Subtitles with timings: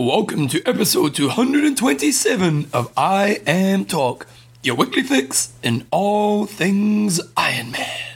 [0.00, 4.26] Welcome to episode 227 of IM Talk,
[4.62, 8.09] your weekly fix in all things Ironman.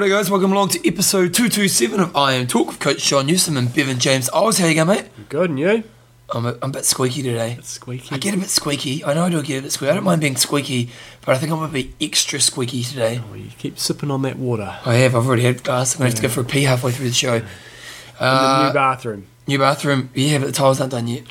[0.00, 3.70] Righto, guys, welcome along to episode 227 of IM Talk with Coach John Newsom and
[3.74, 4.30] Bevan James.
[4.32, 5.28] Oz, how you going, mate?
[5.28, 5.84] Good, and you?
[6.30, 7.56] I'm a, I'm a bit squeaky today.
[7.58, 8.08] It's squeaky.
[8.14, 9.04] I get a bit squeaky.
[9.04, 9.90] I know I do get a bit squeaky.
[9.90, 10.88] I don't mind being squeaky,
[11.20, 13.20] but I think I'm going to be extra squeaky today.
[13.30, 14.78] Oh, you keep sipping on that water.
[14.86, 15.14] I have.
[15.14, 15.94] I've already had a glass.
[15.94, 17.34] I'm going to have to go for a pee halfway through the show.
[17.34, 19.26] In the Uh, new bathroom.
[19.46, 20.08] new bathroom.
[20.14, 21.24] Yeah, but the tiles aren't done yet.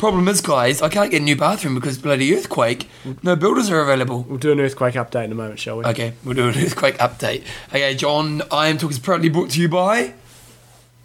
[0.00, 2.88] Problem is, guys, I can't get a new bathroom because bloody earthquake.
[3.22, 4.22] No builders are available.
[4.22, 5.84] We'll do an earthquake update in a moment, shall we?
[5.84, 7.44] Okay, we'll do an earthquake update.
[7.68, 10.14] Okay, John, I Am talking proudly brought to you by.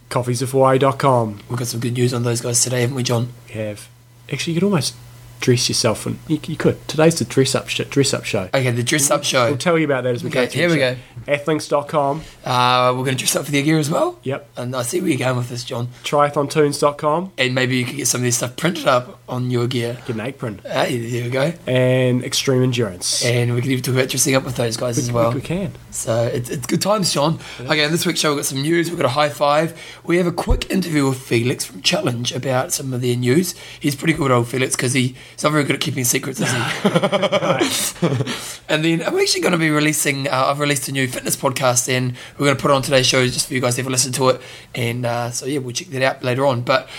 [0.09, 1.39] Coffeesofhawaii.com.
[1.49, 3.33] We've got some good news on those guys today, haven't we, John?
[3.49, 3.89] We have.
[4.31, 4.95] Actually, you could almost
[5.39, 6.87] dress yourself, and you, you could.
[6.87, 8.49] Today's the dress up, sh- dress up show.
[8.53, 9.47] Okay, the dress up show.
[9.49, 10.95] We'll tell you about that as we Okay, go through here we go.
[11.27, 12.21] Athlinks.com.
[12.43, 14.19] Uh, we're going to dress up for the gear as well.
[14.23, 14.49] Yep.
[14.57, 15.87] And I see where you're going with this, John.
[16.03, 17.33] Triathlontunes.com.
[17.37, 19.97] And maybe you could get some of this stuff printed up on your gear.
[20.05, 20.59] Get an apron.
[20.63, 21.53] Hey, there we go.
[21.67, 23.25] And Extreme Endurance.
[23.25, 25.29] And we can even talk about dressing up with those guys we, as well.
[25.29, 25.73] we, we can.
[25.91, 27.39] So it's, it's good times, John.
[27.59, 28.89] Okay, in this week's show, we've got some news.
[28.89, 29.79] We've got a high five.
[30.03, 33.55] We have a quick interview with Felix from Challenge about some of their news.
[33.79, 34.93] He's pretty good, old Felix, because
[35.33, 36.57] he's not very good at keeping secrets, is he?
[38.69, 41.89] and then I'm actually going to be releasing, uh, I've released a new fitness podcast,
[41.89, 43.87] and we're going to put it on today's show just for you guys to have
[43.87, 44.41] a listen to it.
[44.73, 46.61] And uh, so, yeah, we'll check that out later on.
[46.61, 46.89] But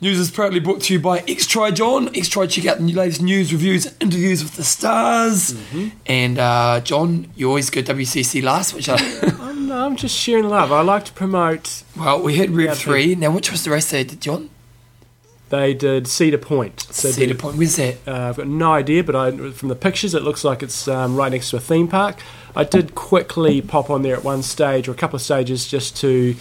[0.00, 2.06] News is proudly brought to you by XTri John.
[2.10, 5.60] XTri, check out the latest news, reviews, interviews with the stars.
[6.06, 8.94] And uh, John, you always go WCC last, which I.
[9.40, 10.70] I'm, I'm just sharing love.
[10.70, 11.82] I like to promote.
[11.96, 13.16] well, we had Rev 3.
[13.16, 14.50] Now, which was the race did, John?
[15.50, 16.80] They did Cedar Point.
[16.90, 17.56] So Cedar did- Point.
[17.56, 17.96] Where's that?
[18.06, 21.16] Uh, I've got no idea, but I, from the pictures, it looks like it's um,
[21.16, 22.16] right next to a theme park.
[22.54, 25.96] I did quickly pop on there at one stage or a couple of stages just
[25.98, 26.34] to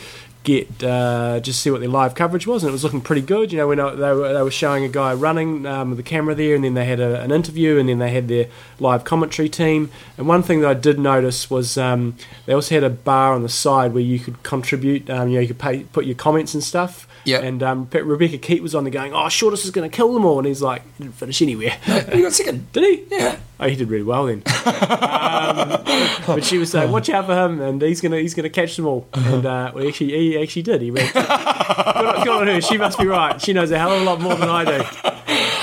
[0.48, 3.52] get uh, just see what their live coverage was, and it was looking pretty good.
[3.52, 6.34] You know, when they were they were showing a guy running um, with the camera
[6.34, 8.48] there, and then they had a, an interview, and then they had their
[8.80, 9.92] live commentary team.
[10.18, 12.16] And one thing that I did notice was um,
[12.46, 15.10] they also had a bar on the side where you could contribute.
[15.10, 17.08] Um, you know, you could pay, put your comments and stuff.
[17.26, 17.40] Yeah.
[17.40, 20.24] And um, Rebecca Keat was on there going, "Oh, Shortis is going to kill them
[20.24, 21.72] all," and he's like, "He "Didn't finish anywhere."
[22.14, 22.72] He got second.
[22.72, 23.16] Did he?
[23.16, 23.38] Yeah.
[23.60, 24.44] Oh, he did really well then.
[24.66, 25.84] um,
[26.28, 28.86] but she was saying, "Watch out for him, and he's gonna he's gonna catch them
[28.86, 30.82] all." And uh, well, actually, he actually did.
[30.82, 31.12] He ran.
[31.14, 32.62] good, on, good on her.
[32.62, 33.42] She must be right.
[33.42, 34.84] She knows a hell of a lot more than I do.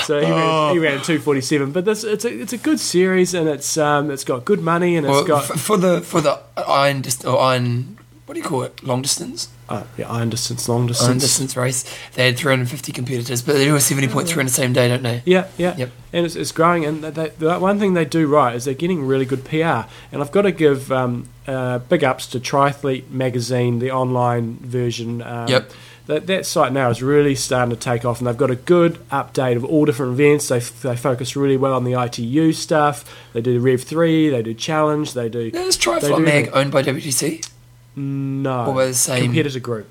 [0.05, 1.73] So he ran, he ran two forty seven.
[1.73, 4.97] But this it's a it's a good series, and it's um it's got good money,
[4.97, 8.41] and it's Well, got f- for the for the iron dist- or iron what do
[8.41, 8.83] you call it?
[8.83, 11.57] Long distance, uh, yeah, iron distance, long distance, iron distance.
[11.57, 11.85] race.
[12.15, 15.23] They had 350 competitors, but they do a 70.3 on the same day, don't they?
[15.25, 15.91] Yeah, yeah, Yep.
[16.13, 16.85] and it's, it's growing.
[16.85, 19.89] And they, the one thing they do right is they're getting really good PR.
[20.13, 25.23] And I've got to give um, uh, big ups to Triathlete magazine, the online version.
[25.23, 25.71] Um, Yep.
[26.07, 28.97] That, that site now is really starting to take off, and they've got a good
[29.09, 30.49] update of all different events.
[30.49, 33.07] They, f- they focus really well on the ITU stuff.
[33.33, 37.49] They do Rev three, they do Challenge, they do is Triathlon Mag owned by WTC?
[37.97, 39.91] No Or by the same- competitor group.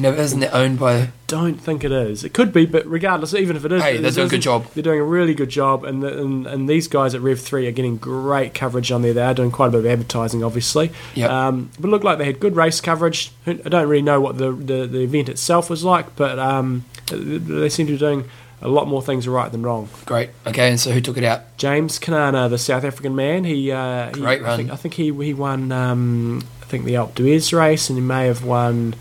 [0.00, 1.08] No, isn't it owned by?
[1.26, 2.22] don't think it is.
[2.22, 4.66] It could be, but regardless, even if it is, Hey, they're doing a good job.
[4.72, 7.66] They're doing a really good job, and, the, and and these guys at Rev Three
[7.66, 9.12] are getting great coverage on there.
[9.12, 10.92] They are doing quite a bit of advertising, obviously.
[11.16, 11.30] Yep.
[11.30, 13.32] Um, but it looked like they had good race coverage.
[13.46, 17.68] I don't really know what the the, the event itself was like, but um, they
[17.68, 18.24] seem to be doing
[18.62, 19.88] a lot more things right than wrong.
[20.06, 20.30] Great.
[20.46, 21.56] Okay, and so who took it out?
[21.58, 25.12] James Cunnama, the South African man, he, uh, he Great I think, I think he
[25.12, 25.72] he won.
[25.72, 28.94] Um, I think the Alpe d'Huez race, and he may have won.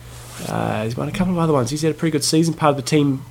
[0.47, 1.69] Uh, he's won a couple of other ones.
[1.71, 3.23] He's had a pretty good season, part of the team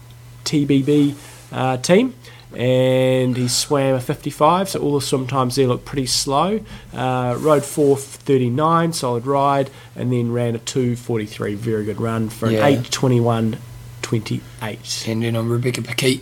[0.44, 1.14] TBB
[1.52, 2.14] uh, team,
[2.54, 4.68] and he swam a 55.
[4.70, 6.60] So all the swim times there look pretty slow.
[6.92, 12.66] Uh, rode 4:39, solid ride, and then ran a 2:43, very good run for Yeah.
[12.66, 12.84] an
[14.02, 15.08] 8:21.28.
[15.08, 16.20] And then on Rebecca Paquette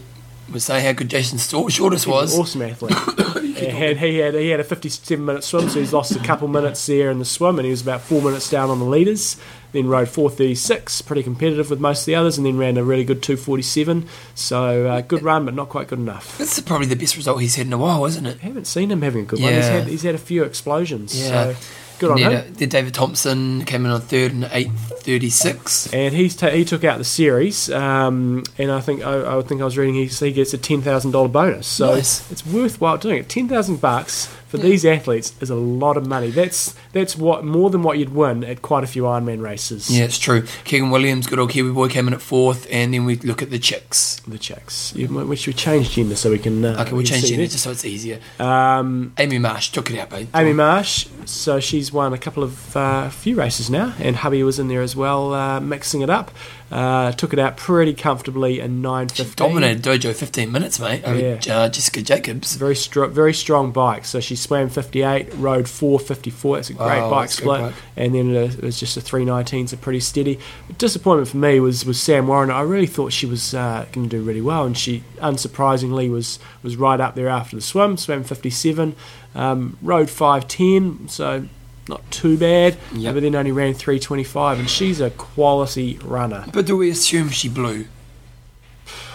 [0.53, 2.39] was saying how good Jason Shortis was.
[2.39, 2.95] awesome athlete.
[3.57, 6.49] he, had, he had he had a 57 minute swim, so he's lost a couple
[6.49, 9.37] minutes there in the swim, and he was about four minutes down on the leaders.
[9.73, 13.03] Then rode 436, pretty competitive with most of the others, and then ran a really
[13.03, 14.07] good 247.
[14.37, 16.39] So uh, good run, but not quite good enough.
[16.39, 18.39] This is probably the best result he's had in a while, isn't it?
[18.41, 19.53] I haven't seen him having a good one.
[19.53, 21.19] He's had he's had a few explosions.
[21.19, 21.55] Yeah.
[21.55, 21.57] So
[21.99, 22.33] good on him.
[22.33, 25.93] uh, then David Thompson came in on third and eight thirty six.
[25.93, 29.61] and he's ta- he took out the series, um, and I think I, I think
[29.61, 31.67] I was reading he, he gets a ten thousand dollar bonus.
[31.67, 32.31] So Nice.
[32.31, 33.29] it's worthwhile doing it.
[33.29, 36.31] Ten thousand bucks for these athletes is a lot of money.
[36.31, 39.91] That's that's what more than what you'd win at quite a few Ironman races.
[39.91, 40.47] Yeah, it's true.
[40.65, 43.51] Keegan Williams, good old Kiwi boy, came in at fourth, and then we look at
[43.51, 44.21] the chicks.
[44.29, 44.95] The chicks.
[44.95, 46.65] You, we should change gender so we can.
[46.65, 48.21] Uh, Okay, we'll we change gender just so it's easier.
[48.39, 50.29] Um, Amy Marsh took it out, babe.
[50.35, 54.59] Amy Marsh, so she's won a couple of uh, few races now, and hubby was
[54.59, 56.31] in there as well, uh, mixing it up.
[56.75, 59.49] Uh, took it out pretty comfortably in nine She fifteen.
[59.49, 61.39] dominated Dojo 15 minutes, mate, Yeah.
[61.57, 62.57] uh, Jessica Jacobs.
[62.57, 64.05] Very strong, very strong bike.
[64.05, 66.57] So she swam 58, rode 454.
[66.57, 67.61] That's a great Oh, bike split.
[67.61, 67.75] bike.
[67.97, 70.41] And then it was just a 319, so pretty steady.
[70.67, 72.55] But Disappointment for me was was Sam Warriner.
[72.55, 76.41] I really thought she was uh, going to do really well, and she unsurprisingly was
[76.65, 77.97] was right up there after the swim.
[77.97, 78.97] Swam 57,
[79.37, 81.45] um, rode 510, so
[81.89, 82.77] not too bad.
[82.95, 83.15] Yep.
[83.15, 86.45] But then only ran 325, and she's a quality runner.
[86.53, 87.87] But do we assume she blew?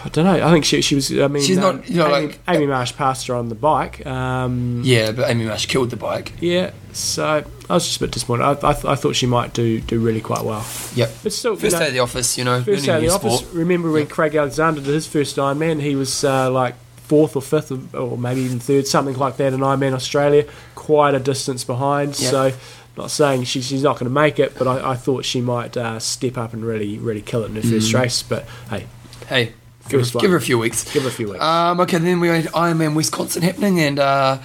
[0.04, 0.46] I don't know.
[0.46, 1.12] I think she she was.
[1.12, 3.54] I mean, She's um, not, you know, Amy, like- Amy Marsh passed her on the
[3.54, 4.04] bike.
[4.06, 6.32] Um, Yeah, but Amy Marsh killed the bike.
[6.40, 8.44] Yeah, so I was just a bit disappointed.
[8.44, 10.66] I, I, th- I thought she might do do really quite well.
[10.94, 11.10] Yep.
[11.22, 13.06] But still, First you day know, of the office, you know, first day of the
[13.08, 13.44] new office.
[13.52, 14.10] Remember when Yep.
[14.10, 15.80] Craig Alexander did his first Ironman?
[15.82, 16.74] He was uh, like
[17.10, 20.44] fourth or fifth, or maybe even third, something like that in Ironman Australia.
[20.74, 22.08] Quite a distance behind.
[22.20, 22.30] Yep.
[22.30, 22.52] So,
[22.96, 25.76] not saying she, she's not going to make it, but I, I thought she might
[25.76, 28.00] uh, step up and really really kill it in her first Mm.
[28.00, 28.22] race.
[28.22, 28.86] But hey,
[29.28, 29.44] Hey,
[29.88, 30.78] give, First her, give her a few weeks.
[30.92, 31.42] give her a few weeks.
[31.42, 34.38] Um, okay, then we had Ironman Wisconsin happening, and uh,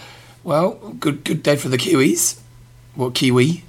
[0.43, 2.39] well, good good day for the Kiwis.
[2.95, 3.64] What Kiwi?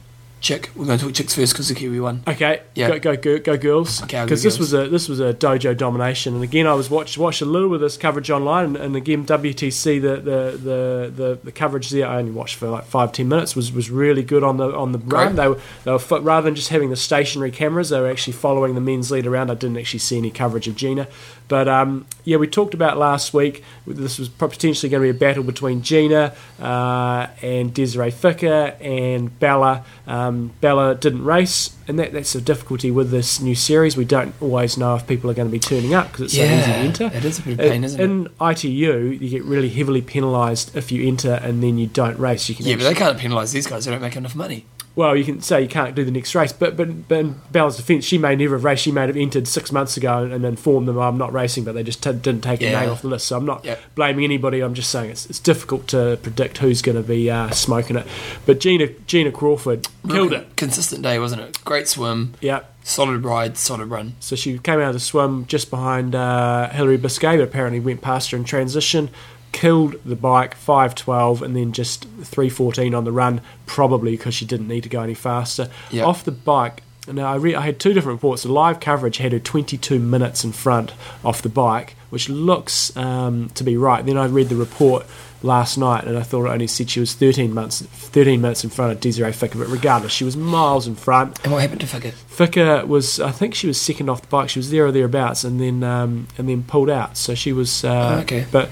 [0.47, 0.71] Chick.
[0.77, 2.23] We're going to talk chicks first because the Kiwi won.
[2.25, 2.87] Okay, Yeah.
[2.87, 4.01] go, go go go girls.
[4.05, 7.19] Okay, because this was a this was a dojo domination, and again I was watched
[7.19, 11.39] watched a little of this coverage online, and, and again WTC the, the the the
[11.43, 14.45] the coverage there I only watched for like five ten minutes was, was really good
[14.45, 15.35] on the on the run.
[15.35, 18.77] They were they were rather than just having the stationary cameras, they were actually following
[18.77, 19.51] the men's lead around.
[19.51, 21.09] I didn't actually see any coverage of Gina,
[21.49, 23.65] but um, yeah, we talked about last week.
[23.85, 29.37] This was potentially going to be a battle between Gina uh, and Desiree Ficker and
[29.41, 29.85] Bella.
[30.07, 33.97] Um, Um, Bella didn't race, and that, that's the difficulty with this new series.
[33.97, 36.43] We don't always know if people are going to be turning up because it's so
[36.45, 37.17] easy to enter.
[37.17, 38.05] it is a bit of uh, pain, In- isn't it?
[38.05, 42.49] in ITU, you get really heavily penalised if you enter and then you don't race.
[42.49, 43.85] You can Yeah, but they can't penalise these guys.
[43.85, 44.67] They don't make enough money.
[44.97, 47.77] Well, you can say you can't do the next race, but but, but in Bella's
[47.77, 48.83] defence, she may never have raced.
[48.83, 51.75] She may have entered six months ago and, and informed them I'm not racing, but
[51.75, 52.81] they just t- didn't take her Yeah.
[52.81, 53.27] name off the list.
[53.29, 53.79] So I'm not Yep.
[53.95, 54.61] blaming anybody.
[54.61, 58.07] I'm just saying it's, it's difficult to predict who's going to be uh, smoking it.
[58.47, 60.57] But Gina Gina Crawford killed it.
[60.57, 61.63] Consistent day, wasn't it?
[61.65, 62.61] Great swim, Yeah.
[62.83, 64.15] solid ride, solid run.
[64.21, 68.01] So she came out of the swim just behind uh, Hilary Biscay, but apparently went
[68.01, 69.11] past her in transition.
[69.57, 74.69] Killed the bike 512 and then just 314 on the run, probably because she didn't
[74.69, 75.71] need to go any faster.
[75.91, 76.05] Yeah.
[76.05, 78.43] Off the bike, now I, re- I had two different reports.
[78.43, 80.93] The live coverage had her 22 minutes in front
[81.25, 84.05] off the bike, which looks um, to be right.
[84.05, 85.07] Then I read the report
[85.43, 88.69] last night and I thought it only said she was 13 months, 13 minutes in
[88.69, 91.43] front of Desiree Ficker, but regardless, she was miles in front.
[91.45, 92.13] And what happened to Fickett?
[92.29, 94.51] Ficker was, I think she was second off the bike.
[94.51, 97.17] She was there or thereabouts, and then um, and then pulled out.
[97.17, 97.85] So she was.
[97.85, 98.45] Uh, Okay.
[98.51, 98.69] But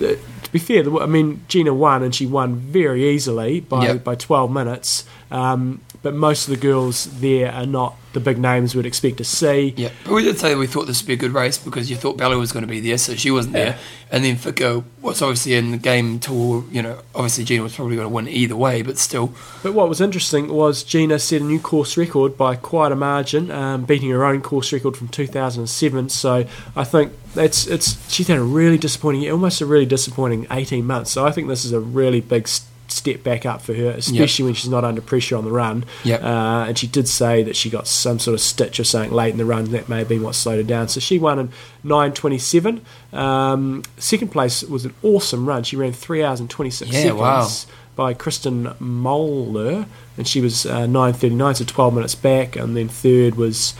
[0.00, 4.04] to be fair, I mean Gina won, and she won very easily by Yep.
[4.04, 5.04] by 12 minutes.
[5.30, 9.24] Um, but most of the girls there are not the big names we'd expect to
[9.24, 9.72] see.
[9.76, 11.94] Yeah, but we did say we thought this would be a good race because you
[11.96, 13.78] thought Bella was going to be there, so she wasn't there.
[14.10, 16.64] And then Fico was obviously in the game tour.
[16.72, 19.32] You know, obviously Gina was probably going to win either way, but still,
[19.62, 23.52] But what was interesting was Gina set a new course record by quite a margin,
[23.52, 26.08] um, beating her own course record from 2007.
[26.08, 30.84] So I think that's it's she's had a really disappointing, almost a really disappointing 18
[30.84, 31.12] months.
[31.12, 34.44] So I think this is a really big s- step back up for her, especially
[34.46, 35.84] when she's not under pressure on the run.
[36.04, 36.22] Yep.
[36.22, 39.30] Uh, and she did say that she got some sort of stitch or something late
[39.32, 39.64] in the run.
[39.72, 40.88] That may have been what slowed her down.
[40.88, 41.48] So she won in
[41.84, 42.80] 9:27.
[43.12, 45.62] Um, second place was an awesome run.
[45.62, 47.48] She ran three hours and 26 Yeah, seconds wow.
[47.96, 52.56] by Kristen Moller, and she was uh, 9.39, so 12 minutes back.
[52.56, 53.74] And then third was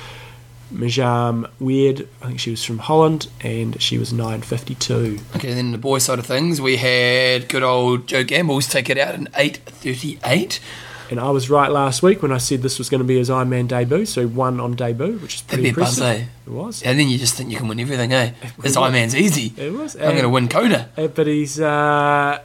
[0.73, 5.21] Mirjam Weerd, I think she was from Holland, and she was 9.52.
[5.37, 5.53] okay.
[5.55, 9.15] Then the boy side of things, we had good old Joe Gambles take it out
[9.15, 10.61] in eight thirty-eight.
[11.11, 13.29] And I was right last week when I said this was going to be his
[13.29, 16.29] Ironman debut, so he won on debut, which is pretty That'd be a buzz, impressive.
[16.29, 16.31] eh?
[16.47, 16.83] It was.
[16.85, 18.31] And then you just think you can win everything, eh?
[18.61, 18.77] This.
[18.77, 19.53] Ironman's easy.
[19.57, 19.97] It was.
[19.97, 20.89] I'm going to win Kona.
[20.97, 22.39] uh, But he's uh,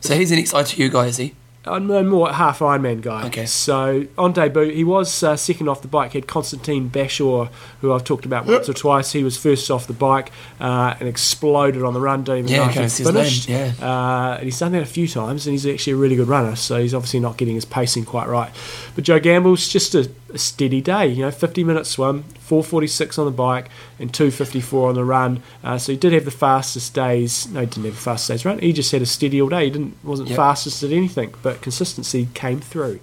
[0.00, 1.34] So he's an ex ITU guy, is he?
[1.66, 3.26] No, more half Ironman guy.
[3.26, 3.44] Okay.
[3.44, 6.12] So on debut, he was uh, second off the bike.
[6.12, 7.50] He had Constantine Bashaw,
[7.82, 9.12] who I've talked about once or twice.
[9.12, 12.24] He was first off the bike uh, and exploded on the run.
[12.24, 13.48] Don't even Yeah, know if he finished.
[13.50, 16.28] name, Uh, and he's done that a few times, and he's actually a really good
[16.28, 16.56] runner.
[16.56, 18.50] So he's obviously not getting his pacing quite right.
[18.94, 21.06] But Joe Gamble's just a, a steady day.
[21.06, 23.68] You know, 50 minute swim, 446 on the bike,
[23.98, 25.42] and 254 on the run.
[25.64, 27.46] Uh, so he did have the fastest days.
[27.48, 28.58] No, he didn't have the fastest days run.
[28.58, 29.64] He just had a steady all day.
[29.64, 30.36] He didn't wasn't Yep.
[30.36, 33.00] fastest at anything, but consistency came through.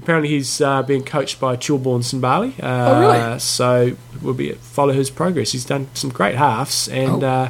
[0.00, 2.52] Apparently, he's uh, being coached by Chilborn Simbali.
[2.62, 3.38] Uh, Oh, really?
[3.40, 5.50] So we'll be follow his progress.
[5.50, 7.28] He's done some great halves, and Oh.
[7.28, 7.48] uh,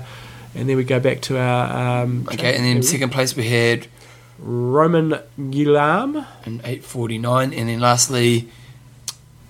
[0.54, 3.87] and then we go back to our um, Okay, and then second place we had
[4.38, 5.18] Romain
[5.50, 8.49] Guillaume, in 8.49, and then lastly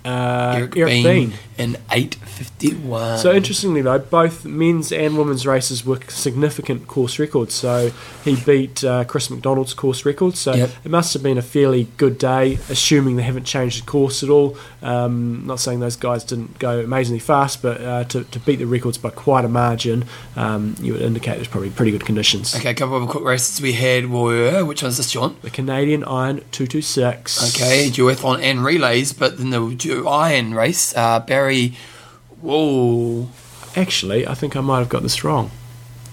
[0.05, 1.33] uh, Eric, Eric Bean, Bean.
[1.59, 3.19] in 8.51.
[3.19, 7.55] So interestingly though, both men's and women's races were significant course records.
[7.55, 7.91] So
[8.25, 10.37] he beat uh, Chris McDonald's course record.
[10.37, 10.71] So Yep.
[10.85, 14.31] it must have been a fairly good day, assuming they haven't changed the course at
[14.31, 14.57] all.
[14.83, 18.67] Um, not saying those guys didn't go amazingly fast, but uh, to, to beat the
[18.67, 20.05] records by quite a margin,
[20.37, 22.55] um, you would indicate there's probably pretty good conditions.
[22.55, 25.37] Okay, a couple of quick races we had were, which one's this, John?
[25.43, 27.55] The Canadian Iron 226.
[27.57, 29.61] Okay, duathlon and relays, but then the
[30.09, 31.75] iron race, uh, Barry,
[32.41, 33.29] whoa.
[33.77, 35.51] Actually, I think I might have got this wrong.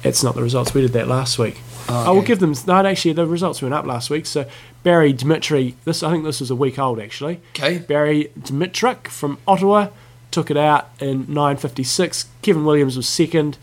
[0.04, 0.74] It's not the results.
[0.74, 1.62] We did that last week.
[1.88, 2.54] Oh, I will give them.
[2.68, 4.26] No, actually, the results went up last week.
[4.26, 4.48] So
[4.84, 5.76] Barry Dimitri.
[5.84, 7.42] This I think this was a week old actually.
[7.50, 9.90] Okay, Barry Dimitrik from Ottawa
[10.32, 12.26] took it out in 9:56.
[12.42, 13.58] Kevin Williams was second.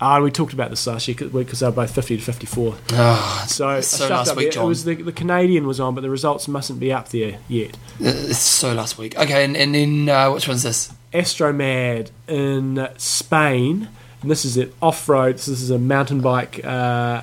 [0.00, 2.74] Ah, we talked about this last year because they were both 50 to 54.
[2.92, 4.52] Ah, So, so last week.
[4.52, 4.64] John.
[4.64, 7.76] It was the, the Canadian was on, but the results mustn't be up there yet.
[7.98, 9.18] it's so last week.
[9.18, 10.92] Okay, and, and then uh, which one's this?
[11.12, 13.88] Astromad in Spain,
[14.22, 15.40] and this is it off road.
[15.40, 17.22] So this is a mountain bike uh,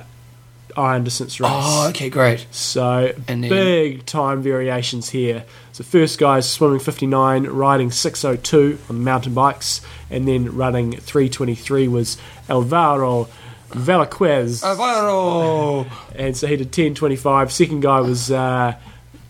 [0.76, 1.50] iron distance race.
[1.52, 2.46] Oh, okay, great.
[2.50, 5.44] So then- big time variations here.
[5.72, 9.80] So first guys swimming 59, riding 602 on mountain bikes,
[10.10, 12.16] and then running 323 was
[12.48, 13.28] Alvaro
[13.70, 14.62] Velasquez.
[14.64, 15.86] Alvaro.
[16.14, 17.52] and so he did 1025.
[17.52, 18.74] Second guy was uh,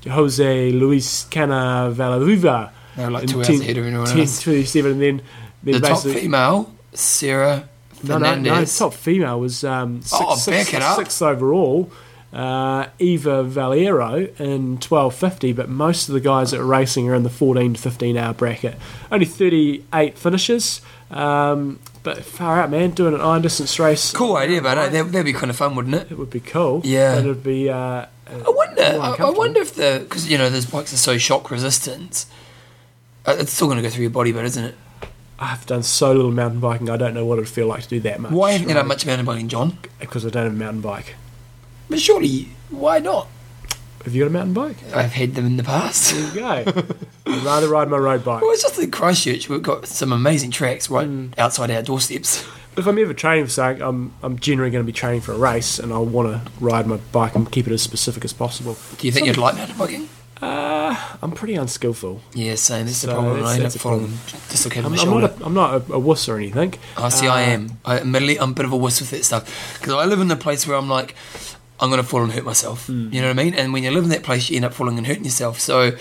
[0.09, 2.71] Jose Luis Canavellaluva.
[2.97, 4.11] They're like in two hours 10 ahead of everyone else.
[4.47, 5.23] 1027, and then,
[5.62, 7.69] then The top female, Sarah
[8.09, 8.65] No, no, no.
[8.65, 10.97] Top female was um, six, Oh, six- back it up.
[10.97, 11.91] sixth overall.
[12.33, 17.15] Uh, Eva Valero in twelve fifty, but most of the guys that are racing are
[17.15, 18.77] in the fourteen to fifteen hour bracket.
[19.11, 22.91] Only thirty eight finishes, um, but far out, man.
[22.91, 25.77] Doing an iron distance race, Cool idea, but uh, that, that'd be kind of fun,
[25.77, 26.11] wouldn't it?
[26.13, 26.83] It would be cool.
[26.85, 27.17] Yeah.
[27.21, 27.71] it'd be.
[27.71, 28.83] Uh, I wonder.
[28.83, 32.27] I, I wonder if the because you know those bikes are so shock resistant.
[33.25, 34.75] Uh, it's still going to go through your body, but isn't it?
[35.38, 36.88] I've done so little mountain biking.
[36.88, 38.33] I don't know what it'd feel like to do that much.
[38.33, 39.78] Why haven't you done much mountain biking, John?
[40.00, 41.14] Because I don't have a mountain bike.
[41.90, 43.28] But surely, why not?
[44.05, 44.76] Have you got a mountain bike?
[44.95, 46.14] I've had them in the past.
[46.14, 46.83] There you go.
[47.26, 48.40] I'd rather ride my road bike.
[48.40, 49.49] Well, it's just in Christchurch.
[49.49, 51.37] We've got some amazing tracks right Mm.
[51.38, 52.47] outside our doorsteps.
[52.78, 55.38] If I'm ever training for something, I'm, I'm generally going to be training for a
[55.38, 58.76] race, and I'll want to ride my bike and keep it as specific as possible.
[58.99, 60.09] Do you think you'd like mountain biking?
[60.43, 62.21] Uh, I'm pretty unskillful.
[62.35, 62.87] Yeah, same.
[62.87, 63.35] That's the So problem.
[63.37, 64.19] that's- I end up falling
[64.50, 66.75] dislocated I'm, I'm not a, I'm not a, a wuss or anything.
[66.97, 67.78] Oh, see, I Uh, am.
[67.85, 70.31] I admittedly, I'm a bit of a wuss with that stuff because I live in
[70.31, 71.14] a place where I'm like,
[71.81, 72.87] I'm going to fall and hurt myself.
[72.87, 73.12] Hmm.
[73.12, 73.55] You know what I mean?
[73.55, 75.59] And when you live in that place, you end up falling and hurting yourself.
[75.61, 75.93] So,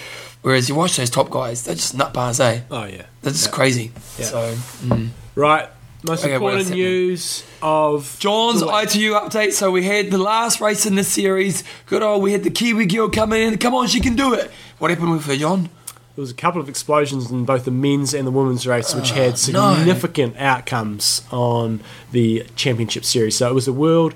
[0.41, 2.61] whereas you watch those top guys, they're just nut bars, eh?
[2.71, 3.03] Oh yeah.
[3.21, 3.51] They're just Yeah.
[3.51, 3.91] crazy.
[4.17, 4.25] Yeah.
[4.25, 5.09] So, mm.
[5.35, 5.67] Right.
[6.05, 8.61] Most Okay, important news of John's.
[8.61, 9.53] ITU update.
[9.53, 11.63] So we had the last race in this series.
[11.87, 13.57] Good old, we had the Kiwi girl coming in.
[13.57, 14.51] Come on, she can do it.
[14.77, 15.69] What happened with her, John?
[16.15, 19.11] There was a couple of explosions in both the men's and the women's race, which
[19.11, 19.75] Oh, had ah, no.
[19.75, 21.81] significant outcomes on
[22.11, 23.35] the championship series.
[23.37, 24.13] So it was the World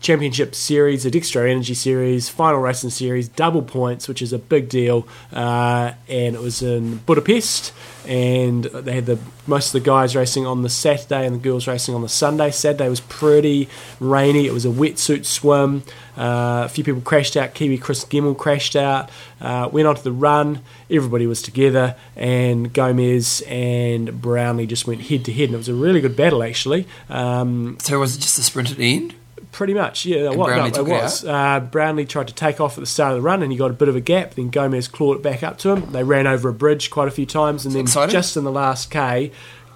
[0.00, 4.68] Championship Series, the Dextro Energy Series, final racing series, double points, which is a big
[4.68, 7.72] deal, uh, and it was in Budapest.
[8.06, 11.66] And they had the most of the guys racing on the Saturday and the girls
[11.66, 12.50] racing on the Sunday.
[12.50, 13.68] Saturday was pretty
[14.00, 14.46] rainy.
[14.46, 15.82] It was a wetsuit swim.
[16.16, 17.52] Uh, a few people crashed out.
[17.52, 19.10] Kiwi Chris Gemmell crashed out.
[19.38, 20.60] Uh, went onto the run.
[20.90, 25.68] Everybody was together, and Gomez and Brownlee just went head to head, and it was
[25.68, 26.86] a really good battle actually.
[27.10, 29.14] Um, So was it just a sprint at the end?
[29.52, 30.30] Pretty much, yeah.
[30.30, 31.24] And What, Brownlee no, it it was.
[31.24, 33.70] Uh, Brownlee tried to take off at the start of the run, and he got
[33.70, 34.34] a bit of a gap.
[34.34, 35.90] Then Gomez clawed it back up to him.
[35.92, 38.90] They ran over a bridge quite a few times, and then just in the last
[38.90, 39.32] k,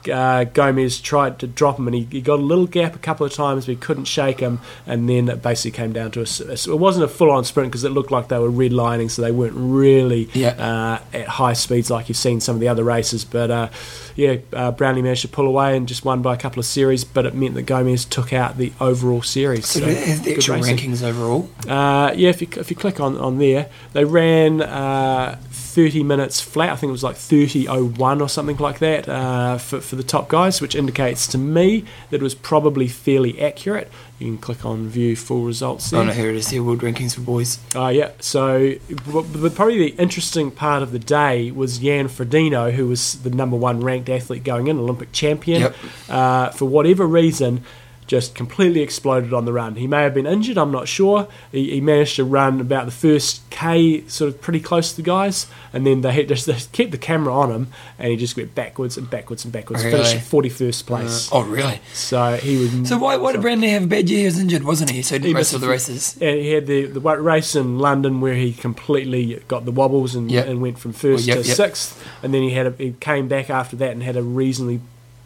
[0.08, 3.24] uh, Gomez tried to drop him, and he, he got a little gap a couple
[3.26, 4.60] of times, but he couldn't shake him.
[4.86, 7.90] And then it basically came down to a, it wasn't a full-on sprint because it
[7.90, 10.50] looked like they were redlining, so they weren't really Yeah.
[11.12, 13.24] uh, at high speeds like you've seen some of the other races.
[13.24, 13.68] But uh,
[14.16, 17.04] yeah, uh, Brownlee managed to pull away and just won by a couple of series,
[17.04, 19.66] but it meant that Gomez took out the overall series.
[19.66, 21.48] So, the actual rankings overall.
[21.68, 25.38] Uh, yeah, if you, if you click on, on there, they ran uh,
[25.74, 26.70] 30 minutes flat.
[26.70, 30.28] I think it was like 30.01 or something like that uh, for, for the top
[30.28, 33.90] guys, which indicates to me that it was probably fairly accurate.
[34.20, 36.00] You can click on view full results there.
[36.00, 36.48] Oh no, here it is.
[36.48, 37.58] Here, world rankings for boys.
[37.74, 38.74] Uh, yeah, so
[39.12, 43.56] but, probably the interesting part of the day was Jan Frodeno, who was the number
[43.56, 45.62] one ranked athlete going in, Olympic champion.
[45.62, 45.76] Yep.
[46.08, 47.64] Uh, for whatever reason,
[48.06, 49.76] just completely exploded on the run.
[49.76, 51.26] He may have been injured, I'm not sure.
[51.52, 55.02] He, he managed to run about the first K, sort of pretty close to the
[55.02, 57.68] guys, and then they had just they kept the camera on him,
[57.98, 59.82] and he just went backwards and backwards and backwards.
[59.82, 60.04] Oh, really?
[60.04, 61.32] Finished 41st place.
[61.32, 61.80] Uh, oh really?
[61.92, 62.88] So he was.
[62.88, 64.20] So why, why did Brandon have a bad year?
[64.20, 65.02] He was injured, wasn't he?
[65.02, 66.18] So he race missed all the races.
[66.20, 70.30] And he had the, the race in London where he completely got the wobbles and,
[70.30, 70.46] Yep.
[70.46, 71.56] and went from first Well, yep, to yep.
[71.56, 74.80] sixth, and then he had a, he came back after that and had a reasonably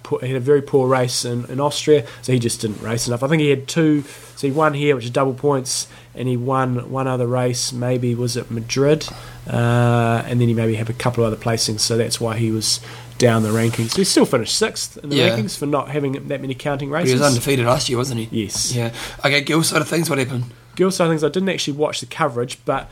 [0.09, 3.07] poor, he had a very poor race in, in Austria, so he just didn't race
[3.07, 3.23] enough.
[3.23, 4.03] I think he had two,
[4.37, 8.15] so he won here, which is double points, and he won one other race, maybe
[8.15, 9.07] was it Madrid,
[9.47, 12.51] uh, and then he maybe had a couple of other placings, so that's why he
[12.51, 12.81] was
[13.19, 13.97] down the rankings.
[13.97, 15.31] He still finished sixth in the Yeah.
[15.31, 17.11] rankings for not having that many counting races.
[17.11, 18.45] he was undefeated last year, wasn't he?
[18.45, 18.73] Yes.
[18.75, 18.93] Yeah.
[19.25, 20.45] Okay, Gil side of things, what happened?
[20.79, 22.89] girls side of things, I didn't actually watch the coverage, but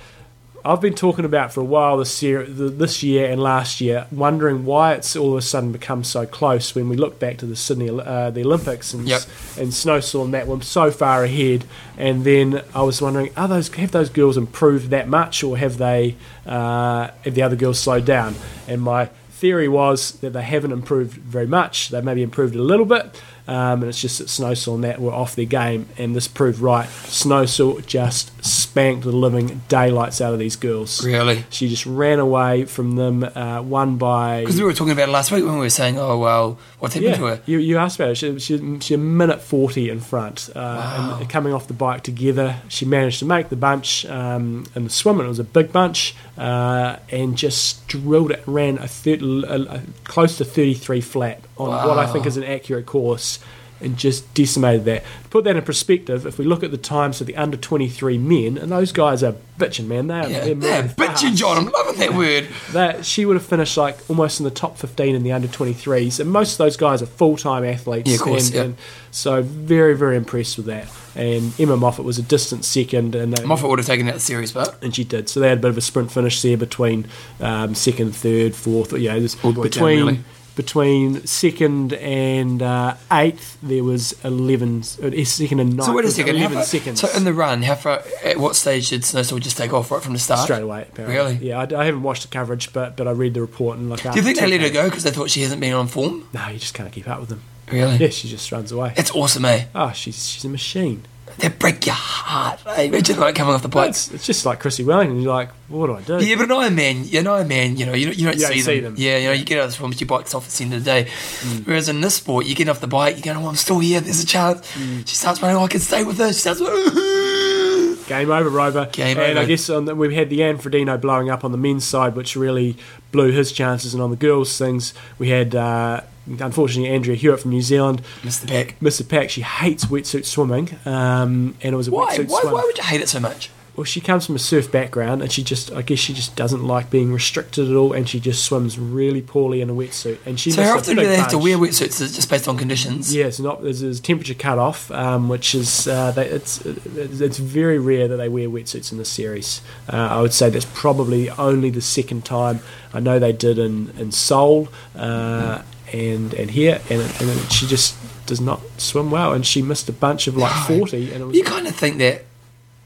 [0.67, 4.65] I've been talking about for a while this year, this year and last year, wondering
[4.65, 6.75] why it's all of a sudden become so close.
[6.75, 9.23] When we look back to the Sydney, uh, the Olympics and Yep.
[9.59, 11.65] and Snowsill that were so far ahead,
[11.97, 15.79] and then I was wondering, are those have those girls improved that much, or have
[15.79, 18.35] they uh, have the other girls slowed down?
[18.67, 21.91] And my theory was that they haven't improved very much.
[21.91, 25.13] They maybe improved a little bit, um, and it's just that Snowsill and that were
[25.13, 26.89] off their game, and this proved right.
[26.89, 31.05] Snowsill just spanked the living daylights out of these girls.
[31.05, 31.45] Really?
[31.51, 34.41] She just ran away from them, uh, won by.
[34.41, 36.95] Because we were talking about it last week when we were saying, oh, well, what's
[36.95, 37.43] happened to her?
[37.47, 38.15] you, you asked about it.
[38.17, 40.49] She, she, she a minute 40 in front.
[40.55, 41.19] Uh, Wow.
[41.21, 44.91] And coming off the bike together, she managed to make the bunch um, in the
[44.91, 49.19] swim, and it was a big bunch, uh, and just drilled it, ran a, thir-
[49.49, 53.39] a, a close to 33 flat on what I think is an accurate course.
[53.81, 55.03] And just decimated that.
[55.25, 58.17] To put that in perspective, if we look at the times of the under 23
[58.17, 60.07] men, and those guys are bitching, man.
[60.07, 62.49] They are, Yeah, they're yeah, moving bitchin' John, I'm loving that word.
[62.73, 66.21] that she would have finished like almost in the top 15 in the under 23s
[66.21, 68.63] and most of those guys are full-time athletes Yeah, of course, and, yeah.
[68.63, 68.77] and
[69.11, 73.43] so very very impressed with that and Emma Moffatt was a distant second and they,
[73.45, 75.71] Moffatt would have taken that series, but and she did so they had a bit
[75.71, 77.07] of a sprint finish there between
[77.41, 80.21] um, second third fourth you know there's All the way down, between really.
[80.57, 86.11] Between second and uh, eighth there was 11 uh, second and ninth so wait a
[86.11, 86.37] second.
[86.37, 88.03] 11 far, seconds so in the run, how far?
[88.25, 90.41] At what stage did Snowsill just take off right from the start?
[90.41, 91.15] straight away apparently.
[91.17, 91.35] Really?
[91.47, 94.03] yeah I, I haven't watched the coverage but but I read the report and like
[94.03, 96.27] Do you think they let her go because they thought she hasn't been on form?
[96.33, 97.97] no you just can't keep up with them Really?
[97.99, 99.67] yeah she just runs away It's awesome, eh?
[99.75, 101.05] Oh, she's she's a machine.
[101.39, 102.61] They break your heart.
[102.67, 102.83] Eh?
[102.85, 103.91] Imagine like coming off the bike.
[103.91, 105.21] it's, it's just like Chrissie Wellington.
[105.21, 106.25] You're like, what do I do?
[106.25, 108.37] Yeah, but an Iron Man, you know, Iron Man, you know, you, don't- you don't,
[108.37, 108.95] You don't see, see them.
[108.95, 109.03] them.
[109.03, 110.75] Yeah, you know, you get out of the forms, your bike's off at the end
[110.75, 111.05] of the day.
[111.05, 111.67] Mm.
[111.67, 114.01] Whereas in this sport, you get off the bike, you're going, oh, I'm still here,
[114.01, 114.61] there's a chance.
[114.77, 115.07] Mm.
[115.07, 116.29] She starts running, oh, I can stay with her.
[116.29, 116.61] She starts,
[118.09, 118.87] Game over, Rover.
[118.93, 119.41] Game and over.
[119.41, 122.15] I guess on the, we had the Jan Frodeno blowing up on the men's side,
[122.15, 122.77] which really
[123.11, 123.95] blew his chances.
[123.95, 128.03] And on the girls' things, we had uh, unfortunately Andrea Hewitt from New Zealand.
[128.23, 128.49] Mr.
[128.49, 128.79] Pack.
[128.81, 129.09] Mr.
[129.09, 132.17] Pack, she hates wetsuit swimming, um, and it was a Why?
[132.17, 132.53] wetsuit Why, swim.
[132.55, 133.51] why would you hate it so much?
[133.77, 136.65] Well, she comes from a surf background, and she just, I guess, she just doesn't
[136.67, 140.17] like being restricted at all, and she just swims really poorly in a wetsuit.
[140.25, 142.01] And she So how often do they have to wear wetsuits?
[142.01, 143.15] Is just based on conditions?
[143.15, 143.63] Yeah, it's not.
[143.63, 148.09] There's, there's a temperature cut off, um, which is uh, they, it's it's very rare
[148.09, 149.61] that they wear wetsuits in this series.
[149.93, 152.61] Uh, I would say that's probably only the second time.
[152.95, 155.61] I know they did in in Seoul uh,
[155.97, 159.93] and and here, and, and she just does not swim well, and she missed a
[159.93, 162.25] bunch of like forty, and it was You kind of think that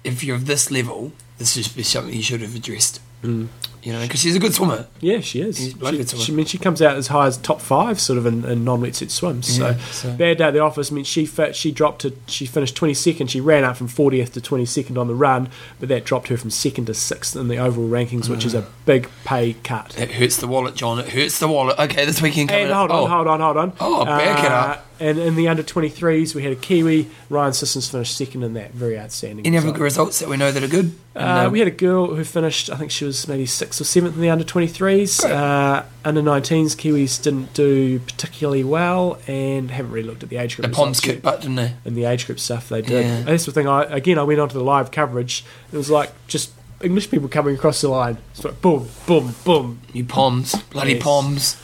[0.05, 3.01] if you're of this level, this should be something you should have addressed.
[3.23, 3.49] Mm.
[3.83, 4.87] You know, because she's a good swimmer.
[5.01, 5.57] Yeah, she is.
[5.57, 6.25] She's She, good swimmer.
[6.25, 8.63] she, I mean, she comes out as high as top five, sort of in, in
[8.65, 9.59] non-wetsuit swims.
[9.59, 10.93] Yeah, so, so- bad day at the office.
[10.93, 13.29] I mean, she fit, she dropped to she finished twenty second.
[13.29, 16.37] She ran up from fortieth to twenty second on the run, but that dropped her
[16.37, 19.99] from second to sixth in the overall rankings, which is a big pay cut.
[19.99, 20.99] It hurts the wallet, John.
[20.99, 21.79] It hurts the wallet.
[21.79, 23.73] Okay, this weekend coming And hold on, oh, hold on, hold on.
[23.81, 24.87] Oh, back it Uh, up.
[25.01, 27.09] And in the under 23s, we had a Kiwi.
[27.29, 28.73] Ryan Sissons finished second in that.
[28.73, 29.47] Very outstanding.
[29.47, 29.81] Any other result.
[29.83, 30.93] results that we know that are good?
[31.17, 34.15] Uh, we had a girl who finished, I think she was maybe sixth or seventh
[34.15, 35.23] in the under 23s.
[35.23, 35.33] Great.
[35.33, 40.57] Uh, under 19s, Kiwis didn't do particularly well and haven't really looked at the age
[40.57, 40.75] the group.
[40.75, 41.13] Poms results yet.
[41.15, 41.75] kicked butt, didn't they?
[41.85, 43.05] And the age group stuff they did.
[43.05, 43.23] Yeah.
[43.23, 45.45] That's the thing, I, again, I went onto the live coverage.
[45.73, 48.19] It was like just English people coming across the line.
[48.33, 49.81] It's like boom, boom, boom.
[49.93, 51.03] You Poms, bloody Yes.
[51.03, 51.57] Poms.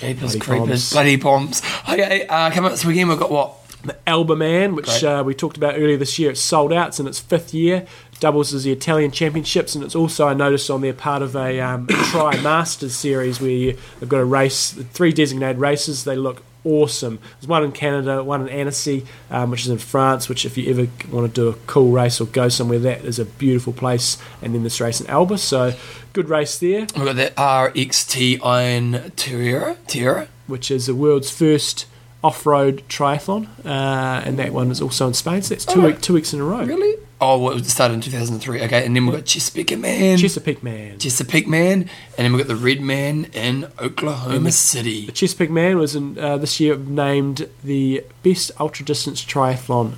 [0.00, 0.92] Jeepers Bloody creepers, Poms.
[0.92, 1.62] bloody Poms.
[1.88, 3.54] Okay, uh, coming up this weekend, we've got what?
[3.84, 6.88] The Alba Man, which uh, we talked about earlier this year, it's sold out.
[6.88, 7.86] It's in its fifth year.
[8.18, 11.60] Doubles as the Italian Championships, and it's also I noticed on there part of a
[11.60, 16.04] um, Tri Masters series where you, they've got a race, three designated races.
[16.04, 17.18] They look awesome.
[17.40, 20.28] There's one in Canada, one in Annecy, um, which is in France.
[20.28, 23.18] Which if you ever want to do a cool race or go somewhere, that is
[23.18, 24.18] a beautiful place.
[24.42, 25.72] And then this race in Alba, so
[26.12, 29.76] good race there, We've got the RXT Iron Terriera.
[29.86, 30.28] Terriera.
[30.46, 31.86] which is the world's first
[32.24, 35.42] off-road triathlon, uh, and that one is also in Spain.
[35.42, 35.94] So that's two, Alright.
[35.96, 36.64] week, two weeks in a row.
[36.64, 36.96] Really?
[37.18, 38.62] Oh, well, it was started in 2003.
[38.64, 40.18] Okay, and then we've got Chesapeake Man.
[40.18, 40.98] Chesapeake Man.
[40.98, 45.06] Chesapeake Man, and then we've got the Red Man in Oklahoma City.
[45.06, 49.94] The Chesapeake Man was in, uh, this year named the best ultra distance triathlon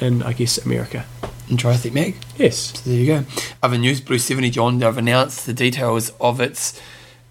[0.00, 1.04] in, I guess, America.
[1.50, 2.16] in Triathlete Mag.
[2.38, 2.72] Yes.
[2.80, 3.24] So there you go.
[3.62, 6.80] Other news, Blue 70 John, they've announced the details of its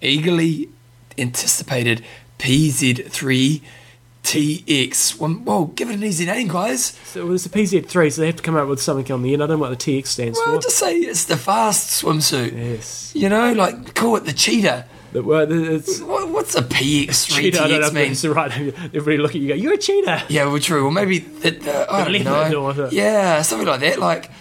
[0.01, 0.69] eagerly
[1.17, 2.03] anticipated
[2.37, 3.61] PZ3
[4.23, 5.19] TX.
[5.19, 6.97] Well, well, give it an easy name, guys.
[7.05, 9.33] So it was the PZ3, so they have to come up with something on the
[9.33, 9.43] end.
[9.43, 10.45] I don't know what the TX stands for.
[10.51, 10.63] Well, for.
[10.63, 12.53] just say it's the fast swimsuit.
[12.55, 13.11] Yes.
[13.15, 14.85] You know, like call it the cheetah.
[15.11, 18.11] The, well, it's, What, what's a PX3 cheetah, I don't know TX if mean?
[18.13, 18.51] it's the right.
[18.93, 20.23] Everybody look at you, go, you're a cheetah.
[20.29, 20.83] Yeah, well, true.
[20.83, 22.89] Well, maybe the, the, uh, I The don't know.
[22.91, 23.99] Yeah, something like that.
[23.99, 24.31] Like,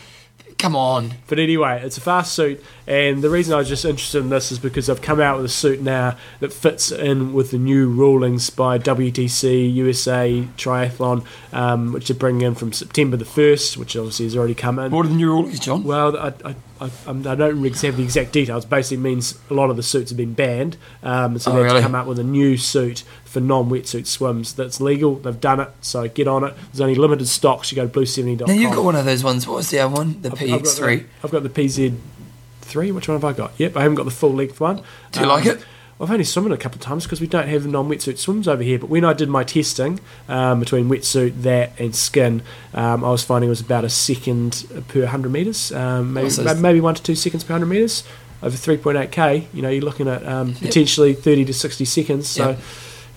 [0.61, 1.14] come on.
[1.27, 4.53] But anyway, it's a fast suit, and the reason I was just interested in this
[4.53, 7.88] is because I've come out with a suit now that fits in with the new
[7.88, 13.96] rulings by WTC USA Triathlon, um, which are bringing in from September the 1st, which
[13.96, 14.92] obviously has already come in.
[14.92, 15.83] What are the new rules, John?
[15.83, 18.64] Well, I, I, I, I'm- don't have the exact details.
[18.64, 21.71] Basically, means a lot of the suits have been banned, um, so Oh, they have
[21.73, 21.83] really?
[21.83, 25.16] come up with a new suit for non-wetsuit swims that's legal.
[25.16, 26.55] They've done it, so get on it.
[26.73, 27.71] There's only limited stocks.
[27.71, 28.47] You go to blue70.com.
[28.49, 29.47] Now you've got one of those ones.
[29.47, 30.21] What was the other one?
[30.23, 30.97] The I've- I've got PX3.
[30.99, 32.93] the- I've got the PZ3.
[32.93, 33.53] Which one have I got?
[33.59, 34.83] Yep, I haven't got the full length one.
[35.12, 35.61] Do you like it?
[36.01, 38.63] I've only swum it a couple of times because we don't have non-wetsuit swims over
[38.63, 38.79] here.
[38.79, 43.23] But when I did my testing um, between wetsuit, that, and skin, um, I was
[43.23, 47.15] finding it was about a second per 100 metres, um, maybe, maybe one to two
[47.15, 48.05] seconds per 100 metres.
[48.43, 52.29] Over 3.8k, you know, you're looking at um, potentially 30 to 60 seconds.
[52.29, 52.59] So Yep.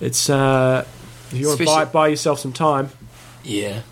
[0.02, 0.86] it's uh,
[1.32, 2.90] if you want to buy, buy yourself some time,
[3.46, 3.84] Yeah,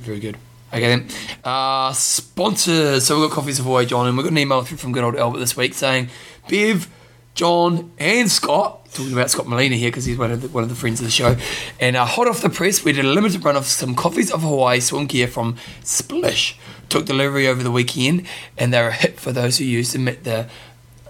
[0.00, 0.38] very good.
[0.72, 1.08] Okay then.
[1.44, 3.04] Uh, sponsors.
[3.04, 5.04] So we've got Coffees of Hawaii, John, and we've got an email through from good
[5.04, 6.08] old Albert this week saying,
[6.48, 6.88] Bev,
[7.34, 10.68] John, and Scott, talking about Scott Molina here because he's one of the, one of
[10.68, 11.36] the friends of the show,
[11.80, 14.42] and uh, hot off the press, we did a limited run of some Coffees of
[14.42, 16.58] Hawaii swim gear from Splish.
[16.88, 18.26] Took delivery over the weekend,
[18.58, 20.46] and they're a hit for those who use them at the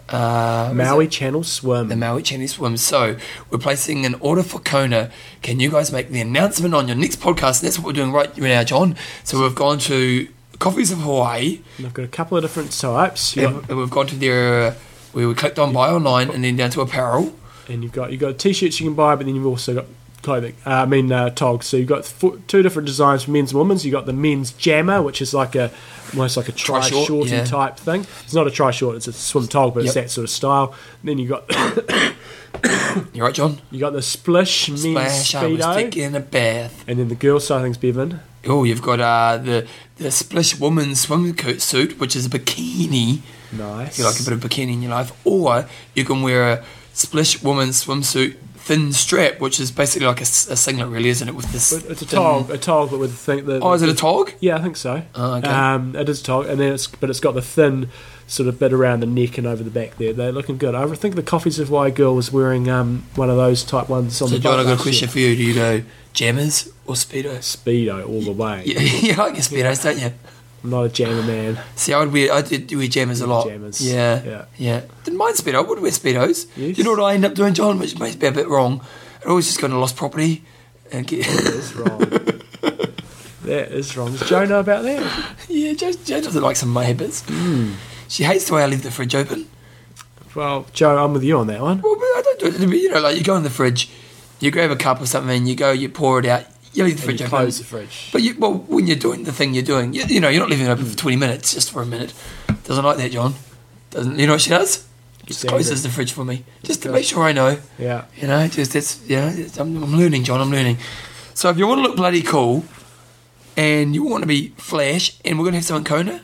[0.08, 1.08] uh, Maui?
[1.08, 1.88] Channel Swim.
[1.88, 2.76] the Maui Channel Swim.
[2.76, 3.16] So
[3.50, 5.10] we're placing an order for Kona.
[5.42, 7.60] Can you guys make the announcement on your next podcast?
[7.60, 8.94] And that's what we're doing right now, John.
[9.24, 13.36] So we've gone to Coffees of Hawaii, And I've got a couple of different types.
[13.36, 14.76] And, and we've gone to their.
[15.12, 17.34] We were clicked on buy online, and then down to apparel.
[17.68, 19.86] and you've got you've got t-shirts you can buy, but then you've also got
[20.22, 20.54] clothing.
[20.64, 21.66] Uh, I mean uh, togs.
[21.66, 23.84] So you've got fo- two different designs for men's and women's.
[23.84, 25.70] You've got the men's jammer, which is like a
[26.12, 27.44] almost like a tri Tri-short, shorty yeah.
[27.44, 28.06] type thing.
[28.24, 30.74] It's not a tri short; it's a swim tog, but it's that sort of style.
[31.00, 31.44] And then you got
[33.12, 33.60] you're right, John?
[33.70, 35.34] you got the splish men's Splash!
[35.34, 36.84] I was speedo, taking a bath.
[36.86, 38.20] and then the girls' side things Bevan.
[38.46, 39.66] Oh, you've got uh, the
[39.98, 43.20] the Splish woman's swimsuit suit, which is a bikini.
[43.52, 43.92] Nice.
[43.92, 46.64] If you like a bit of bikini in your life, or you can wear a
[46.94, 51.34] Splish woman's swimsuit thin strap, which is basically like a singlet, really, isn't it?
[51.34, 53.44] With this, it's a tog, a tog, but with the thing.
[53.44, 54.32] The, Oh, is it a tog?
[54.40, 55.02] Yeah, I think so.
[55.14, 55.48] Oh, okay.
[55.48, 57.88] Um, it is a tog, and then it's but it's got the thin
[58.28, 60.12] sort of bit around the neck and over the back there.
[60.12, 60.74] They're looking good.
[60.74, 64.20] I think the Coffees of Hawaii girl was wearing um, one of those type ones
[64.22, 65.34] on So, the John, I've got a question for you.
[65.34, 67.56] Do you go jammers or speedos?
[67.56, 68.62] Speedo all the way.
[68.64, 70.12] Yeah, you like your speedos, don't you?
[70.64, 71.58] I'm not a jammer man.
[71.76, 73.48] See, I would wear, I did do wear jammers a lot.
[73.48, 73.80] Jammers.
[73.80, 74.44] Yeah, Yeah.
[74.56, 74.80] yeah.
[75.04, 75.56] Didn't mind speedo.
[75.56, 76.46] I would wear speedos.
[76.56, 76.78] Yes.
[76.78, 77.78] You know what I end up doing, John?
[77.80, 78.80] Which may be a bit wrong.
[79.24, 80.44] I always just go to lost property
[80.92, 81.26] and get.
[81.26, 81.98] That is wrong.
[83.44, 84.12] that is wrong.
[84.12, 85.36] Does Joe know about that?
[85.48, 87.22] yeah, Joe, Joe doesn't like some of my habits.
[87.26, 87.72] Hmm.
[88.08, 89.48] She hates the way I leave the fridge open.
[90.34, 91.80] Well, Joe, I'm with you on that one.
[91.82, 92.80] Well, I don't do it.
[92.80, 93.90] You know, like you go in the fridge,
[94.40, 97.02] you grab a cup or something, you go, you pour it out, you leave the
[97.02, 97.38] fridge you open.
[97.38, 98.08] close the fridge.
[98.12, 100.50] But you, well, when you're doing the thing you're doing, you, you know, you're not
[100.50, 102.14] leaving it open for 20 minutes, just for a minute.
[102.64, 103.34] Doesn't like that, John.
[103.90, 104.18] Doesn't.
[104.18, 104.86] You know what she does?
[105.26, 107.58] Just closes the fridge for me, just to make sure I know.
[107.78, 108.06] Yeah.
[108.16, 109.32] You know, just it's yeah.
[109.32, 110.40] it's, I'm, I'm learning, John.
[110.40, 110.78] I'm learning.
[111.34, 112.64] So if you want to look bloody cool,
[113.56, 116.22] and you want to be flash, and we're gonna have some in Kona.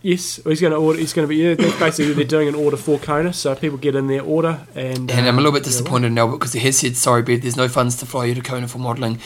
[0.00, 0.98] Yes, he's going to order.
[0.98, 1.36] He's going to be.
[1.36, 5.10] Yeah, basically they're doing an order for Kona, so people get in their order and.
[5.10, 7.42] And I'm a um, little bit disappointed in Albert because he has said, sorry, Bev,
[7.42, 9.18] there's no funds to fly you to Kona for modelling.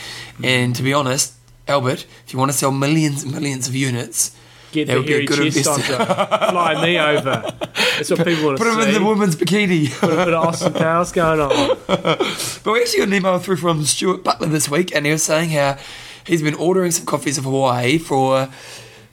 [0.43, 1.33] And to be honest,
[1.67, 4.35] Albert, if you want to sell millions and millions of units,
[4.71, 7.53] Get that the would be a hairy good chest onto Fly me over.
[7.95, 8.95] That's what people want to put him see.
[8.95, 9.99] in the women's bikini.
[9.99, 11.77] Put a bit of Austin Powers going on.
[12.63, 15.21] But we actually got an email through from Stuart Butler this week, and he was
[15.21, 15.77] saying how
[16.25, 18.49] he's been ordering some coffees of Hawaii for.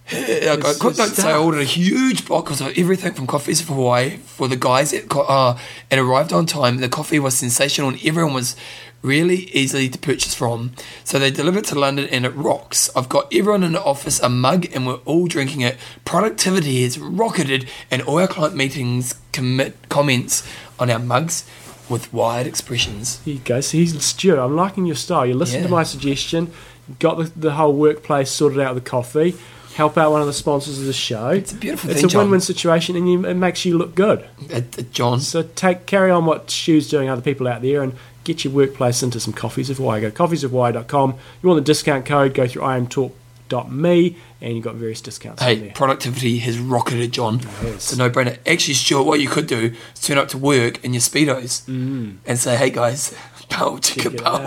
[0.08, 4.16] Quick his note to I ordered a huge box of everything from Coffees of Hawaii
[4.18, 4.92] for the guys.
[4.92, 5.56] It, uh,
[5.90, 6.78] it arrived on time.
[6.78, 8.56] The coffee was sensational, and everyone was
[9.02, 10.72] really easily to purchase from.
[11.04, 12.90] So they delivered to London, and it rocks.
[12.96, 15.76] I've got everyone in the office a mug, and we're all drinking it.
[16.04, 20.46] Productivity has rocketed, and all our client meetings commit comments
[20.78, 21.48] on our mugs
[21.88, 23.20] with wide expressions.
[23.24, 23.60] Here you go.
[23.60, 24.38] So he's Stuart.
[24.38, 25.26] I'm liking your style.
[25.26, 25.68] You listened Yeah.
[25.68, 26.52] to my suggestion.
[26.98, 29.36] Got the, the whole workplace sorted out with the coffee.
[29.74, 31.28] Help out one of the sponsors of the show.
[31.28, 32.22] It's a beautiful It's thing, a John.
[32.24, 34.24] win-win situation, and you, it makes you look good.
[34.52, 35.20] Uh, uh, John.
[35.20, 39.02] So take carry on what Stu's doing, other people out there, and get your workplace
[39.02, 40.00] into some coffees of Hawaii.
[40.02, 41.14] Go to coffeesofhawaii.com.
[41.42, 42.34] You want the discount code?
[42.34, 47.40] Go through imtalk.me, and you've got various discounts Hey, productivity has rocketed, John.
[47.62, 48.38] It's a no-brainer.
[48.46, 52.38] Actually, Stuart, what you could do is turn up to work in your speedos and
[52.38, 53.14] say, "Hey guys,
[53.48, 54.44] pow chicka it pow out.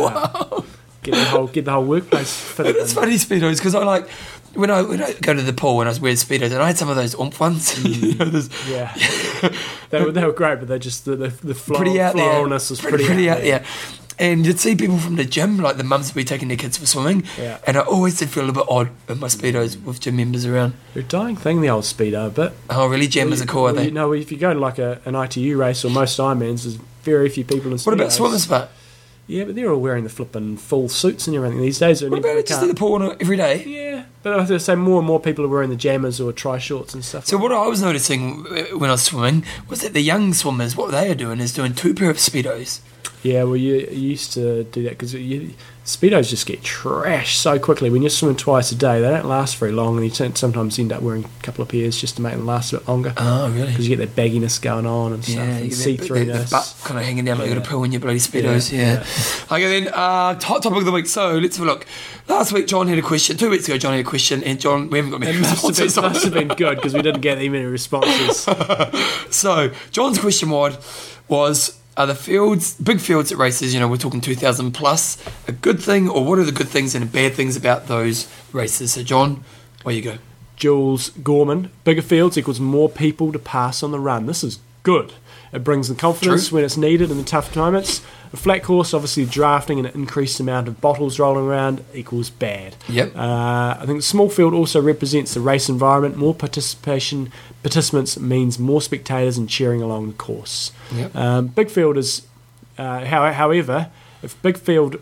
[0.52, 0.66] wow."
[1.02, 2.78] Get the whole get the whole workplace fitted.
[2.78, 4.08] It's funny speedos because I like
[4.54, 6.68] when I when I go to the pool when I was wearing speedos and I
[6.68, 7.84] had some of those oomph ones.
[7.86, 8.20] you mm.
[8.20, 8.94] know, those Yeah,
[9.90, 12.48] they were they were great, but they just the the, the flow, pretty out there.
[12.48, 13.64] was pretty, out there.
[14.20, 16.78] And you'd see people from the gym, like the mums would be taking their kids
[16.78, 17.24] for swimming.
[17.38, 17.58] Yeah.
[17.66, 20.46] And I always did feel a little bit odd in my speedos with gym members
[20.46, 20.76] around.
[20.94, 22.34] They're a dying thing, the old speedo.
[22.34, 23.08] But Oh, really?
[23.08, 23.86] Gym is a core, are well, they?
[23.86, 26.76] you know, if you go to like a, an ITU race or most Ironmans, there's
[27.02, 27.86] very few people in speedos.
[27.88, 28.72] what about swimmers, but
[29.26, 32.04] Yeah, but they're all wearing the flipping full suits and everything these days.
[32.04, 33.64] what about just in the pool every day?
[33.66, 36.32] Yeah, but I have to say more and more people are wearing the jammers or
[36.34, 37.26] tri shorts and stuff.
[37.26, 38.44] So what I was noticing
[38.80, 41.74] when I was swimming was that the young swimmers, what they are doing is doing
[41.76, 42.80] two pair of speedos.
[43.22, 45.14] Yeah, well, you, you used to do that because
[45.86, 47.90] speedos just get trashed so quickly.
[47.90, 50.92] When you're swimming twice a day, they don't last very long, and you sometimes end
[50.92, 53.50] up wearing a couple of pairs just to make them last a bit longer Oh,
[53.52, 53.68] really?
[53.68, 56.08] because you get that bagginess going on and stuff, Yeah, and you see get that,
[56.08, 56.52] that, throughness.
[56.52, 57.68] butt kind of hanging down like you got Yeah.
[57.68, 58.72] a pill in your bloody speedos.
[58.72, 59.04] Yeah,
[59.50, 59.56] Yeah.
[59.56, 61.08] Okay, then uh, hot topic of the week.
[61.08, 61.86] So let's have a look.
[62.28, 63.38] Last week, John had a question.
[63.38, 64.13] Two weeks ago, John had a question,
[64.44, 65.98] and John, we haven't got many It must have been, responses.
[65.98, 68.48] on must have been good because we didn't get that many responses.
[69.34, 70.78] So John's question was,
[71.28, 75.52] was are the fields, big fields at races, you know, we're talking 2,000 plus, a
[75.52, 78.94] good thing, or what are the good things and bad things about those races?
[78.94, 79.44] So, John,
[79.84, 80.18] where you go?
[80.56, 84.26] Jules Gorman, bigger fields equals more people to pass on the run.
[84.28, 85.14] This is good.
[85.54, 86.58] It brings the confidence True.
[86.58, 88.02] when it's needed in the tough moments.
[88.34, 92.76] A flat course, obviously, drafting and an increased amount of bottles rolling around equals bad.
[92.90, 93.16] Yep.
[93.16, 96.18] Uh, I think the small field also represents the race environment.
[96.18, 100.72] More participation participants means more spectators and cheering along the course.
[100.96, 101.16] Yep.
[101.16, 102.26] Um, big field is,
[102.80, 103.92] uh, how, however,
[104.24, 104.96] if big field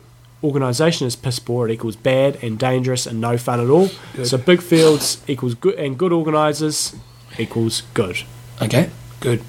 [0.44, 3.90] organisation is piss poor, it equals bad and dangerous and no fun at all.
[4.16, 4.28] Good.
[4.28, 6.96] So big fields equals good and good organisers
[7.38, 8.24] equals good.
[8.62, 8.90] Okay,
[9.22, 9.42] good.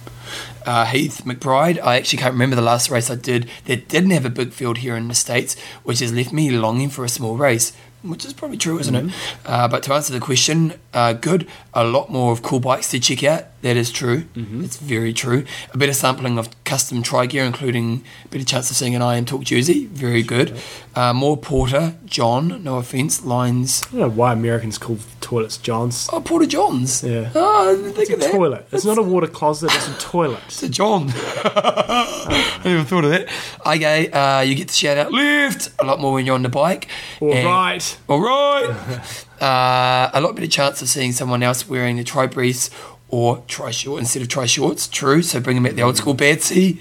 [0.64, 4.24] Uh, Heath McBride, I actually can't remember the last race I did that didn't have
[4.24, 7.36] a big field here in the States, which has left me longing for a small
[7.36, 9.12] race, which is probably true, isn't it?
[9.46, 11.46] Uh, but to answer the question, uh, good.
[11.74, 13.44] A lot more of cool bikes to check out.
[13.62, 14.24] That is true.
[14.34, 15.44] It's very true.
[15.72, 19.24] A better sampling of custom tri gear, including a better chance of seeing an IM
[19.24, 19.86] Talk jersey.
[19.86, 20.58] Very good.
[20.96, 23.82] Uh, more Porter, John, no offence, lines.
[23.86, 26.08] I don't know why Americans call toilets Johns.
[26.12, 27.04] Oh, Porta Johns.
[27.04, 27.30] Yeah.
[27.36, 28.32] Oh, I think It's of a that.
[28.32, 28.66] toilet.
[28.72, 29.70] It's not a water closet.
[29.72, 30.40] It's a toilet.
[30.48, 31.12] It's a John.
[31.14, 33.28] I even thought of that.
[33.64, 36.48] Okay, uh, you get to shout out left a lot more when you're on the
[36.48, 36.88] bike.
[37.20, 37.91] All And- right.
[38.08, 39.24] All right.
[39.40, 42.70] uh, a lot better chance of seeing someone else wearing the tri briefs
[43.08, 44.88] or tri short instead of tri shorts.
[44.88, 45.22] True.
[45.22, 46.78] So bring them back the old school bad see.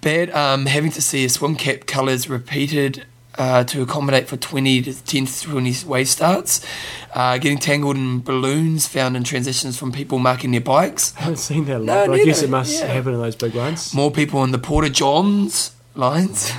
[0.00, 0.30] Bad.
[0.30, 3.04] Um, having to see a swim cap colours repeated.
[3.38, 6.64] Uh, to accommodate for 20 to 10 to 20 wave starts,
[7.12, 11.36] uh, getting tangled in balloons found in transitions from people marking their bikes, I haven't
[11.36, 12.86] seen that a lot, No, but I guess it must Yeah.
[12.86, 13.92] happen in those big ones.
[13.92, 16.50] more people in the Porta Johns lines,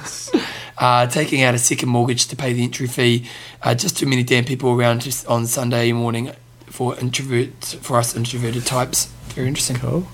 [0.77, 3.27] uh, taking out a second mortgage to pay the entry fee.
[3.61, 6.31] Uh, just too many damn people around just on Sunday morning
[6.67, 9.05] for introvert for us introverted types.
[9.29, 9.77] Very interesting.
[9.77, 10.07] Cool.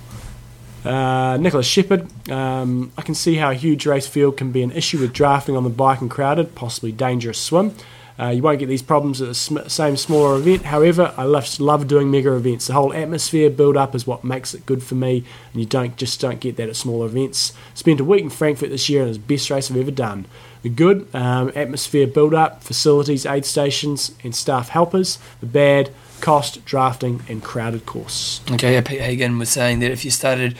[0.85, 4.71] Uh, Nicholas Shepherd, um, I can see how a huge race field can be an
[4.71, 7.73] issue with drafting on the bike and crowded, possibly dangerous swim.
[8.19, 10.63] Uh, you won't get these problems at the sm- same smaller event.
[10.63, 12.67] However, I love, love doing mega events.
[12.67, 15.95] The whole atmosphere build up is what makes it good for me, and you don't
[15.97, 17.53] just don't get that at smaller events.
[17.73, 19.89] Spent a week in Frankfurt this year, and it was the best race I've ever
[19.91, 20.25] done.
[20.63, 25.19] The good, um, atmosphere build up, facilities, aid stations, and staff helpers.
[25.41, 28.39] The bad, cost, drafting, and crowded course.
[28.49, 30.55] Okay, Pete Hagen was saying that if you started,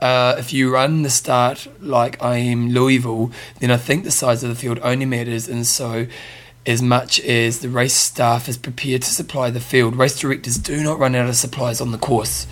[0.00, 4.48] uh, if you run the start like Ironman Louisville, then I think the size of
[4.48, 6.06] the field only matters, and so
[6.64, 10.82] as much as the race staff is prepared to supply the field, race directors do
[10.82, 12.46] not run out of supplies on the course.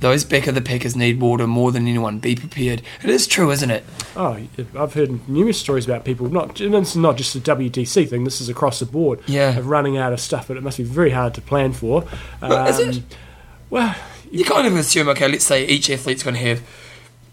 [0.00, 2.18] Those back of the packers need water more than anyone.
[2.18, 2.82] Be prepared.
[3.04, 3.84] It is true, isn't it?
[4.16, 4.36] Oh,
[4.76, 6.28] I've heard numerous stories about people.
[6.28, 8.24] Not and is not just a WTC thing.
[8.24, 9.20] This is across the board.
[9.26, 9.56] Yeah.
[9.56, 12.04] of running out of stuff, but it must be very hard to plan for.
[12.40, 12.96] Well, is it?
[12.96, 13.04] Um,
[13.70, 13.94] Well,
[14.30, 16.62] You kind of assume, okay, let's say each athlete's going to have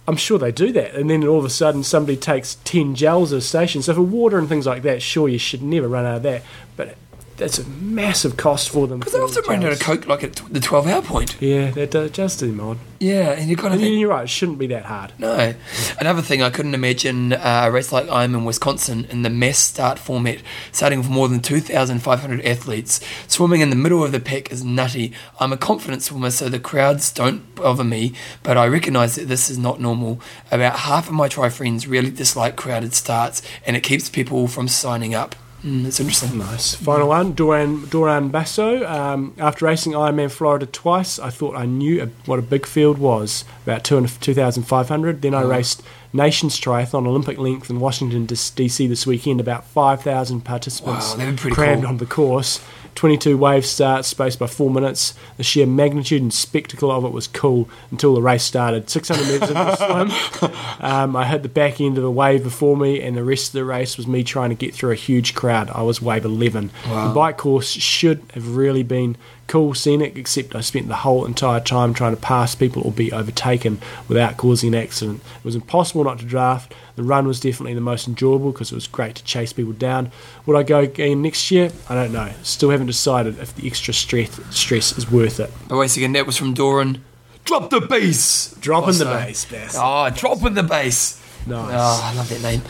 [0.10, 3.32] I'm sure they do that, and then all of a sudden somebody takes ten gels
[3.32, 3.84] at a station.
[3.84, 6.42] So for water and things like that, sure you should never run out of that,
[6.76, 6.96] but
[7.40, 9.00] that's a massive cost for them.
[9.00, 9.80] Because they for often run out of.
[9.80, 11.36] Coke like at the 12 hour point.
[11.42, 12.78] Yeah, that does, does do them odd.
[13.00, 15.14] Yeah, and you kind of And think, you're right; it shouldn't be that hard.
[15.18, 15.54] no.
[16.02, 19.98] Another thing, I couldn't imagine uh, a race like Ironman Wisconsin in the mass start
[19.98, 20.40] format,
[20.74, 23.00] starting with more than 2,500 athletes.
[23.28, 25.14] Swimming in the middle of the pack is nutty.
[25.40, 28.12] I'm a confident swimmer, so the crowds don't bother me,
[28.44, 30.20] but I recognise that this is not normal.
[30.52, 34.68] About half of my tri friends really dislike crowded starts, and it keeps people from
[34.68, 35.38] signing up.
[35.64, 36.38] Mm, that's interesting.
[36.38, 36.76] Nice.
[36.76, 38.86] Final one, Doran Doran Basso.
[38.88, 42.98] Um, after racing Ironman Florida twice, I thought I knew a, what a big field
[42.98, 45.22] was, about 200 2,500.
[45.22, 45.48] Then I Oh.
[45.50, 51.36] raced Nations Triathlon Olympic length in Washington DC this weekend, about 5,000 participants Wow, that'd
[51.36, 51.90] be pretty crammed cool.
[51.90, 52.60] on the course.
[53.00, 55.14] 22 wave starts, spaced by four minutes.
[55.38, 58.90] The sheer magnitude and spectacle of it was cool until the race started.
[58.90, 62.76] 600 metres into the swim, um, I hit the back end of the wave before
[62.76, 65.34] me, and the rest of the race was me trying to get through a huge
[65.34, 65.70] crowd.
[65.70, 66.72] I was wave 11.
[66.88, 67.08] Wow.
[67.08, 69.16] The bike course should have really been
[69.50, 73.12] cool, scenic, except I spent the whole entire time trying to pass people or be
[73.12, 75.22] overtaken without causing an accident.
[75.40, 76.74] It was impossible not to draft.
[76.96, 80.12] The run was definitely the most enjoyable because it was great to chase people down.
[80.46, 81.72] Would I go again next year?
[81.90, 82.32] I don't know.
[82.44, 85.52] Still haven't decided if the extra stress stress is worth it.
[85.68, 87.04] But once again, that was from Doran.
[87.44, 88.56] Drop the bass!
[88.62, 89.76] Dropping the Also- bass, Bass.
[89.78, 91.20] Oh, dropping the bass.
[91.48, 91.70] Nice.
[91.74, 92.62] Oh, I love that name.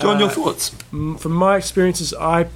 [0.00, 0.72] John, your Uh, thoughts?
[0.92, 2.46] Mm, From my experiences, I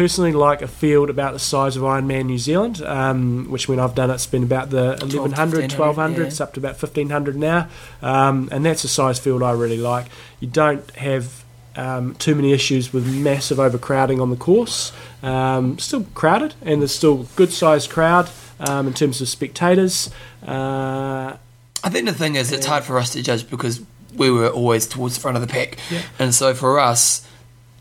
[0.00, 3.94] personally like a field about the size of Ironman New Zealand, um, which when I've
[3.94, 6.26] done it's been about the 1100, 1500, 1200, yeah.
[6.26, 7.68] it's up to about 1500 now,
[8.00, 10.06] um, and that's a size field I really like.
[10.40, 11.44] You don't have
[11.76, 14.90] um, too many issues with massive overcrowding on the course.
[15.22, 20.08] Um, still crowded, and there's still good sized crowd um, in terms of spectators.
[20.42, 21.36] Uh,
[21.84, 23.82] I think the thing is, it's hard for us to judge because
[24.16, 25.76] we were always towards the front of the pack.
[25.90, 26.00] Yeah.
[26.18, 27.28] And so for us,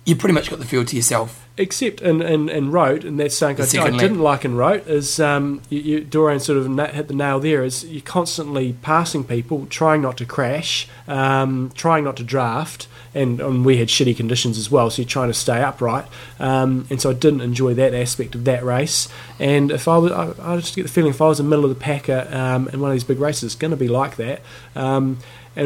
[0.03, 1.45] you pretty much got the field to yourself.
[1.61, 5.19] Except in, in, in Roth, and that's something I, I didn't like in Roth, is
[5.19, 9.65] um, you, you, Dorian sort of hit the nail there, is you're constantly passing people,
[9.65, 14.57] trying not to crash, um, trying not to draft, and, and we had shitty conditions
[14.57, 16.05] as well, so you're trying to stay upright,
[16.39, 20.13] um, and so I didn't enjoy that aspect of that race, and if I was,
[20.13, 22.25] I, I just get the feeling if I was in the middle of the packer
[22.31, 24.39] um, in one of these big races, it's going to be like that.
[24.77, 25.17] Um,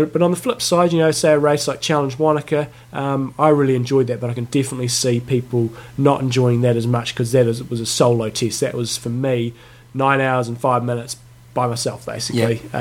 [0.05, 3.49] but on the flip side, you know, say a race like Challenge Wanaka, um, I
[3.49, 7.31] really enjoyed that, but I can definitely see people not enjoying that as much because
[7.33, 8.61] that is, was a solo test.
[8.61, 9.53] That was for me
[9.93, 11.17] nine hours and five minutes
[11.53, 12.61] by myself, basically.
[12.73, 12.77] Uh,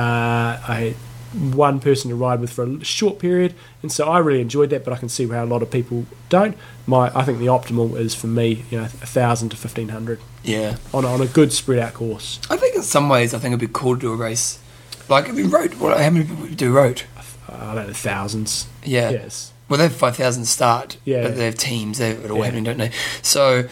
[0.66, 0.94] I had
[1.54, 4.84] one person to ride with for a short period, and so I really enjoyed that.
[4.84, 6.56] But I can see how a lot of people don't.
[6.86, 10.20] My, I think the optimal is for me, you know, a thousand to fifteen hundred
[10.42, 10.76] Yeah.
[10.92, 12.38] on on a good spread out course.
[12.50, 14.58] I think in some ways, I think it'd be cool to do a race.
[15.12, 17.04] Like, if you Roth, what, how many people do Roth?
[17.48, 18.66] I don't know, thousands.
[18.84, 19.10] Yeah.
[19.10, 19.52] Yes.
[19.68, 21.22] Well, they have 5,000 start, Yeah.
[21.22, 22.44] but they have teams, they have it all Yeah.
[22.44, 22.90] happening, don't they?
[23.22, 23.68] So,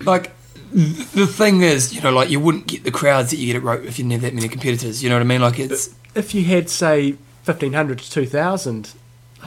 [0.00, 0.32] like,
[0.72, 3.62] the thing is, you know, like, you wouldn't get the crowds that you get at
[3.62, 5.40] Roth if you didn't have that many competitors, you know what I mean?
[5.40, 8.90] Like, it's, If you had say fifteen hundred to two thousand,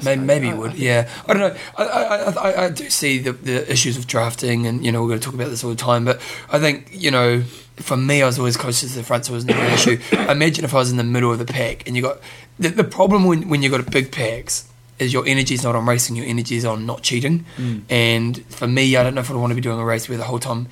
[0.03, 1.07] maybe, maybe I- you would, yeah.
[1.27, 1.59] I don't know.
[1.77, 2.15] I, I,
[2.51, 5.25] I, I do see the, the issues of drafting, and, you know, we're going to
[5.25, 6.19] talk about this all the time, but
[6.51, 7.43] I think, you know,
[7.81, 9.99] for me, I was always closest to the front, so it was never an issue.
[10.29, 12.19] Imagine if I was in the middle of the pack and you got.
[12.59, 14.67] The, the problem when, when you've got big packs
[15.01, 17.43] is your energy's not on racing, your energy's on not cheating.
[17.57, 17.81] Mm.
[17.89, 20.17] And for me, I don't know if I'd want to be doing a race where
[20.17, 20.67] the whole time,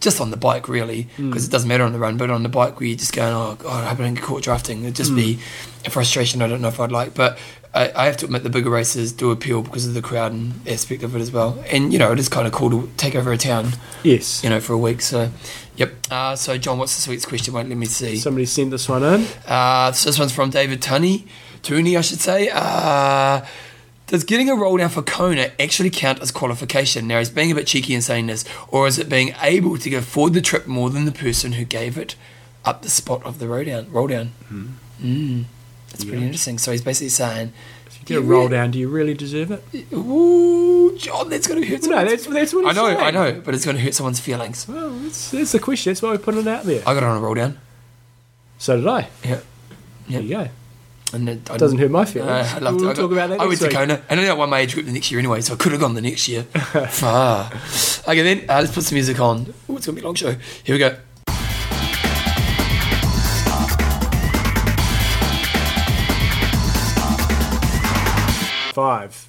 [0.00, 1.30] just on the bike really, mm.
[1.30, 3.32] because it doesn't matter on the run, but on the bike where you're just going,
[3.32, 4.82] oh god, I hope I don't get caught drafting.
[4.82, 5.16] It'd just mm.
[5.16, 5.38] be
[5.86, 6.42] a frustration.
[6.42, 7.38] I don't know if I'd like, but
[7.74, 10.66] I, I have to admit the bigger races do appeal because of the crowd and
[10.66, 11.62] aspect of it as well.
[11.70, 14.42] And you know, it is kind of cool to take over a town, yes.
[14.42, 15.00] you know, for a week.
[15.02, 15.30] So,
[15.76, 15.92] yep.
[16.10, 17.54] Uh, so John, what's the sweetest question?
[17.54, 18.16] Wait, let me see.
[18.16, 19.26] Somebody sent this one in.
[19.46, 21.26] Uh, so this one's from David Tunney,
[21.62, 22.50] Tooney, I should say.
[22.52, 23.44] Uh,
[24.06, 27.06] does getting a roll down for Kona actually count as qualification?
[27.06, 29.90] Now he's being a bit cheeky in saying this, or is it being able to
[29.90, 32.16] go forward the trip more than the person who gave it
[32.64, 33.92] up the spot of the roll down?
[33.92, 34.32] Roll down.
[35.02, 35.44] Mm.
[35.90, 36.58] That's pretty interesting.
[36.58, 37.52] So he's basically saying
[37.86, 39.64] If you get a roll down, do you really deserve it?
[39.92, 41.82] Ooh, John, that's going to hurt.
[41.82, 43.00] No, someone's- that's that's what I know, saying.
[43.00, 44.66] I know, but it's going to hurt someone's feelings.
[44.68, 45.90] Well, that's, that's the question.
[45.90, 46.82] That's why we're putting it out there.
[46.86, 47.58] I got on a roll down.
[48.58, 49.08] So did I.
[49.24, 49.40] Yeah,
[50.08, 50.48] There you go.
[51.12, 52.30] and it, Doesn't hurt my feelings.
[52.30, 52.92] Uh, I loved we'll it.
[52.92, 53.74] I talk got- about that I went to week.
[53.76, 55.80] Kona, and I won my age group the next year anyway, so I could have
[55.80, 56.42] gone the next year.
[56.90, 57.50] Far.
[58.08, 59.54] Okay, then uh, let's put some music on.
[59.68, 60.34] Oh, it's gonna be a long show.
[60.64, 60.96] Here we go.
[68.78, 69.26] Five.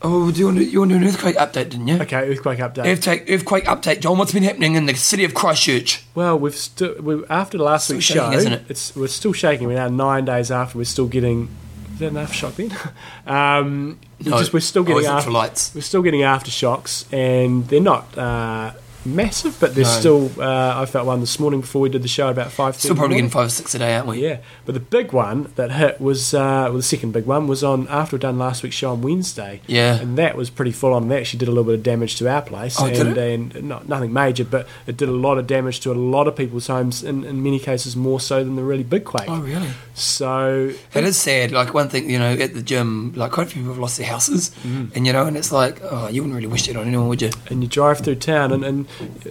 [0.00, 2.00] Oh, do you want to, you want to do an earthquake update, didn't you?
[2.00, 2.86] Okay, earthquake update.
[2.86, 4.16] Earthquake, earthquake update, John.
[4.16, 6.06] What's been happening in the city of Christchurch?
[6.14, 8.62] Well, we've still we, after the last Still week's shaking, show, isn't it?
[8.70, 9.66] it's we're still shaking.
[9.66, 10.78] We're now nine days after.
[10.78, 11.50] We're still getting.
[11.92, 12.72] Is that enough shock then?
[13.26, 15.74] um, No, just we're still getting after, lights.
[15.74, 18.72] we're still getting aftershocks, and they're not uh,
[19.14, 19.90] massive, but they're No.
[19.90, 20.30] still.
[20.38, 22.76] Uh, I felt one this morning before we did the show about five.
[22.76, 24.22] Still probably getting five or six a day, aren't we?
[24.22, 26.38] Yeah, but the big one that hit was uh,
[26.68, 29.60] well, the second big one was on after we'd done last week's show on Wednesday.
[29.66, 29.96] Yeah.
[30.00, 31.08] and that was pretty full on.
[31.08, 33.88] They actually did a little bit of damage to our place, Oh, and, and not,
[33.88, 37.02] nothing major, but it did a lot of damage to a lot of people's homes.
[37.02, 39.28] In, in many cases, more so than the really big quake.
[39.28, 39.68] Oh, really?
[39.94, 41.52] So It is sad.
[41.52, 43.98] Like one thing, you know, at the gym, like quite a few people have lost
[43.98, 44.90] their houses, Mm.
[44.94, 47.22] and you know, and it's like, oh, you wouldn't really wish it on anyone, would
[47.22, 47.30] you?
[47.50, 48.86] and you drive through town, and and,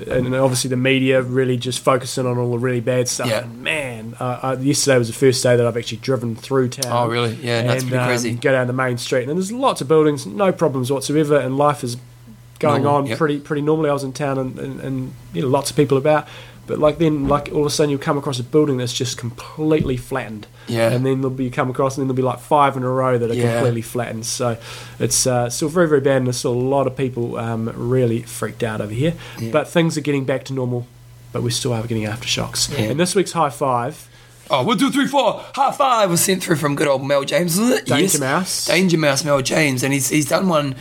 [0.07, 3.27] and obviously the media really just focusing on all the really bad stuff.
[3.27, 3.43] Yeah.
[3.43, 6.91] And man, uh, uh, yesterday was the first day that I've actually driven through town.
[6.91, 7.35] Oh, really?
[7.35, 8.33] Yeah, and, pretty um, crazy.
[8.35, 11.83] go down the main street, and there's lots of buildings, no problems whatsoever, and life
[11.83, 11.97] is
[12.59, 13.17] going Normal, on yep.
[13.17, 13.89] pretty pretty normally.
[13.89, 16.27] I was in town, and, and, and you know, lots of people about.
[16.67, 19.17] But like then, like all of a sudden, you'll come across a building that's just
[19.17, 20.45] completely flattened.
[20.67, 20.91] Yeah.
[20.91, 22.89] And then there'll be you come across, and then there'll be like five in a
[22.89, 23.53] row that are Yeah.
[23.55, 24.25] completely flattened.
[24.25, 24.57] So
[24.99, 28.21] it's uh, still very very bad, and there's still a lot of people um, really
[28.21, 29.13] freaked out over here.
[29.39, 29.51] Yeah.
[29.51, 30.85] But things are getting back to normal.
[31.33, 32.71] But we still are getting aftershocks.
[32.71, 32.85] Yeah.
[32.85, 34.07] And this week's high five,
[34.49, 35.43] Oh, one, two, three, four.
[35.55, 37.85] High five was sent through from good old Mel James, wasn't it?
[37.85, 38.19] Danger yes.
[38.19, 38.65] Mouse.
[38.65, 40.75] Danger Mouse, Mel James, and he's he's done one.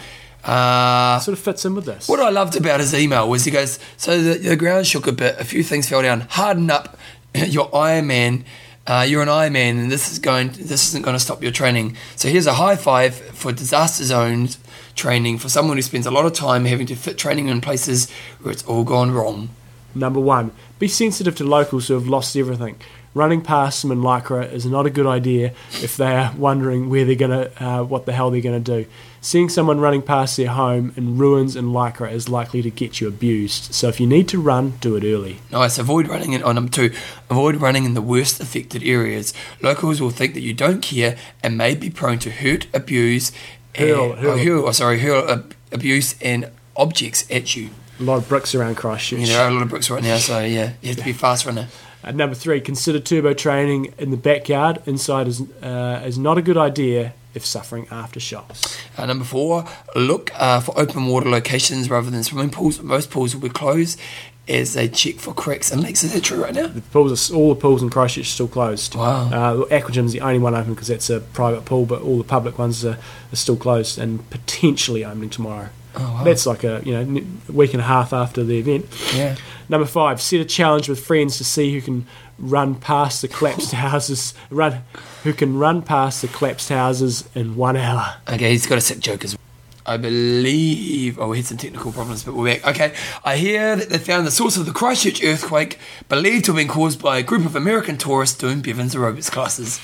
[0.47, 2.09] Uh, sort of fits in with this.
[2.09, 5.13] what I loved about his email was he goes, so the, the ground shook a
[5.13, 6.21] bit, a few things fell down.
[6.21, 6.97] Harden up,
[7.35, 8.45] your Iron Man.
[8.87, 10.51] Uh, you're an Iron Man, and this is going.
[10.51, 11.97] This isn't going to stop your training.
[12.15, 14.59] So here's a high five for disaster zones
[14.95, 18.09] training for someone who spends a lot of time having to fit training in places
[18.41, 19.51] where it's all gone wrong.
[19.97, 22.77] Number one, be sensitive to locals who have lost everything.
[23.17, 27.07] Running past them in Lycra is not a good idea if they are wondering where
[27.07, 28.85] they're gonna, uh, what the hell they're gonna do.
[29.23, 33.09] Seeing someone running past their home in ruins in Lycra is likely to get you
[33.09, 33.73] abused.
[33.73, 35.39] So if you need to run, do it early.
[35.51, 35.79] Nice.
[35.79, 36.43] Avoid running in.
[36.45, 36.93] Oh, number two,
[37.31, 39.33] avoid running in the worst affected areas.
[39.63, 43.33] Locals will think that you don't care and may be prone to hurt, abuse,
[43.77, 44.31] Hurl- and, hurl.
[44.33, 47.71] oh, hurl, oh, sorry, hurl ab- abuse and objects at you.
[47.99, 49.21] A lot of bricks around Christchurch.
[49.21, 51.15] Mean, there are a lot of bricks right now, so yeah, you have to be
[51.15, 51.69] fast runner.
[52.07, 54.81] Uh, number three, consider turbo training in the backyard.
[54.87, 58.79] Inside is uh, is not a good idea if suffering aftershocks.
[58.97, 62.81] Uh, number four, look uh, for open water locations rather than swimming pools.
[62.81, 64.01] Most pools will be closed
[64.49, 66.05] as they check for cracks and leaks.
[66.05, 66.69] Is that true right now?
[66.69, 68.95] The pools, are, all the pools in Christchurch are still closed.
[68.95, 69.29] Wow.
[69.29, 72.59] Uh, Aquagym's the only one open because that's a private pool, but all the public
[72.59, 72.99] ones are,
[73.33, 75.71] are still closed and potentially opening tomorrow.
[75.99, 76.25] Oh, wow.
[76.25, 78.87] That's like a you know week and a half after the event.
[79.15, 79.37] Yeah.
[79.69, 82.07] Number five, set a challenge with friends to see who can
[82.39, 84.35] run past the collapsed houses.
[84.51, 84.85] Run,
[85.25, 88.17] who can run past the collapsed houses in one hour.
[88.29, 89.41] Okay, he's got a sick joke as well.
[89.89, 91.19] I believe.
[91.19, 92.67] Oh, we had some technical problems, but we're back.
[92.67, 92.95] Okay,
[93.25, 95.79] I hear that they found the source of the Christchurch earthquake,
[96.09, 99.81] believed to have been caused by a group of American tourists doing Bevan's aerobics classes.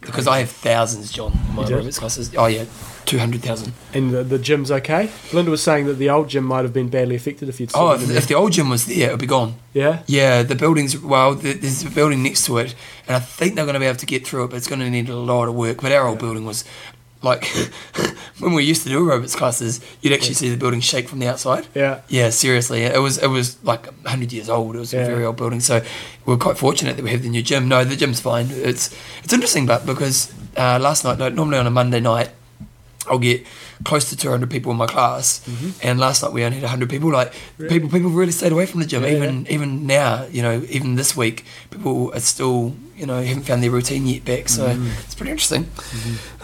[0.00, 2.34] Because I have thousands, John, in my aerobics classes.
[2.36, 2.64] Oh yeah,
[3.06, 3.72] two hundred thousand.
[3.92, 5.10] And the, the gym's okay.
[5.32, 7.70] Linda was saying that the old gym might have been badly affected if you'd.
[7.74, 9.54] Oh, if, if the old gym was there, it'd be gone.
[9.72, 10.02] yeah.
[10.06, 11.36] Yeah, the building's well.
[11.36, 12.74] th- There's a building next to it,
[13.06, 14.80] and I think they're going to be able to get through it, but it's going
[14.80, 15.80] to need a lot of work.
[15.82, 16.64] But our old building was
[17.22, 17.46] like
[18.38, 21.26] when we used to do aerobics classes, you'd actually see the building shake from the
[21.28, 21.66] outside.
[21.74, 22.02] Yeah.
[22.08, 24.76] Yeah, seriously, it was it was like hundred years old.
[24.76, 25.02] It was Yeah.
[25.02, 25.82] a very old building, so
[26.26, 27.68] we're quite fortunate that we have the new gym.
[27.68, 28.48] No, the gym's fine.
[28.50, 32.30] It's it's interesting, but because uh, last night, no, normally on a Monday night,
[33.08, 33.46] I'll get
[33.84, 35.70] close to 200 people in my class, Mm-hmm.
[35.88, 37.10] and last night we only had 100 people.
[37.10, 39.02] Like people, people really stayed away from the gym.
[39.02, 43.44] Yeah, even even now, you know, even this week, people are still, you know, haven't
[43.44, 44.48] found their routine yet back.
[44.48, 44.90] So Mm-hmm.
[45.04, 45.66] it's pretty interesting.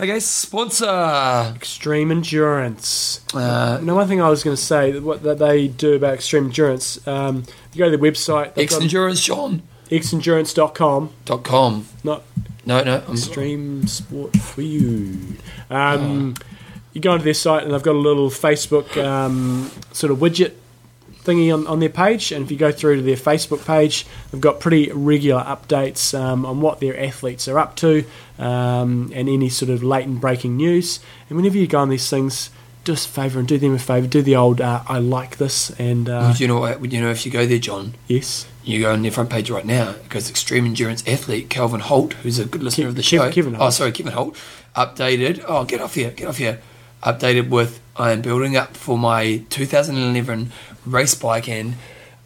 [0.00, 1.52] Okay, sponsor.
[1.56, 3.20] Extreme endurance.
[3.34, 6.14] Uh, Now, one thing I was going to say that what that they do about
[6.14, 7.06] extreme endurance.
[7.06, 8.54] Um, you go to their website.
[8.54, 9.24] they've got Xendurance
[9.90, 11.10] xendurance.com.
[11.24, 11.86] dot com.
[12.04, 12.22] Not
[12.66, 13.02] No, no.
[13.06, 15.36] I'm, extreme sport for you.
[15.70, 16.34] Um,
[16.92, 20.52] You go onto their site and they've got a little Facebook um, sort of widget
[21.22, 24.40] thingy on, on their page, and if you go through to their Facebook page, they've
[24.40, 28.04] got pretty regular updates um, on what their athletes are up to
[28.38, 30.98] um, and any sort of latent breaking news.
[31.28, 32.50] And whenever you go on these things,
[32.84, 34.06] do us a favour and do them a favour.
[34.06, 36.90] Do the old uh, "I like this" and uh, you know what?
[36.90, 39.64] You know if you go there, John, yes, you go on their front page right
[39.64, 39.94] now.
[40.08, 43.30] Goes extreme endurance athlete Calvin Holt, who's a good listener Kev- of the show.
[43.30, 43.74] Kevin Oh, Holt.
[43.74, 44.36] sorry, Kevin Holt.
[44.76, 45.44] Updated.
[45.46, 46.60] Oh, get off here, get off here.
[47.02, 50.52] Updated with I am building up for my 2011
[50.86, 51.74] race bike and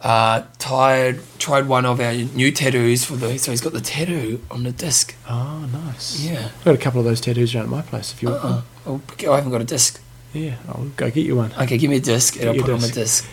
[0.01, 3.37] uh, tired, tried one of our new tattoos for the.
[3.39, 5.15] So he's got the tattoo on the disc.
[5.29, 6.21] oh nice.
[6.23, 6.49] Yeah.
[6.59, 8.13] I've got a couple of those tattoos around at my place.
[8.13, 9.99] If you want, Oh, oh, I haven't got a disc.
[10.33, 11.51] yeah, I'll go get you one.
[11.59, 12.93] Okay, give me a disc and I'll put it on my disc.
[12.93, 13.25] disc.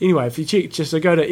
[0.00, 1.22] Anyway, if you check, just so go to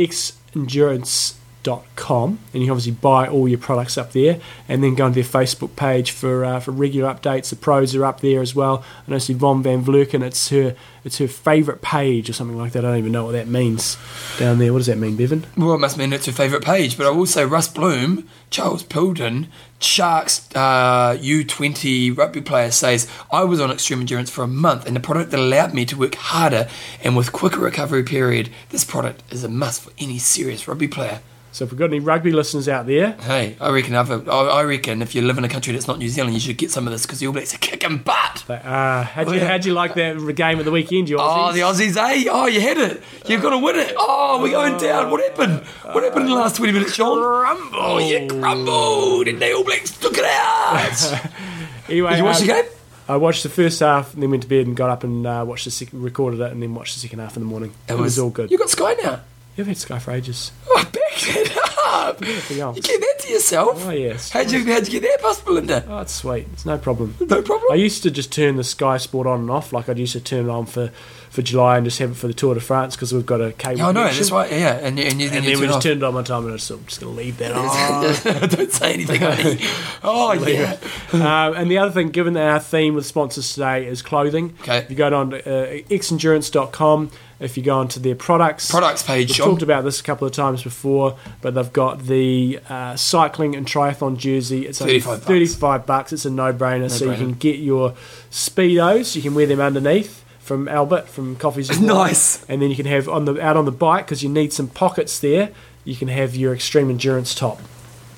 [0.57, 1.35] endurance
[1.67, 5.31] xendurance.com and you obviously buy all your products up there and then go onto their
[5.31, 7.51] Facebook page for uh, for regular updates.
[7.51, 8.85] The pros are up there as well.
[9.07, 12.85] I know Yvonne Van Vlerken, it's her it's her favourite page or something like that.
[12.85, 13.97] I don't even know what that means
[14.39, 14.73] down there.
[14.73, 15.47] What does that mean, Bevan?
[15.57, 18.83] Well, it must mean it's her favourite page, but I will say Russ Bloom, Charles
[18.83, 19.47] Pilden,
[19.79, 24.97] Sharks uh, U20 rugby player says, I was on extreme endurance for a month and
[24.97, 26.69] the product that allowed me to work harder
[27.05, 28.51] and with quicker recovery period.
[28.71, 31.21] This product is a must for any serious rugby player.
[31.57, 35.01] So if we've got any rugby listeners out there, Hey, I reckon I've, I reckon
[35.01, 36.93] if you live in a country that's not New Zealand, you should get some of
[36.93, 38.45] this because the All Blacks are kicking butt.
[38.51, 41.49] uh, how'd, you, Oh, how'd you like that game of the weekend, you Aussies?
[41.49, 42.29] Oh, the Aussies, eh?
[42.31, 43.03] Oh, you had it.
[43.25, 43.95] You're going to win it.
[43.97, 45.11] Oh, we're going down.
[45.11, 45.65] What happened?
[45.95, 47.17] What happened in the last 20 minutes, Sean?
[47.17, 47.79] Crumble.
[47.81, 49.27] Oh, you crumbled.
[49.27, 51.31] And the All Blacks took it out.
[51.89, 52.65] Anyway, Did you watch um, the game?
[53.09, 55.45] I watched the first half and then went to bed and got up and uh,
[55.47, 57.73] watched the second, recorded it and then watched the second half in the morning.
[57.89, 58.51] It, was, all good.
[58.51, 59.21] You got Sky now.
[59.57, 60.51] You've had Sky for ages.
[60.69, 60.85] Oh,
[61.19, 61.57] it
[61.87, 62.21] up.
[62.21, 63.87] You get that to yourself.
[63.87, 64.31] Oh, yes.
[64.31, 65.85] How'd you, how'd you get that past Belinda?
[65.89, 66.47] Oh, it's sweet.
[66.53, 67.15] It's no problem.
[67.21, 67.71] No problem.
[67.73, 69.73] I used to just turn the Sky Sport on and off.
[69.73, 70.89] Like I'd used to turn it on for,
[71.31, 73.53] for July and just have it for the Tour de France because we've got a
[73.53, 73.83] cable.
[73.83, 74.19] Oh, no, connection.
[74.21, 74.51] that's right.
[74.51, 75.83] Yeah, and, and, you, then And you then we just off.
[75.83, 77.53] turned it on one time and I just, I'm just going to leave that
[78.43, 78.49] on.
[78.49, 79.61] Don't say anything, honey.
[80.09, 80.77] Oh, yeah.
[81.13, 84.79] um, and the other thing, given that our theme with sponsors today is clothing, Okay.
[84.79, 87.11] if you go on to uh, xendurance.com,
[87.41, 90.33] if you go onto their products, Products page, We've talked about this a couple of
[90.33, 91.06] times before,
[91.43, 94.67] but they've got the uh, cycling and triathlon jersey.
[94.67, 95.27] It's 35 bucks.
[95.27, 96.13] 35 bucks.
[96.13, 96.91] It's a no-brainer.
[96.91, 97.95] So you can get your
[98.31, 99.15] speedos.
[99.17, 101.71] You can wear them underneath from Albert from Coffees.
[101.71, 102.45] and Nice.
[102.49, 104.69] And then you can have on the out on the bike because you need some
[104.69, 105.51] pockets there.
[105.85, 107.61] You can have your extreme endurance top.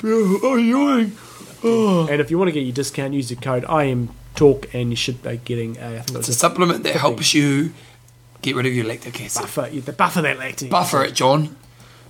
[0.05, 1.17] Oh, yawning.
[1.63, 4.97] And if you want to get your discount, use the code IM Talk, and you
[4.97, 7.73] should be getting a, I think It's was a supplement that helps you
[8.43, 9.43] get rid of your lactic a acid.
[9.43, 9.69] buffer.
[9.69, 10.71] The buffer that lactic.
[10.71, 11.57] Buffer it, John.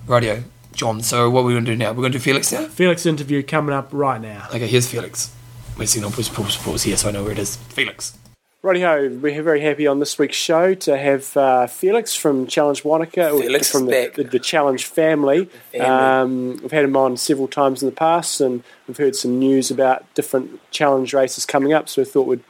[0.07, 0.45] Radio.
[0.73, 1.91] John, so what are we going to do now?
[1.91, 2.67] We're going to do Felix now?
[2.67, 4.47] Felix interview coming up right now.
[4.51, 5.35] Okay, here's Felix.
[5.77, 7.57] We're seeing on pause, pause, pause here so I know where it is.
[7.57, 8.17] Felix.
[8.61, 13.31] Righty-ho, we're very happy on this week's show to have uh, Felix from Challenge Wanaka,
[13.31, 14.15] or Felix from the, back.
[14.15, 15.45] the, the Challenge family.
[15.45, 15.87] family.
[15.87, 19.71] Um, we've had him on several times in the past, and we've heard some news
[19.71, 21.89] about different Challenge races coming up.
[21.89, 22.43] So we thought we'd,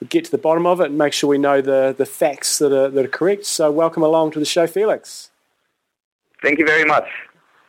[0.00, 2.58] we'd get to the bottom of it and make sure we know the, the facts
[2.58, 3.46] that are, that are correct.
[3.46, 5.30] So welcome along to the show, Felix.
[6.42, 7.08] Thank you very much.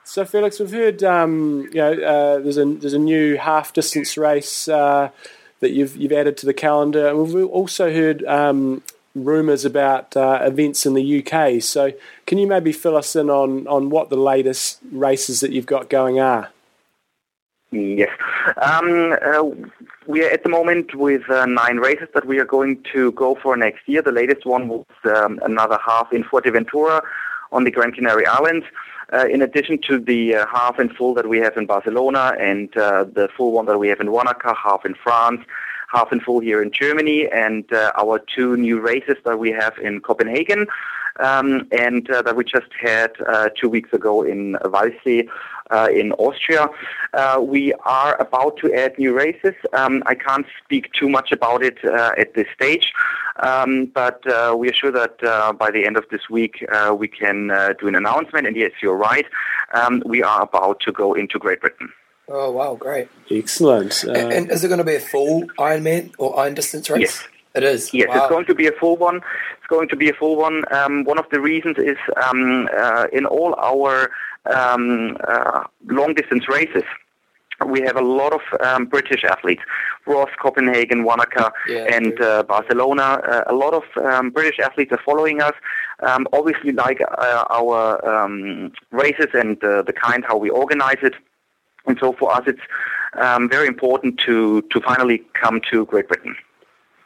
[0.08, 4.18] So Felix, we've heard um, you know uh, there's a there's a new half distance
[4.18, 5.10] race uh,
[5.62, 8.84] that you've you've added to the calendar, we've also heard um,
[9.16, 11.60] rumours about uh, events in the UK.
[11.60, 11.92] So
[12.28, 15.90] can you maybe fill us in on on what the latest races that you've got
[15.90, 16.50] going are?
[17.72, 18.10] Yes.
[18.62, 19.44] Um, uh,
[20.06, 23.36] we are at the moment with uh, nine races that we are going to go
[23.42, 24.04] for next year.
[24.04, 27.02] The latest one was um, another half in Fuerteventura
[27.52, 28.68] on the Gran Canary Islands.
[29.14, 32.76] Uh, in addition to the uh, half and full that we have in Barcelona and
[32.78, 35.42] uh, the full one that we have in Wanaka, half in France,
[35.92, 39.78] half and full here in Germany, and uh, our two new races that we have
[39.78, 40.66] in Copenhagen
[41.20, 45.28] um, and uh, that we just had uh, two weeks ago in Walchsee
[45.72, 46.70] uh, in Austria.
[47.14, 49.54] Uh, we are about to add new races.
[49.74, 52.94] Um, I can't speak too much about it uh, at this stage,
[53.42, 56.96] um, but uh, we are sure that uh, by the end of this week uh,
[56.98, 58.48] we can uh, do an announcement.
[58.48, 59.26] And yes, you're right.
[59.74, 61.92] Um, we are about to go into Great Britain.
[62.28, 63.08] Oh, wow, great.
[63.30, 64.04] Excellent.
[64.08, 67.02] Uh, And, and is it going to be a full Ironman or Iron Distance race?
[67.02, 67.28] Yes.
[67.56, 67.94] It is.
[67.94, 68.16] Yes, wow.
[68.18, 69.18] it's going to be a full one.
[69.58, 70.64] It's going to be a full one.
[70.72, 74.12] Um, one of the reasons is um, uh, in all our
[74.54, 76.84] um, uh, long distance races,
[77.66, 79.62] we have a lot of um, British athletes,
[80.06, 83.22] Roth, Copenhagen, Wanaka, Yeah, and uh, Barcelona.
[83.26, 85.54] Uh, a lot of um, British athletes are following us.
[86.02, 91.14] Um, obviously, like uh, our um, races and uh, the kind how we organize it.
[91.88, 92.62] And so for us, it's
[93.14, 96.36] um, very important to, to finally come to Great Britain.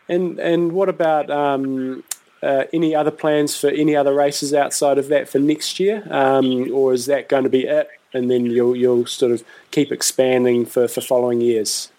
[0.07, 2.03] And and what about um,
[2.41, 6.71] uh, any other plans for any other races outside of that for next year, um,
[6.71, 7.89] or is that going to be it?
[8.13, 11.91] And then you'll you'll sort of keep expanding for, for following years.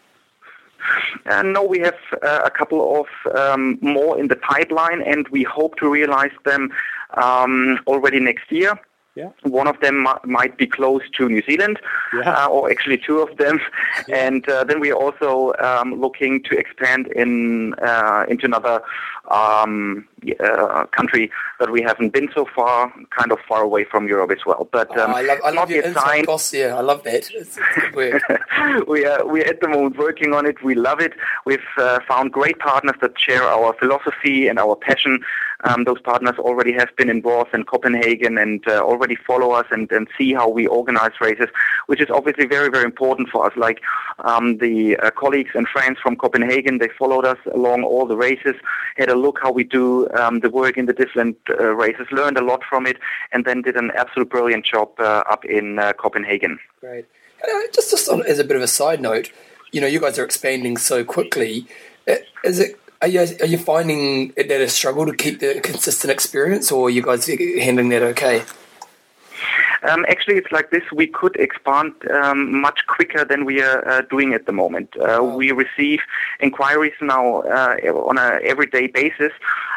[1.27, 5.43] Uh, no, we have uh, a couple of um, more in the pipeline, and we
[5.43, 6.73] hope to realize them
[7.15, 8.79] um, already next year.
[9.17, 9.31] Yeah.
[9.43, 11.81] One of them might be close to New Zealand,
[12.15, 12.45] Yeah.
[12.45, 13.61] uh, or actually two of them.
[14.09, 18.81] And uh, then we are also um, looking to expand in uh, into another
[19.31, 20.07] um,
[20.41, 24.45] uh, country that we haven't been so far, kind of far away from Europe as
[24.45, 24.69] well.
[24.71, 26.27] But um, Oh, I love, I love your inside.
[26.53, 27.31] Yeah, I love that.
[27.33, 28.23] It's, it's work.
[28.89, 30.63] we are we are at the moment working on it.
[30.63, 31.15] We love it.
[31.47, 35.21] We've uh, found great partners that share our philosophy and our passion.
[35.65, 39.93] Um, those partners already have been involved in Copenhagen and uh, already follow us and,
[39.93, 41.49] and see how we organize races,
[41.87, 43.53] which is obviously very very important for us.
[43.57, 43.81] Like
[44.21, 48.55] um, the uh, colleagues and friends from Copenhagen, they followed us along all the races,
[48.97, 52.39] had a look how we do um, the work in the different uh, races, learned
[52.39, 52.97] a lot from it,
[53.33, 56.59] and then did an absolute brilliant job uh, up in uh, Copenhagen.
[56.81, 57.07] Great.
[57.43, 59.31] Uh, just just on, as a bit of a side note,
[59.73, 61.67] you know, you guys are expanding so quickly.
[62.09, 62.77] Uh, Is it?
[63.03, 66.91] Are you, are you finding that a struggle to keep the consistent experience, or are
[66.91, 68.43] you guys handling that okay?
[69.89, 70.83] Um, actually, it's like this.
[70.93, 74.89] We could expand um, much quicker than we are uh, doing at the moment.
[74.97, 76.01] Uh, We receive
[76.41, 77.77] inquiries now uh,
[78.11, 79.33] on a everyday basis,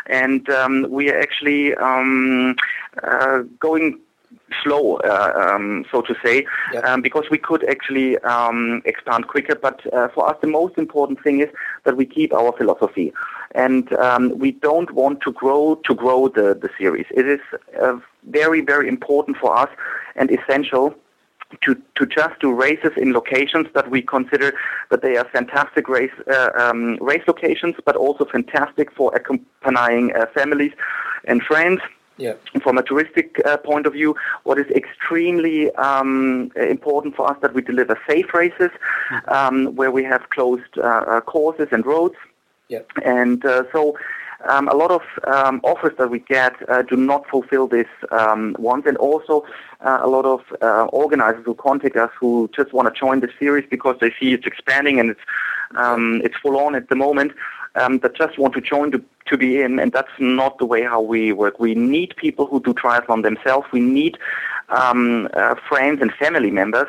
[0.08, 2.56] and um, we are actually um,
[3.04, 4.00] uh, going
[4.62, 6.84] slow, uh, um, so to say, Yep.
[6.86, 9.56] um, because we could actually um, expand quicker.
[9.56, 11.50] But uh, for us, the most important thing is
[11.86, 13.14] that we keep our philosophy,
[13.54, 17.06] and um, we don't want to grow to grow the, the series.
[17.12, 17.40] It is
[17.82, 17.98] uh,
[18.30, 19.70] very, very important for us
[20.16, 20.94] and essential
[21.62, 24.54] to, to just do races in locations that we consider
[24.90, 30.26] that they are fantastic race uh, um, race locations, but also fantastic for accompanying uh,
[30.34, 30.74] families
[31.26, 31.82] and friends
[32.18, 32.36] Yeah.
[32.66, 34.16] from a touristic uh, point of view,
[34.48, 38.72] what is extremely um, important for us that we deliver safe races
[39.38, 42.16] um, where we have closed uh, uh, courses and roads.
[43.04, 43.96] And uh, so
[44.46, 48.56] um, a lot of um, offers that we get uh, do not fulfill this um,
[48.86, 49.46] and also
[49.82, 53.30] uh, a lot of uh, organizers who contact us who just want to join the
[53.40, 55.22] series because they see it's expanding and it's
[55.76, 57.32] um, it's full on at the moment.
[57.76, 60.84] Um, that just want to join to, to be in, and that's not the way
[60.84, 61.60] how we work.
[61.60, 63.66] We need people who do triathlon themselves.
[63.72, 64.16] We need
[64.70, 66.86] um, uh, friends and family members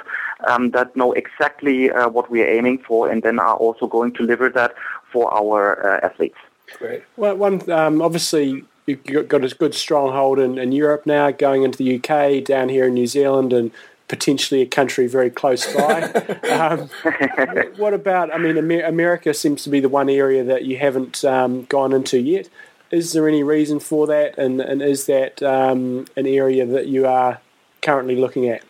[0.72, 4.26] that know exactly uh, what we are aiming for, and then are also going to
[4.26, 4.74] deliver that
[5.14, 6.36] for our uh, athletes.
[6.76, 7.04] Great.
[7.16, 11.78] Well, one um, obviously you've got- a good stronghold in, in Europe now, going into
[11.78, 13.70] the UK, down here in New Zealand, and
[14.08, 16.02] potentially a country very close by.
[16.50, 16.90] um,
[17.76, 18.34] what about?
[18.34, 21.92] I mean, Amer- America seems to be the one area that you haven't um, gone
[21.92, 22.48] into yet.
[22.90, 27.06] Is there any reason for that, and, and is that um, an area that you
[27.06, 27.40] are
[27.82, 28.62] currently looking at?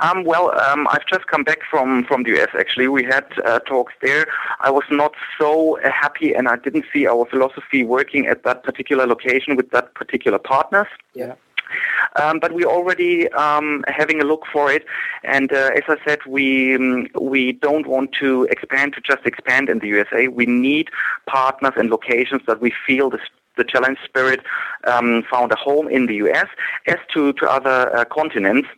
[0.00, 2.48] Um, well, um, I've just come back from, from the US.
[2.58, 4.26] Actually, we had uh, talks there.
[4.60, 8.62] I was not so uh, happy, and I didn't see our philosophy working at that
[8.62, 10.88] particular location with that particular partners.
[11.14, 11.34] Yeah.
[12.22, 14.84] Um, but we're already um, having a look for it,
[15.24, 19.68] and uh, as I said, we um, we don't want to expand to just expand
[19.68, 20.28] in the USA.
[20.28, 20.90] We need
[21.26, 23.18] partners and locations that we feel the
[23.56, 24.40] the challenge spirit
[24.86, 26.46] um, found a home in the US
[26.86, 28.68] as to to other uh, continents.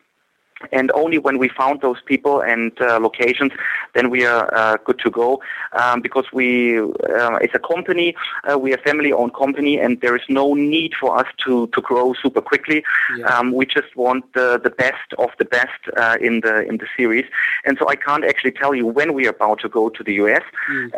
[0.73, 3.53] And only when we found those people and uh, locations,
[3.95, 5.41] then we are uh, good to go.
[5.73, 8.17] Um, because we, uh, it's a company,
[8.51, 11.81] uh, we are a family-owned company, and there is no need for us to, to
[11.81, 12.83] grow super quickly.
[13.17, 13.27] Yeah.
[13.27, 16.87] Um, we just want the, the best of the best uh, in the in the
[16.97, 17.25] series.
[17.65, 20.15] And so I can't actually tell you when we are about to go to the
[20.15, 20.43] US.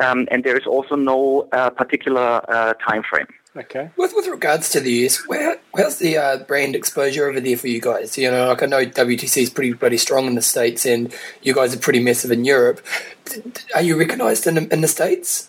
[0.00, 3.26] Um, and there is also no uh, particular uh, time frame.
[3.56, 3.90] Okay.
[3.96, 7.66] With with regards to the US, where how's the uh, brand exposure over there for
[7.66, 8.16] you guys?
[8.16, 11.52] You know, like I know WTC is pretty pretty strong in the states, and you
[11.52, 12.80] guys are pretty massive in Europe.
[13.24, 15.48] D- d- Are you recognised in the- in the states?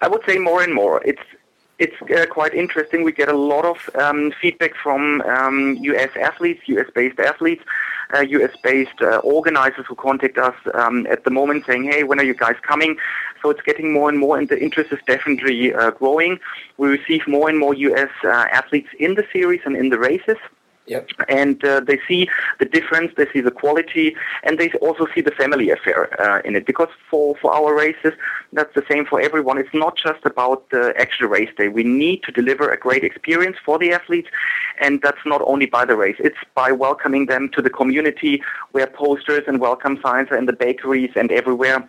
[0.00, 1.02] I would say more and more.
[1.04, 1.20] It's
[1.78, 3.04] it's uh, quite interesting.
[3.04, 6.10] We get a lot of um, feedback from um, U.S.
[6.20, 7.70] athletes, U.S.-based athletes, uh,
[8.18, 12.34] U.S.-based uh, organizers who contact us um, at the moment, saying, "Hey, when are you
[12.34, 12.96] guys coming?"
[13.42, 16.38] So it's getting more and more, and the interest is definitely uh, growing.
[16.76, 18.10] We receive more and more U.S.
[18.24, 20.36] Uh, athletes in the series and in the races
[20.86, 21.08] Yep.
[21.28, 22.28] and uh, they see
[22.58, 26.56] the difference, they see the quality, and they also see the family affair uh, in
[26.56, 26.66] it.
[26.66, 28.12] Because for, for our races,
[28.52, 29.58] that's the same for everyone.
[29.58, 31.68] It's not just about the actual race day.
[31.68, 34.28] We need to deliver a great experience for the athletes,
[34.80, 36.16] and that's not only by the race.
[36.18, 40.52] It's by welcoming them to the community, where posters and welcome signs are in the
[40.52, 41.88] bakeries and everywhere.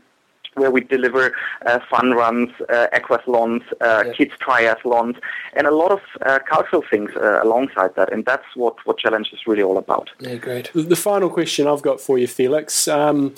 [0.56, 1.34] Where we deliver
[1.66, 4.12] uh, fun runs, uh, aquathlons, uh, Yeah.
[4.14, 5.16] kids triathlons,
[5.54, 8.12] and a lot of uh, cultural things uh, alongside that.
[8.12, 10.10] And that's what, what Challenge is really all about.
[10.20, 10.70] Yeah, great.
[10.74, 12.88] The- The final question I've got for you, Felix.
[12.90, 13.34] Um,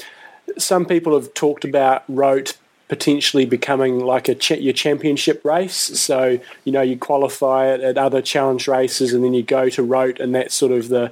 [0.58, 2.58] some people have talked about Roth
[2.90, 5.76] potentially becoming like a cha- your championship race.
[5.78, 9.84] So you know you qualify it at other challenge races, and then you go to
[9.84, 11.12] Roth, and that's sort of the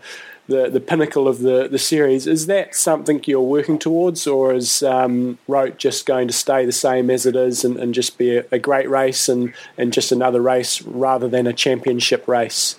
[0.51, 2.27] the, the pinnacle of the, the series.
[2.27, 6.71] Is that something you're working towards, or is um, Roth just going to stay the
[6.71, 10.11] same as it is and, and just be a, a great race and, and just
[10.11, 12.75] another race rather than a championship race?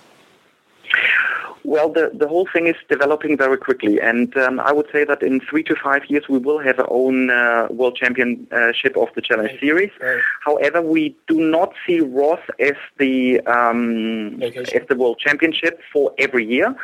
[1.65, 5.23] Well, the, the whole thing is developing very quickly, and um, I would say that
[5.23, 9.21] in three to five years we will have our own uh, world championship of the
[9.21, 9.91] Challenge Series.
[10.01, 10.21] Right.
[10.43, 16.45] However, we do not see Roth as the um, as the world championship for every
[16.45, 16.75] year.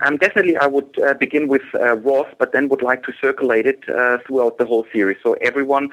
[0.00, 3.66] Um, definitely, I would uh, begin with uh, Roth, but then would like to circulate
[3.66, 5.90] it uh, throughout the whole series, so everyone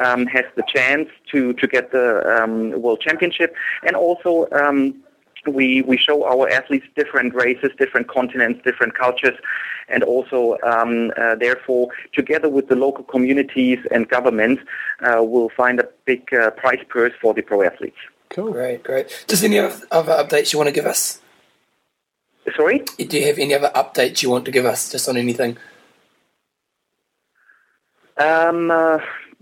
[0.00, 4.46] um, has the chance to to get the um, world championship, and also.
[5.48, 9.36] We, we show our athletes different races, different continents, different cultures,
[9.88, 14.62] and also, um, uh, therefore, together with the local communities and governments,
[15.00, 17.98] uh, we'll find a big uh, prize purse for the pro athletes.
[18.30, 18.52] Cool.
[18.52, 19.24] Great, great.
[19.28, 21.20] Just any other other updates you want to give us?
[22.56, 22.84] Sorry?
[22.98, 25.56] Do you have any other updates you want to give us just on anything?
[28.18, 28.70] Um,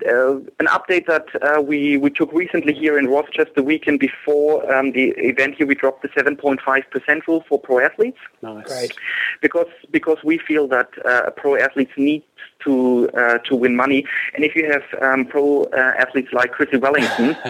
[0.07, 4.01] uh, an update that uh, we, we took recently here in Roth just the weekend
[4.01, 8.18] before um, the event here, we dropped the 7.5% rule for pro athletes.
[8.42, 8.66] Nice.
[8.66, 8.92] Great.
[9.40, 12.22] because because we feel that uh, pro athletes need
[12.64, 16.78] to uh, to win money, and if you have um, pro uh, athletes like Chrissie
[16.78, 17.30] Wellington,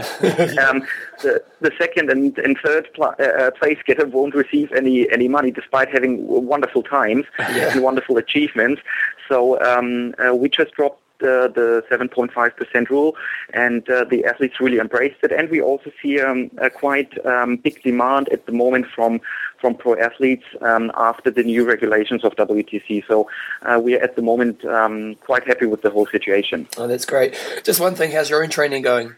[0.65, 0.83] um,
[1.23, 5.51] the the second and, and third pl- uh, place getter won't receive any any money
[5.51, 8.83] despite having wonderful times and wonderful achievements.
[9.29, 11.01] So um, uh, we just dropped.
[11.21, 13.17] The, the 7.5% rule,
[13.55, 15.31] and uh, the athletes really embraced it.
[15.31, 19.21] And we also see um, a quite um, big demand at the moment from
[19.61, 23.07] from pro athletes um, after the new regulations of WTC.
[23.09, 23.31] So
[23.63, 26.69] uh, we are at the moment um, quite happy with the whole situation.
[26.77, 27.35] Oh, that's great.
[27.65, 29.15] Just one thing, how's your own training going?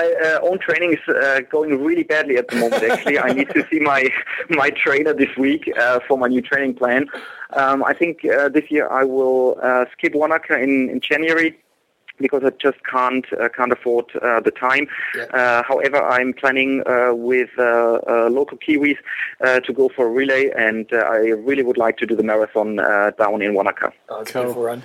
[0.00, 2.82] My uh, own training is uh, going really badly at the moment.
[2.82, 4.02] Actually, I need to see my
[4.62, 7.02] my trainer this week uh, for my new training plan.
[7.60, 11.50] Um, I think uh, this year I will uh, skip Wanaka in, in January
[12.18, 14.88] because I just can't uh, can't afford uh, the time.
[15.16, 15.24] Yeah.
[15.24, 17.62] Uh, however, I'm planning uh, with uh,
[18.08, 18.96] uh, local Kiwis
[19.44, 22.22] uh, to go for a relay, and uh, I really would like to do the
[22.22, 23.92] marathon uh, down in Wanaka.
[24.08, 24.42] Oh, it's Cool.
[24.42, 24.82] a beautiful run.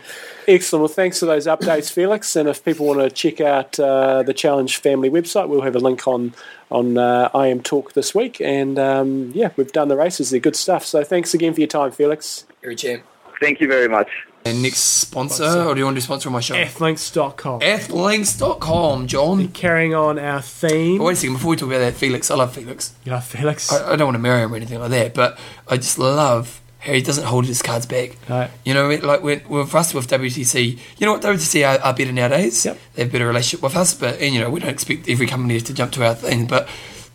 [0.47, 0.81] Excellent.
[0.81, 2.35] Well, thanks for those updates, Felix.
[2.35, 5.79] And if people want to check out uh, the Challenge Family website, we'll have a
[5.79, 6.33] link on
[6.69, 8.39] on uh, IM Talk this week.
[8.41, 10.29] And um, yeah, we've done the races.
[10.31, 10.85] They're good stuff.
[10.85, 12.45] So thanks again for your time, Felix.
[12.61, 13.03] Very champ.
[13.41, 14.09] Thank you very much.
[14.43, 15.63] And next sponsor, Sponsor.
[15.63, 16.55] or do you want to sponsor my show?
[16.55, 17.59] Athlinks.com.
[17.59, 19.47] Athlinks.com, John.
[19.49, 21.01] Carrying on our theme.
[21.01, 22.95] Wait a second, before we talk about that, Felix, I love Felix.
[23.05, 23.71] You know, Felix.
[23.71, 25.37] I, I don't want to marry him or anything like that, but
[25.67, 28.17] I just love how he doesn't hold his cards back.
[28.27, 28.49] Right.
[28.65, 32.11] You know, like with, with us with WTC, you know what WTC are, are better
[32.11, 32.65] nowadays.
[32.65, 32.79] Yep.
[32.95, 35.27] They have a better relationship with us, but and you know we don't expect every
[35.27, 36.67] company to jump to our thing, but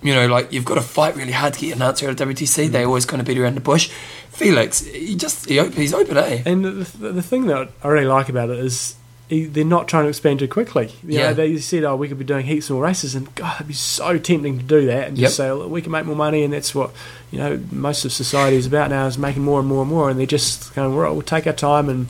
[0.03, 2.29] you know, like you've got to fight really hard to get an answer out of
[2.29, 2.68] WTC.
[2.68, 2.87] They mm.
[2.87, 3.91] always kind of beat around the bush.
[4.37, 6.43] Felix, he just he, op- he's open, eh?
[6.47, 8.95] And the, the, the thing that I really like about it is
[9.28, 10.87] he, they're not trying to expand too quickly.
[11.03, 11.28] You Yeah.
[11.28, 13.74] know, they said, "Oh, we could be doing heaps more races," and God, it'd be
[13.74, 15.26] so tempting to do that and Yep.
[15.26, 16.91] just say, "Look, "We can make more money," and that's what
[17.32, 20.11] you know most of society is about now is making more and more and more.
[20.11, 22.07] And they're just going, "Well, we'll take our time." And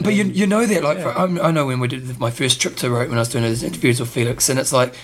[0.00, 1.08] But you, you know that, like, Yeah.
[1.08, 3.42] I, I know when we did my first trip to Roth when I was doing
[3.44, 4.94] those interviews with Felix, and it's like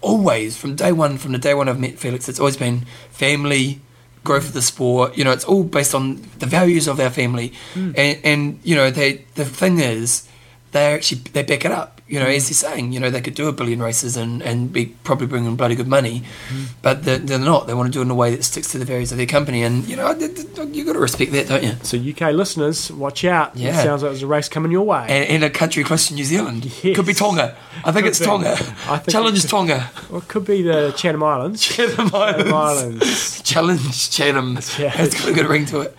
[0.00, 3.80] always from day one, from the day one I've met Felix, it's always been family,
[4.24, 5.16] growth of the sport.
[5.16, 7.92] You know, it's all based on the values of our family, hmm.
[7.96, 10.28] and, and you know, they the thing is,
[10.72, 12.00] they actually they back it up.
[12.12, 14.70] You know, as he's saying, you know, they could do a billion races and, and
[14.70, 16.24] be probably bringing bloody good money,
[16.82, 17.66] but they're, they're not.
[17.66, 19.26] They want to do it in a way that sticks to the values of their
[19.26, 21.72] company, and you know, you've got to respect that, don't you?
[21.82, 23.56] so, UK listeners, watch out!
[23.56, 23.70] Yeah.
[23.70, 25.06] It sounds like there's a race coming your way.
[25.08, 26.66] and in a country close to New Zealand.
[26.84, 26.96] Yes.
[26.96, 27.56] Could be Tonga.
[27.82, 28.26] I think Could it's be.
[28.26, 28.52] Tonga.
[28.52, 29.90] I think Challenge Tonga.
[30.10, 31.62] or it could be the Chatham Islands.
[31.62, 32.52] Chatham Chatham Islands.
[32.52, 33.42] Islands.
[33.52, 34.54] Challenge Chatham.
[34.78, 34.92] Yeah.
[35.02, 35.94] It's got a good ring to it.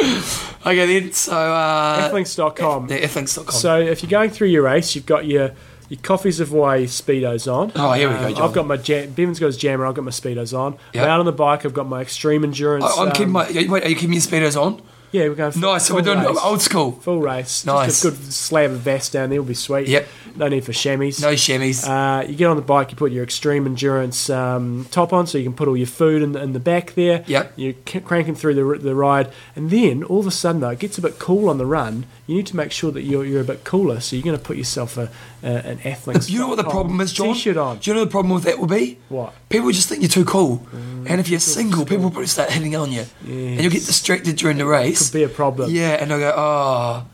[0.65, 2.87] Okay then, so uh Athlinks.com.
[2.87, 3.51] the Athlinks.com.
[3.51, 5.51] So if you're going through your race, you've got your
[5.89, 7.71] your Coffees of Way speedos on.
[7.75, 8.41] Oh, here we go, Um, John.
[8.43, 9.85] I've got my jam- Bevan's got his jammer.
[9.85, 10.77] I've got my speedos on.
[10.93, 11.03] Yep.
[11.03, 11.65] I'm out on the bike.
[11.65, 12.85] I've got my extreme endurance.
[12.85, 14.81] I, I'm um, keeping my wait, are you keeping your speedos on?
[15.11, 15.51] Yeah, we're going.
[15.51, 15.85] Full, Nice.
[15.85, 16.39] So we're full doing race.
[16.43, 16.91] old school.
[16.93, 17.67] full race.
[17.67, 18.01] Nice.
[18.01, 19.87] Just a good slab of vest down there will be sweet.
[19.87, 20.07] Yep.
[20.37, 21.21] No need for chamois.
[21.21, 21.87] No shimmies.
[21.87, 25.37] Uh, you get on the bike, you put your extreme endurance um, top on, so
[25.37, 27.23] you can put all your food in the, in the back there.
[27.27, 27.53] Yep.
[27.57, 30.79] You're c- cranking through the, the ride, and then all of a sudden, though, it
[30.79, 32.07] gets a bit cool on the run.
[32.25, 34.41] You need to make sure that you're, you're a bit cooler, so you're going to
[34.41, 35.09] put yourself a,
[35.43, 36.29] a, an athlete.
[36.29, 37.33] you know what the problem is, John?
[37.33, 37.79] T-shirt on.
[37.79, 38.97] Do you know the problem with that will be?
[39.09, 39.33] What?
[39.49, 40.65] People just think you're too cool.
[40.71, 43.03] and if you're single, people will probably start hitting on you.
[43.25, 45.09] And you'll get distracted during the race.
[45.09, 45.69] Could be a problem.
[45.71, 47.05] Yeah, and they'll go, oh.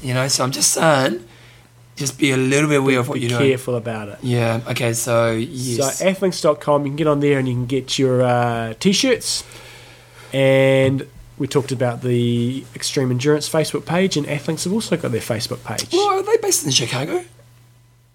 [0.00, 1.24] You know, so I'm just saying,
[1.96, 3.48] just be a little bit aware of what you're doing.
[3.50, 4.18] careful about it.
[4.22, 5.98] Yeah, okay, so, yes.
[5.98, 9.42] So athlinks.com, you can get on there and you can get your uh, t-shirts.
[10.32, 11.06] And
[11.42, 15.64] we talked about the Extreme Endurance Facebook page, and Athlinks have also got their Facebook
[15.64, 15.92] page.
[15.92, 17.24] well, are they based in Chicago?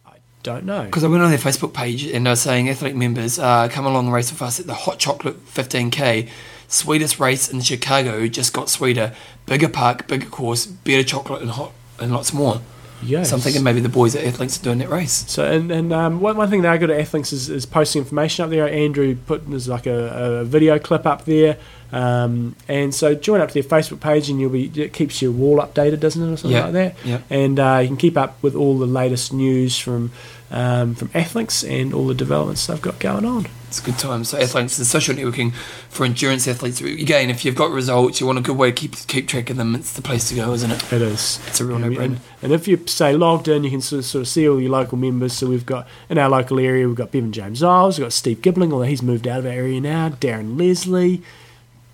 [0.06, 0.14] I
[0.44, 0.86] don't know.
[0.86, 4.06] Because I went on their Facebook page and they're saying athletic members uh, come along
[4.06, 6.30] and race with us at the Hot Chocolate 15K,
[6.70, 9.14] sweetest race in Chicago, just got sweeter,
[9.46, 12.62] bigger park, bigger course, better chocolate and hot and lots more.
[13.04, 13.30] Yes.
[13.30, 15.24] So I'm thinking maybe the boys at Athlinks are doing that race.
[15.28, 18.02] So and, and um, one, one thing that I got at Athlinks is, is posting
[18.02, 18.68] information up there.
[18.68, 21.58] Andrew put there's like a, a video clip up there,
[21.92, 25.32] um, and so join up to their Facebook page and you'll be it keeps your
[25.32, 26.96] wall updated, doesn't it, or something Yeah, like that.
[27.06, 27.22] yeah.
[27.30, 30.12] And uh, you can keep up with all the latest news from
[30.50, 33.48] um, from Athlinks and all the developments they've got going on.
[33.68, 34.24] It's a good time.
[34.24, 35.54] So Athlinks is social networking
[35.90, 36.80] for endurance athletes.
[36.80, 39.58] Again, if you've got results, you want a good way to keep keep track of
[39.58, 40.94] them, it's the place to go, isn't it?
[40.94, 41.42] It is.
[41.48, 42.04] It's a real And- no-brainer.
[42.06, 44.60] And, and if you say logged in, you can sort of, sort of see all
[44.62, 45.34] your local members.
[45.34, 48.42] So we've got in our local area, we've got Bevan James Eyles, we've got Steve
[48.42, 50.10] Gibbling, although he's moved out of our area now.
[50.10, 51.22] Darren Leslie,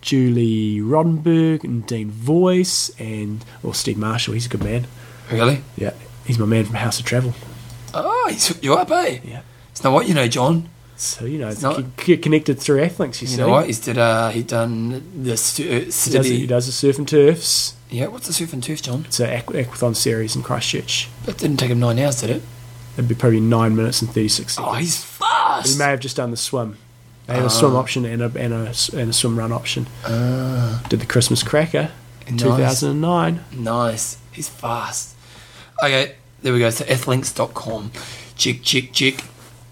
[0.02, 4.36] Julie Rodenberg, and Dean Voice, and or Steve Marshall.
[4.36, 4.86] He's a good man.
[5.32, 5.64] Really?
[5.76, 5.94] Yeah,
[6.26, 7.34] he's my man from House of Travel.
[7.96, 9.20] Oh, he's hooked you up, eh?
[9.24, 9.42] Yeah.
[9.72, 10.70] It's not what you know, John.
[11.04, 13.22] So you know, it's c- c- connected through Athlinks.
[13.22, 13.66] You, You see, know what?
[13.68, 13.98] He's did.
[13.98, 14.90] Uh, he done
[15.24, 16.38] the uh, He does, city.
[16.40, 17.76] he does the surf and turfs.
[17.90, 19.04] Yeah, what's the surf and turf, John?
[19.06, 21.10] It's a Aqu- Aquathon series in Christchurch.
[21.26, 22.42] That didn't take him nine hours, did it?
[22.98, 25.72] It'd be probably nine minutes and thirty six Oh, he's fast.
[25.74, 26.78] He may have just done the swim.
[27.28, 29.88] They have a swim option and a, and, a, and a swim run option.
[30.90, 31.92] Did the Christmas Cracker
[32.28, 32.44] in Nice.
[32.82, 33.44] 2009.
[33.54, 34.18] Nice.
[34.32, 35.16] He's fast.
[35.84, 36.70] Okay, there we go.
[36.70, 37.92] So athlinks.com.
[38.36, 39.24] Chick, chick, chick.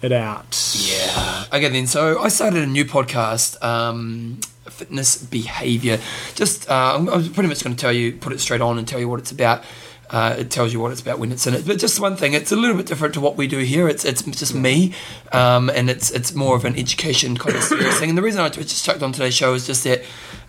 [0.02, 0.74] It out.
[0.76, 1.44] Yeah.
[1.52, 1.86] Okay, then.
[1.86, 6.00] So I started a new podcast, um, Fitness Behavior.
[6.34, 8.98] Just, uh, I'm, pretty much going to tell you, put it straight on and tell
[8.98, 9.62] you what it's about.
[10.10, 11.66] Uh, it tells you what it's about when it's in it.
[11.66, 13.88] But just one thing, it's a little bit different to what we do here.
[13.88, 14.92] It's it's just me,
[15.32, 18.10] um, and it's it's more of an education kind of serious thing.
[18.10, 20.02] And the reason I just chucked on today's show is just that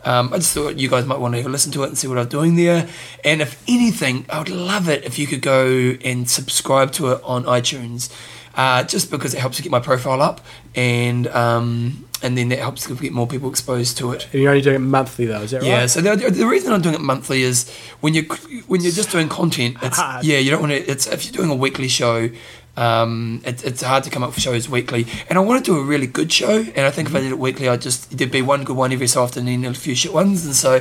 [0.03, 1.97] um, I just thought you guys might want to have a listen to it and
[1.97, 2.89] see what I'm doing there.
[3.23, 7.21] And if anything, I would love it if you could go and subscribe to it
[7.23, 8.11] on iTunes,
[8.55, 10.41] uh, just because it helps to get my profile up,
[10.75, 14.27] and um, and then that helps to get more people exposed to it.
[14.31, 15.79] And you're only doing it monthly though, is that Yeah, right?
[15.81, 15.85] Yeah.
[15.87, 18.23] So the, the reason I'm doing it monthly is when you
[18.67, 20.25] when you're just doing content, it's Hard.
[20.25, 20.77] yeah, you don't want to.
[20.77, 22.29] It's if you're doing a weekly show,
[22.77, 25.05] um, it, it's hard to come up with shows weekly.
[25.29, 27.31] And I want to do a really good show, and I think if I did
[27.31, 29.75] it weekly, I'd just there'd be one good one every so often, and then a
[29.75, 30.45] few shit ones.
[30.45, 30.75] And so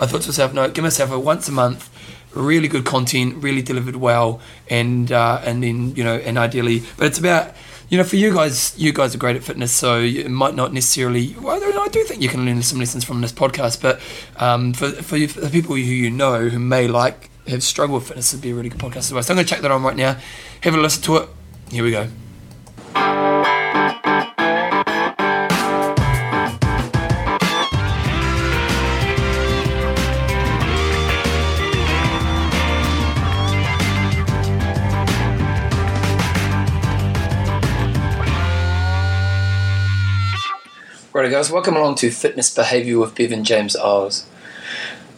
[0.00, 1.90] I thought to myself, no, give myself a once a month.
[2.34, 7.06] Really good content, really delivered well, and uh, and then you know, and ideally, but
[7.06, 7.54] it's about
[7.88, 10.74] you know, for you guys, you guys are great at fitness, so it might not
[10.74, 11.34] necessarily.
[11.40, 14.00] Well, I do think you can learn some lessons from this podcast, but
[14.36, 18.02] um, for for, you, for the people who you know who may like have struggled
[18.02, 19.22] with fitness, it'd be a really good podcast as well.
[19.22, 20.18] So I'm going to check that on right now.
[20.62, 21.28] Have a listen to it.
[21.70, 22.08] Here we go.
[41.18, 44.24] Righto, guys, welcome along to Fitness Behaviour with Bevan James Eyles.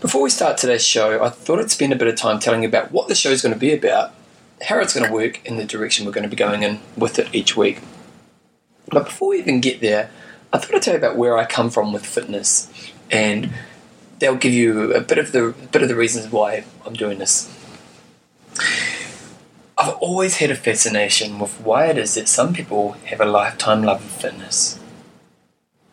[0.01, 2.70] Before we start today's show, I thought I'd spend a bit of time telling you
[2.70, 4.14] about what the show is going to be about,
[4.62, 7.18] how it's going to work, and the direction we're going to be going in with
[7.18, 7.82] it each week.
[8.90, 10.11] But before we even get there,
[10.55, 12.72] I thought I'd tell you about where I come from with fitness,
[13.11, 13.51] and
[14.20, 17.18] they'll give you a bit of the a bit of the reasons why I'm doing
[17.18, 17.55] this.
[19.76, 23.82] I've always had a fascination with why it is that some people have a lifetime
[23.82, 24.80] love of fitness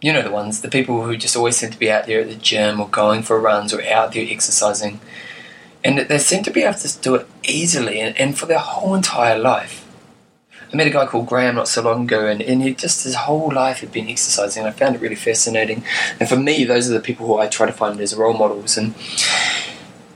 [0.01, 2.29] you know the ones, the people who just always seem to be out there at
[2.29, 4.99] the gym or going for runs or out there exercising.
[5.83, 8.93] And they seem to be able to do it easily and, and for their whole
[8.93, 9.83] entire life.
[10.71, 13.15] I met a guy called Graham not so long ago and, and he just his
[13.15, 15.83] whole life had been exercising and I found it really fascinating.
[16.19, 18.77] And for me, those are the people who I try to find as role models.
[18.77, 18.93] And,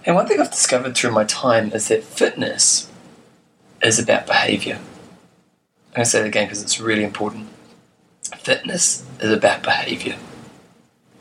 [0.05, 2.91] and one thing I've discovered through my time is that fitness
[3.81, 4.79] is about behavior.
[5.95, 7.47] To say that again because it's really important
[8.37, 10.17] fitness is about behavior.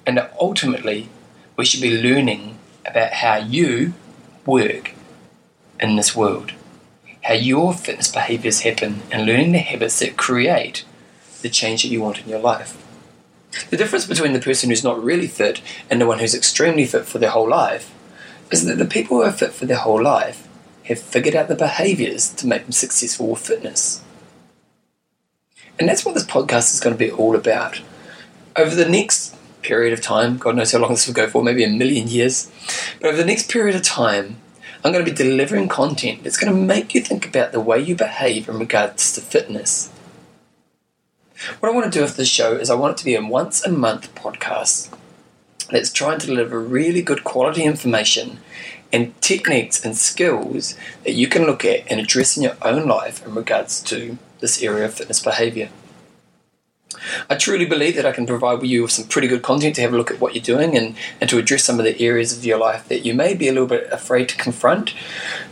[0.06, 1.08] And ultimately,
[1.56, 3.94] we should be learning about how you
[4.46, 4.94] work
[5.78, 6.52] in this world,
[7.22, 10.84] how your fitness behaviors happen, and learning the habits that create
[11.42, 12.76] the change that you want in your life.
[13.70, 17.06] The difference between the person who's not really fit and the one who's extremely fit
[17.06, 17.92] for their whole life
[18.50, 20.46] is that the people who are fit for their whole life
[20.84, 24.02] have figured out the behaviors to make them successful with fitness.
[25.81, 27.81] And that's what this podcast is going to be all about.
[28.55, 31.64] Over the next period of time, God knows how long this will go for, maybe
[31.64, 32.53] a million years,
[33.01, 34.37] but over the next period of time,
[34.85, 37.81] I'm going to be delivering content that's going to make you think about the way
[37.81, 39.89] you behave in regards to fitness.
[41.61, 43.24] What I want to do with this show is I want it to be a
[43.24, 44.95] once a month podcast
[45.70, 48.39] that's trying to deliver really good quality information
[48.93, 50.74] and techniques and skills
[51.05, 54.62] that you can look at and address in your own life in regards to this
[54.62, 55.70] area of fitness behavior.
[57.28, 59.95] I truly believe that I can provide you with some pretty good content to have
[59.95, 62.45] a look at what you're doing and, and to address some of the areas of
[62.45, 64.95] your life that you may be a little bit afraid to confront.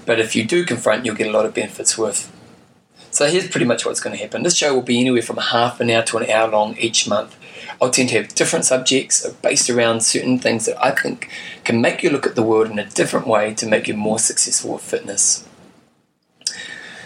[0.05, 2.33] But if you do confront, you'll get a lot of benefits with.
[3.11, 4.43] So here's pretty much what's going to happen.
[4.43, 7.37] This show will be anywhere from half an hour to an hour long each month.
[7.81, 11.31] I'll tend to have different subjects based around certain things that I think
[11.65, 14.19] can make you look at the world in a different way to make you more
[14.19, 15.47] successful with fitness.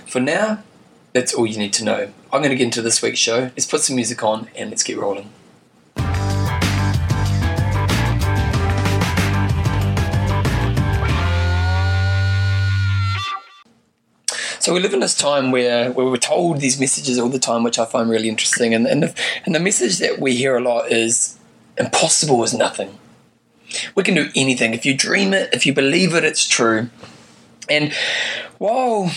[0.06, 0.62] For now,
[1.12, 2.12] that's all you need to know.
[2.32, 3.40] I'm going to get into this week's show.
[3.40, 5.30] Let's put some music on and let's get rolling.
[14.58, 17.64] So we live in this time where, where we're told these messages all the time,
[17.64, 18.72] which I find really interesting.
[18.72, 21.36] And, and, the, and the message that we hear a lot is
[21.76, 22.96] impossible is nothing.
[23.96, 24.72] We can do anything.
[24.72, 26.90] If you dream it, if you believe it, it's true.
[27.68, 27.92] And
[28.58, 29.10] while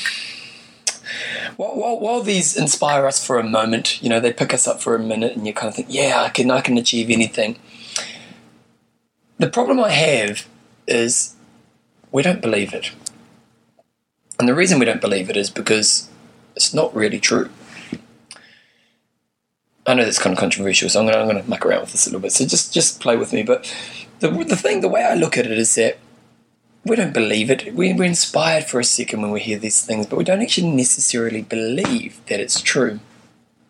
[1.57, 4.81] while, while, while, these inspire us for a moment, you know, they pick us up
[4.81, 7.57] for a minute, and you kind of think, yeah, I can, I can achieve anything.
[9.37, 10.47] The problem I have
[10.87, 11.35] is
[12.11, 12.91] we don't believe it.
[14.39, 16.09] And the reason we don't believe it is because
[16.55, 17.49] it's not really true.
[19.87, 21.81] I know that's kind of controversial, so I'm going to, I'm going to muck around
[21.81, 22.31] with this a little bit.
[22.31, 23.43] So just, just play with me.
[23.43, 23.71] But
[24.19, 25.99] the, the thing, the way I look at it is that
[26.85, 27.73] we don't believe it.
[27.73, 30.69] We, we're inspired for a second when we hear these things, but we don't actually
[30.71, 32.99] necessarily believe that it's true.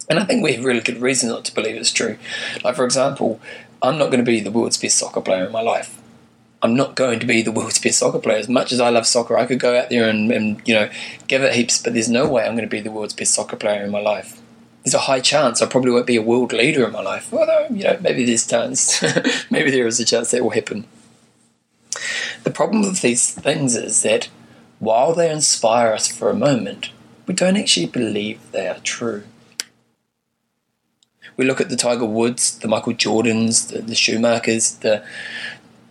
[0.10, 2.18] And I think we have really good reason not to believe it's true.
[2.64, 3.40] Like, for example,
[3.82, 6.00] I'm not going to be the world's best soccer player in my life.
[6.62, 8.38] I'm not going to be the world's best soccer player.
[8.38, 10.90] As much as I love soccer, I could go out there and, and you know
[11.28, 13.56] give it heaps, but there's no way I'm going to be the world's best soccer
[13.56, 14.42] player in my life.
[14.84, 17.34] There's a high chance I probably won't be a world leader in my life.
[17.34, 19.04] Although you know maybe there's chance,
[19.50, 20.86] maybe there is a chance that will happen.
[22.44, 24.30] The problem with these things is that
[24.80, 26.92] while they inspire us for a moment,
[27.28, 29.24] we don't actually believe they are true.
[31.38, 35.04] We look at the Tiger Woods, the Michael Jordans, the, the Schumachers, the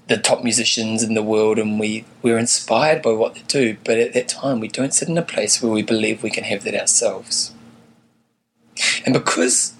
[0.07, 3.99] the top musicians in the world and we, we're inspired by what they do, but
[3.99, 6.63] at that time we don't sit in a place where we believe we can have
[6.65, 7.55] that ourselves.
[9.07, 9.73] And because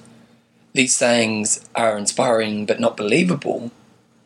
[0.73, 3.71] these sayings are inspiring but not believable,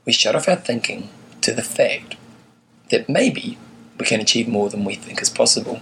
[0.05, 1.09] we shut off our thinking
[1.43, 2.17] to the fact
[2.91, 3.59] that maybe
[3.99, 5.81] we can achieve more than we think is possible.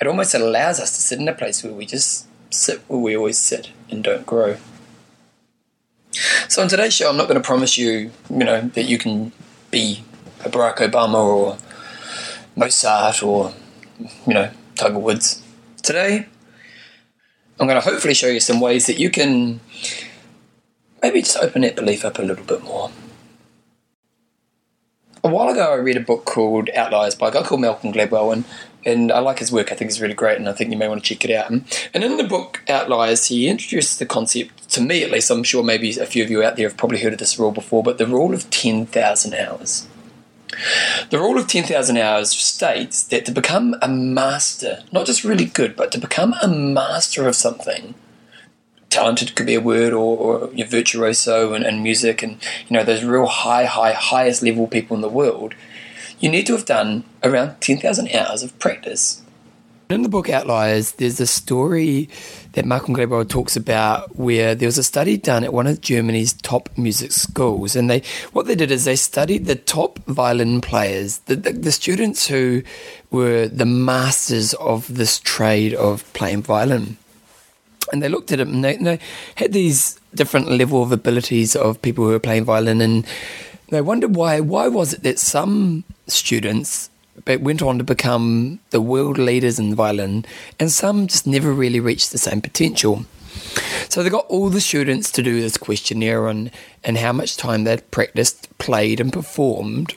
[0.00, 3.16] It almost allows us to sit in a place where we just sit where we
[3.16, 4.56] always sit and don't grow.
[6.48, 9.32] So on today's show, I'm not going to promise you, you know, that you can
[9.70, 10.02] be
[10.44, 11.58] a Barack Obama or
[12.56, 13.52] Mozart or,
[14.26, 15.42] you know, Tiger Woods.
[15.82, 16.26] Today,
[17.58, 19.60] I'm going to hopefully show you some ways that you can
[21.02, 22.90] maybe just open that belief up a little bit more.
[25.22, 28.32] A while ago, I read a book called Outliers by a guy called Malcolm Gladwell,
[28.32, 28.44] and
[28.86, 29.70] and I like his work.
[29.70, 31.50] I think it's really great, and I think you may want to check it out.
[31.50, 35.62] And in the book Outliers, he introduces the concept, to me at least, I'm sure
[35.62, 37.98] maybe a few of you out there have probably heard of this rule before, but
[37.98, 39.86] the rule of 10,000 hours.
[41.10, 45.76] The rule of 10,000 hours states that to become a master, not just really good,
[45.76, 47.94] but to become a master of something,
[48.90, 52.32] talented could be a word, or, or you virtuoso and, and music, and
[52.68, 55.54] you know those real high, high, highest level people in the world,
[56.18, 59.22] you need to have done around 10,000 hours of practice.
[59.88, 62.08] In the book Outliers, there's a story
[62.52, 66.32] that Malcolm Gladwell talks about where there was a study done at one of Germany's
[66.32, 71.18] top music schools, and they what they did is they studied the top violin players,
[71.26, 72.62] the, the, the students who
[73.10, 76.96] were the masters of this trade of playing violin,
[77.92, 78.98] and they looked at it and they, they
[79.36, 83.06] had these different level of abilities of people who were playing violin, and
[83.68, 86.90] they wondered why why was it that some students
[87.26, 90.24] went on to become the world leaders in violin,
[90.58, 93.04] and some just never really reached the same potential.
[93.88, 96.50] So they got all the students to do this questionnaire on
[96.84, 99.94] and how much time they'd practiced, played, and performed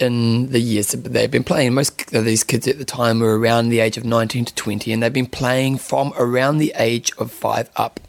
[0.00, 1.74] in the years that they've been playing.
[1.74, 4.92] Most of these kids at the time were around the age of 19 to 20,
[4.92, 8.00] and they've been playing from around the age of five up.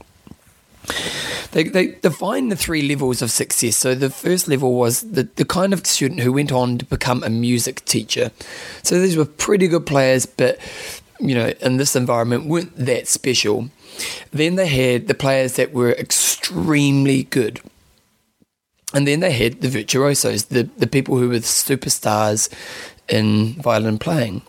[1.51, 3.75] They, they define the three levels of success.
[3.75, 7.23] So the first level was the, the kind of student who went on to become
[7.23, 8.31] a music teacher.
[8.83, 10.57] So these were pretty good players, but
[11.19, 13.69] you know, in this environment weren't that special.
[14.31, 17.59] Then they had the players that were extremely good.
[18.93, 22.49] And then they had the virtuosos, the, the people who were superstars
[23.07, 24.41] in violin playing.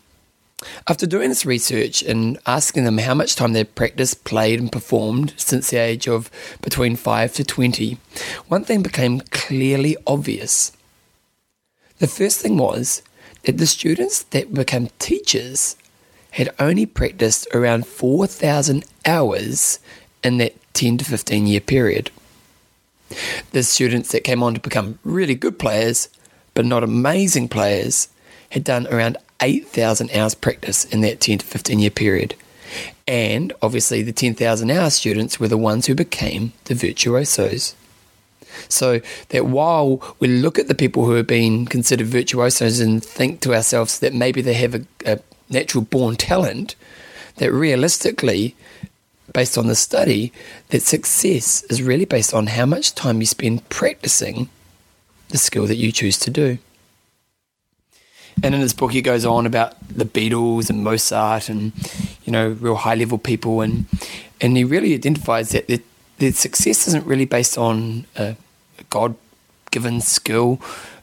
[0.87, 5.33] After doing this research and asking them how much time they'd practiced, played, and performed
[5.37, 6.29] since the age of
[6.61, 7.97] between 5 to 20,
[8.47, 10.71] one thing became clearly obvious.
[11.99, 13.01] The first thing was
[13.43, 15.75] that the students that became teachers
[16.31, 19.79] had only practiced around 4,000 hours
[20.23, 22.09] in that 10 to 15 year period.
[23.51, 26.09] The students that came on to become really good players,
[26.53, 28.09] but not amazing players,
[28.51, 32.35] had done around 8,000 hours practice in that 10 to 15 year period.
[33.07, 37.75] And obviously, the 10,000 hour students were the ones who became the virtuosos.
[38.69, 43.41] So that while we look at the people who have been considered virtuosos and think
[43.41, 46.75] to ourselves that maybe they have a, a natural born talent,
[47.37, 48.55] that realistically,
[49.31, 50.33] based on the study,
[50.69, 54.49] that success is really based on how much time you spend practicing
[55.29, 56.57] the skill that you choose to do.
[58.41, 61.71] And in his book, he goes on about the Beatles and Mozart and,
[62.23, 63.61] you know, real high level people.
[63.61, 63.85] And,
[64.41, 65.79] and he really identifies that their,
[66.31, 68.35] success isn't really based on a,
[68.79, 69.15] a God
[69.71, 70.61] given skill,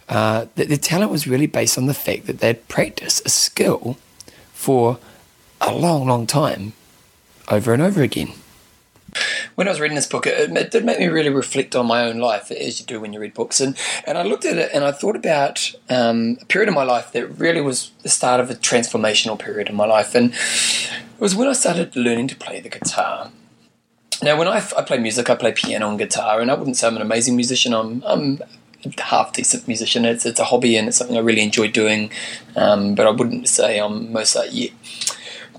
[0.09, 3.97] uh, that their talent was really based on the fact that they'd practiced a skill
[4.53, 4.99] for
[5.61, 6.73] a long, long time
[7.51, 8.33] over and over again
[9.55, 12.05] when I was reading this book, it, it, did make me really reflect on my
[12.05, 13.61] own life, as you do when you read books.
[13.61, 13.77] And,
[14.07, 17.13] and I looked at it and I thought about um, a period of my life
[17.13, 20.15] that really was the start of a transformational period in my life.
[20.15, 23.31] And it was when I started learning to play the guitar.
[24.23, 26.87] Now, when I, I play music, I play piano and guitar, and I wouldn't say
[26.87, 27.73] I'm an amazing musician.
[27.73, 28.41] I'm, I'm
[28.85, 30.05] a half decent musician.
[30.05, 32.11] It's, it's a hobby and it's something I really enjoy doing,
[32.57, 34.73] um, but I wouldn't say I'm Mozart yet.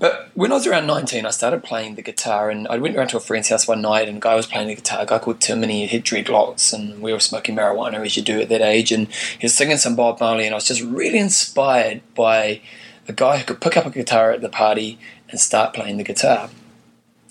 [0.02, 3.10] But when I was around 19, I started playing the guitar, and I went around
[3.10, 5.20] to a friend's house one night, and a guy was playing the guitar, a guy
[5.20, 8.48] called Tim, and he had dreadlocks, and we were smoking marijuana as you do at
[8.48, 9.06] that age, and
[9.38, 12.62] he was singing some Bob Marley, and I was just really inspired by
[13.06, 14.98] a guy who could pick up a guitar at the party
[15.28, 16.50] and start playing the guitar.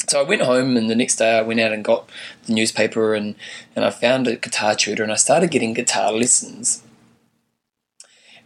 [0.08, 2.10] So I went home, and the next day I went out and got
[2.46, 3.36] the newspaper, and,
[3.76, 6.84] and I found a guitar tutor, and I started getting guitar lessons.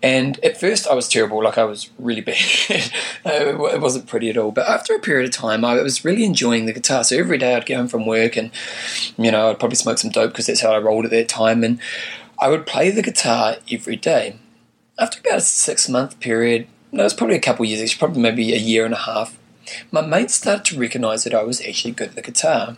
[0.06, 2.38] And at first, I was terrible, like I was really bad.
[3.26, 4.52] Uh, it wasn't pretty at all.
[4.52, 7.04] But after a period of time, I was really enjoying the guitar.
[7.04, 8.52] So every day I'd get home from work and,
[9.18, 11.64] you know, I'd probably smoke some dope because that's how I rolled at that time.
[11.64, 11.80] And
[12.38, 14.38] I would play the guitar every day.
[15.00, 18.22] After about a six month period, no, it was probably a couple years, it's probably
[18.22, 19.36] maybe a year and a half,
[19.92, 22.78] my mates started to recognize that I was actually good at the guitar.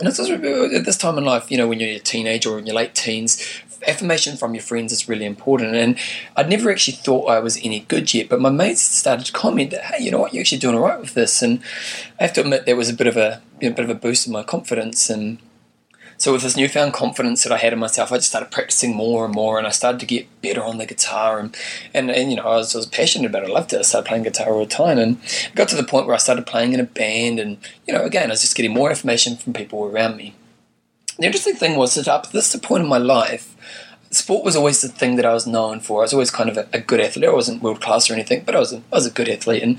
[0.00, 2.58] And this was at this time in life, you know, when you're a teenager or
[2.58, 5.74] in your late teens, affirmation from your friends is really important.
[5.74, 5.98] And
[6.36, 9.70] I'd never actually thought I was any good yet, but my mates started to comment
[9.70, 11.42] that, hey, you know what, you're actually doing all right with this.
[11.42, 11.60] And
[12.18, 13.94] I have to admit, there was a bit of a, you know, bit of a
[13.94, 15.10] boost in my confidence.
[15.10, 15.38] And
[16.20, 19.24] so with this newfound confidence that I had in myself, I just started practicing more
[19.24, 21.38] and more, and I started to get better on the guitar.
[21.38, 21.56] And
[21.94, 23.48] and, and you know, I was, I was passionate about it.
[23.48, 23.78] I loved it.
[23.78, 26.18] I started playing guitar all the time, and it got to the point where I
[26.18, 27.40] started playing in a band.
[27.40, 27.56] And
[27.86, 30.34] you know, again, I was just getting more information from people around me.
[31.20, 33.54] The interesting thing was that up to this point in my life,
[34.10, 36.00] sport was always the thing that I was known for.
[36.00, 37.28] I was always kind of a, a good athlete.
[37.28, 39.62] I wasn't world class or anything, but I was a, I was a good athlete.
[39.62, 39.78] And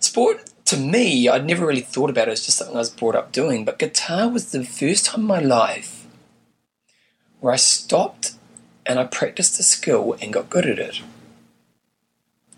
[0.00, 2.32] sport, to me, I'd never really thought about it.
[2.32, 3.64] It's just something I was brought up doing.
[3.64, 6.04] But guitar was the first time in my life
[7.38, 8.32] where I stopped
[8.84, 11.00] and I practiced a skill and got good at it.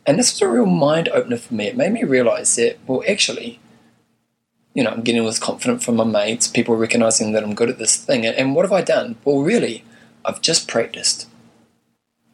[0.06, 1.66] And this was a real mind opener for me.
[1.66, 3.60] It made me realize that, well, actually,
[4.74, 7.70] you know, I'm getting all this confidence from my mates, people recognizing that I'm good
[7.70, 8.26] at this thing.
[8.26, 9.16] And, what have I done?
[9.24, 9.84] Well, really,
[10.24, 11.28] I've just practiced.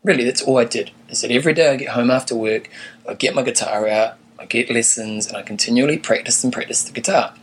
[0.03, 0.91] Really, that's all I did.
[1.11, 2.71] Is that every day I get home after work,
[3.07, 6.93] I get my guitar out, I get lessons, and I continually practice and practice the
[6.93, 7.35] guitar.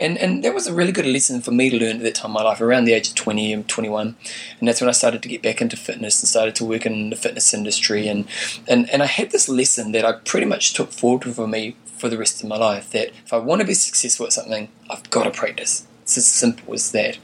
[0.00, 2.30] And, and that was a really good lesson for me to learn at that time
[2.30, 4.16] in my life, around the age of 20 and 21.
[4.58, 7.10] And that's when I started to get back into fitness and started to work in
[7.10, 8.08] the fitness industry.
[8.08, 8.26] And,
[8.66, 12.08] and, and I had this lesson that I pretty much took forward for me for
[12.08, 15.08] the rest of my life that if I want to be successful at something, I've
[15.10, 15.86] got to practice.
[16.02, 17.18] It's as simple as that.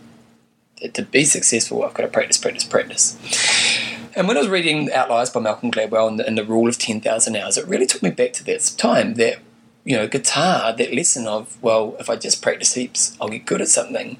[0.94, 3.16] To be successful, I've got to practice, practice, practice.
[4.14, 6.78] And when I was reading Outliers by Malcolm Gladwell and the, and the rule of
[6.78, 9.38] 10,000 hours, it really took me back to that time that,
[9.84, 13.60] you know, guitar, that lesson of, well, if I just practice heaps, I'll get good
[13.60, 14.18] at something,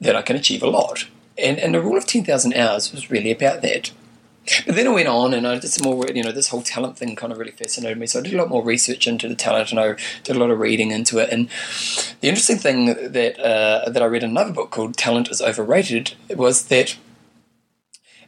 [0.00, 1.06] that I can achieve a lot.
[1.38, 3.92] and, and the rule of 10,000 hours was really about that.
[4.66, 6.98] But then I went on and I did some more, you know, this whole talent
[6.98, 8.06] thing kind of really fascinated me.
[8.06, 10.50] So I did a lot more research into the talent and I did a lot
[10.50, 11.30] of reading into it.
[11.30, 11.48] And
[12.20, 16.66] the interesting thing that, uh, that I read another book called Talent is Overrated was
[16.66, 16.96] that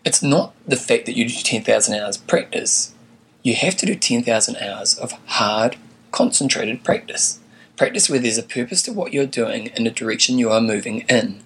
[0.05, 2.95] it's not the fact that you do 10,000 hours practice.
[3.43, 5.77] You have to do 10,000 hours of hard,
[6.11, 7.39] concentrated practice.
[7.77, 11.01] Practice where there's a purpose to what you're doing and the direction you are moving
[11.09, 11.43] in.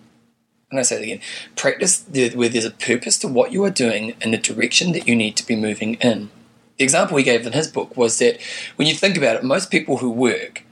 [0.74, 1.20] I'm going to say it again.
[1.54, 5.14] Practice where there's a purpose to what you are doing and the direction that you
[5.14, 6.30] need to be moving in.
[6.78, 8.40] The example he gave in his book was that
[8.74, 10.64] when you think about it, most people who work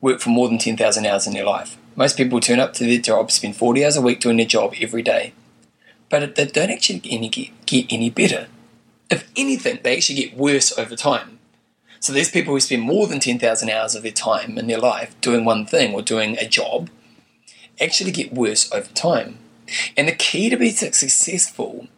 [0.00, 1.76] work for more than 10,000 hours in their life.
[1.96, 4.72] Most people turn up to their job, spend 40 hours a week doing their job
[4.80, 5.34] every day,
[6.08, 8.48] but they don't actually get any, get, any better.
[9.10, 11.38] If anything, they actually get worse over time.
[12.00, 15.14] So there's people who spend more than 10,000 hours of their time in their life
[15.20, 16.88] doing one thing or doing a job
[17.80, 19.38] actually get worse over time.
[19.96, 21.88] And the key to be successful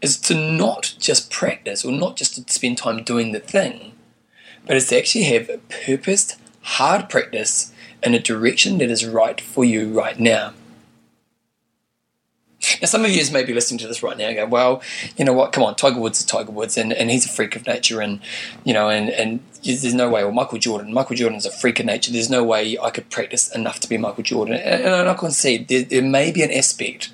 [0.00, 3.92] is to not just practice or not just to spend time doing the thing,
[4.66, 7.72] but is to actually have a purposed, hard practice
[8.02, 10.52] in a direction that is right for you right now.
[12.80, 14.82] Now, some of you may be listening to this right now and go, well,
[15.16, 17.56] you know what, come on, Tiger Woods is Tiger Woods and, and he's a freak
[17.56, 18.20] of nature and,
[18.64, 21.80] you know, and, and there's no way, or Michael Jordan, Michael Jordan is a freak
[21.80, 24.54] of nature, there's no way I could practice enough to be Michael Jordan.
[24.54, 27.12] And, and going to say there, there may be an aspect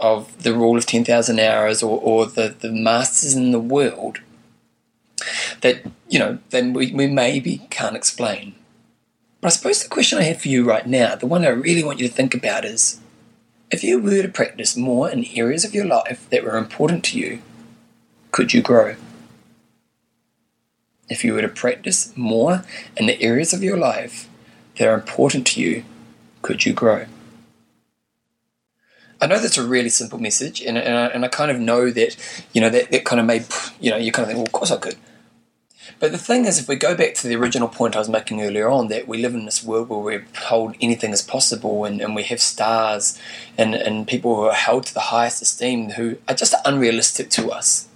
[0.00, 4.20] of the rule of 10,000 hours or, or the, the masters in the world
[5.60, 8.54] that, you know, then we, we maybe can't explain.
[9.40, 11.84] But I suppose the question I have for you right now, the one I really
[11.84, 13.00] want you to think about is
[13.72, 17.18] if you were to practice more in areas of your life that were important to
[17.18, 17.40] you,
[18.30, 18.96] could you grow?
[21.08, 22.64] If you were to practice more
[22.98, 24.28] in the areas of your life
[24.76, 25.84] that are important to you,
[26.42, 27.06] could you grow?
[29.22, 31.90] I know that's a really simple message, and, and, I, and I kind of know
[31.90, 32.16] that,
[32.52, 33.46] you know, that, that kind of made,
[33.80, 34.96] you know, you kind of think, well, of course I could.
[35.98, 38.40] But the thing is, if we go back to the original point I was making
[38.40, 42.00] earlier on, that we live in this world where we're told anything is possible and,
[42.00, 43.18] and we have stars
[43.58, 47.50] and, and people who are held to the highest esteem who are just unrealistic to
[47.50, 47.88] us.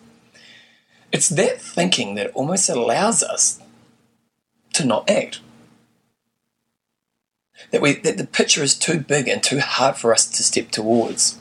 [1.13, 3.61] It's that thinking that almost allows us
[4.75, 5.41] to not act.
[7.71, 10.71] That, we, that the picture is too big and too hard for us to step
[10.71, 11.39] towards.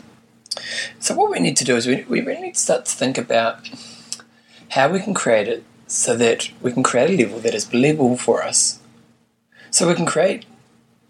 [1.00, 3.18] So, what we need to do is we, we really need to start to think
[3.18, 3.70] about
[4.70, 8.18] how we can create it so that we can create a level that is believable
[8.18, 8.80] for us.
[9.72, 10.46] So we can create,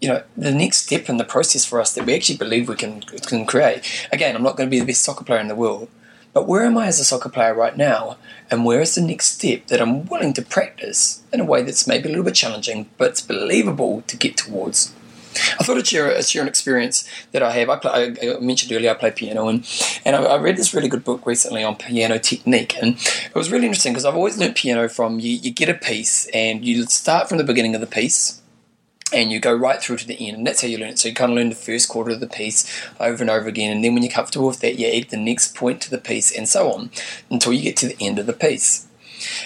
[0.00, 2.76] you know, the next step in the process for us that we actually believe we
[2.76, 4.08] can can create.
[4.12, 5.88] Again, I'm not going to be the best soccer player in the world,
[6.32, 8.18] but where am I as a soccer player right now?
[8.50, 11.86] And where is the next step that I'm willing to practice in a way that's
[11.86, 14.92] maybe a little bit challenging, but it's believable to get towards?
[15.58, 17.70] I thought I'd share, share an experience that I have.
[17.70, 19.66] I, play, I mentioned earlier I play piano, and,
[20.04, 23.50] and I, I, read this really good book recently on piano technique, and it was
[23.50, 26.84] really interesting because I've always learned piano from you, you get a piece and you
[26.84, 28.40] start from the beginning of the piece
[29.12, 30.98] and you go right through to the end, and that's how you learn it.
[30.98, 32.66] So you kind of learn the first quarter of the piece
[32.98, 35.54] over and over again, and then when you're comfortable with that, you add the next
[35.54, 36.90] point to the piece, and so on
[37.30, 38.86] until you get to the end of the piece.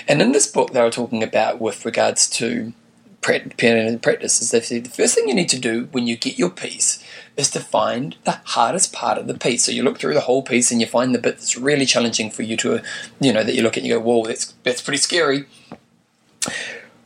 [0.08, 2.72] And in this book, they were talking about with regards to
[3.22, 6.50] practice is they say the first thing you need to do when you get your
[6.50, 7.04] piece
[7.36, 9.64] is to find the hardest part of the piece.
[9.64, 12.30] So you look through the whole piece and you find the bit that's really challenging
[12.30, 12.82] for you to,
[13.20, 15.46] you know, that you look at and you go, whoa, that's, that's pretty scary.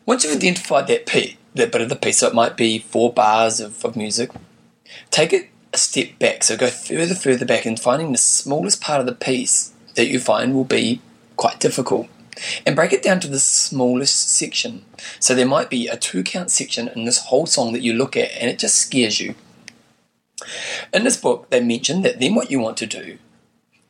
[0.07, 3.13] Once you've identified that, piece, that bit of the piece, so it might be four
[3.13, 4.31] bars of, of music,
[5.11, 6.45] take it a step back.
[6.45, 10.21] So go further, further back and finding the smallest part of the piece that you
[10.21, 11.01] find will be
[11.37, 12.09] quite difficult
[12.67, 14.85] and break it down to the smallest section.
[15.21, 18.17] So there might be a two count section in this whole song that you look
[18.17, 19.35] at and it just scares you.
[20.93, 23.19] In this book, they mention that then what you want to do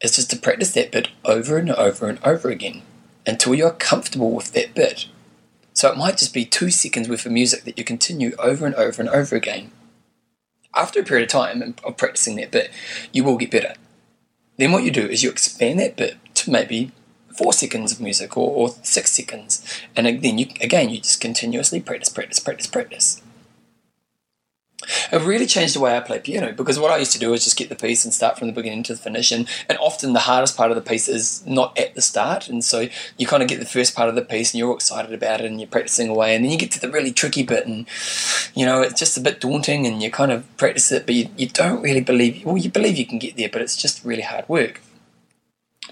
[0.00, 2.82] is just to practice that bit over and over and over again
[3.26, 5.06] until you're comfortable with that bit.
[5.72, 8.74] So it might just be two seconds worth of music that you continue over and
[8.76, 9.72] over and over again.
[10.74, 12.70] After a period of time of practicing that bit,
[13.12, 13.74] you will get better.
[14.56, 16.92] Then what you do is you expand that bit to maybe
[17.36, 19.64] four seconds of music or, or six seconds.
[19.96, 23.22] And then you again you just continuously practice, practice, practice, practice.
[25.12, 27.44] It really changed the way I play piano because what I used to do is
[27.44, 29.32] just get the piece and start from the beginning to the finish.
[29.32, 32.48] And, and often the hardest part of the piece is not at the start.
[32.48, 34.76] And so you kind of get the first part of the piece and you're all
[34.76, 36.34] excited about it and you're practicing away.
[36.34, 37.86] And then you get to the really tricky bit and,
[38.54, 41.28] you know, it's just a bit daunting and you kind of practice it, but you,
[41.36, 44.22] you don't really believe, well, you believe you can get there, but it's just really
[44.22, 44.80] hard work.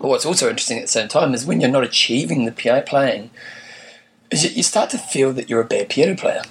[0.02, 2.82] But what's also interesting at the same time is when you're not achieving the piano
[2.82, 3.30] playing,
[4.32, 6.42] is you start to feel that you're a bad piano player.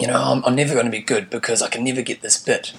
[0.00, 2.36] You know, I'm, I'm never going to be good because I can never get this
[2.36, 2.72] bit.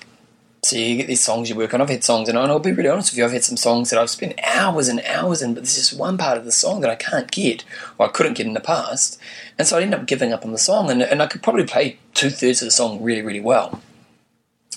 [0.66, 1.80] So you get these songs you work on.
[1.80, 3.98] I've had songs, and I'll be really honest with you, I've had some songs that
[3.98, 6.90] I've spent hours and hours in, but there's just one part of the song that
[6.90, 7.64] I can't get,
[7.98, 9.18] or I couldn't get in the past.
[9.58, 11.64] And so I end up giving up on the song, and, and I could probably
[11.64, 13.82] play two thirds of the song really, really well.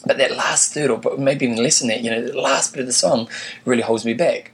[0.06, 2.82] But that last third, or maybe even less than that, you know, the last bit
[2.82, 3.28] of the song
[3.64, 4.52] really holds me back.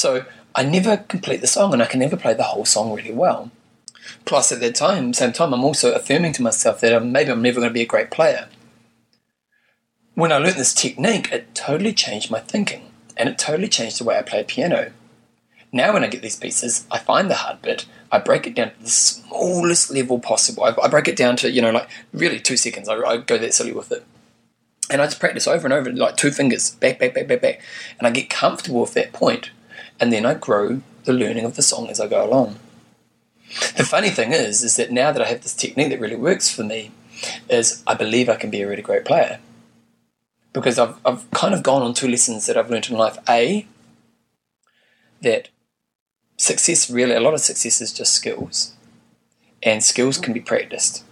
[0.00, 0.24] So
[0.54, 3.50] I never complete the song, and I can never play the whole song really well.
[4.24, 7.42] Plus, at that time, same time, I'm also affirming to myself that um, maybe I'm
[7.42, 8.48] never going to be a great player
[10.20, 14.04] when I learned this technique, it totally changed my thinking and it totally changed the
[14.04, 14.92] way I play piano.
[15.72, 18.72] Now, when I get these pieces, I find the hard bit, I break it down
[18.72, 20.64] to the smallest level possible.
[20.64, 22.88] I, I break it down to, you know, like really two seconds.
[22.88, 24.04] I, I, go that silly with it.
[24.90, 27.62] And I just practice over and over, like two fingers, back, back, back, back, back.
[27.98, 29.52] And I get comfortable with that point,
[30.00, 32.58] And then I grow the learning of the song as I go along.
[33.76, 36.50] The funny thing is, is that now that I have this technique that really works
[36.50, 36.90] for me,
[37.48, 39.40] is I believe I can be a really great player
[40.52, 43.18] because I've, I've kind of gone on two lessons that I've learned in life.
[43.28, 43.66] A,
[45.20, 45.48] that
[46.36, 48.74] success really, a lot of success is just skills,
[49.62, 51.04] and skills can be practiced.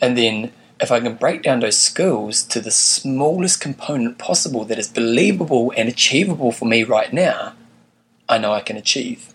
[0.00, 0.52] And then
[0.82, 5.72] if I can break down those skills to the smallest component possible that is believable
[5.76, 7.54] and achievable for me right now,
[8.28, 9.32] I know I can achieve.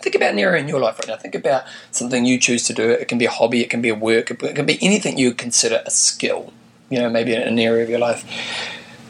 [0.00, 1.16] Think about an area in your life right now.
[1.16, 2.90] Think about something you choose to do.
[2.90, 5.32] It can be a hobby, it can be a work, it can be anything you
[5.32, 6.52] consider a skill
[6.92, 8.22] you know, maybe an area of your life.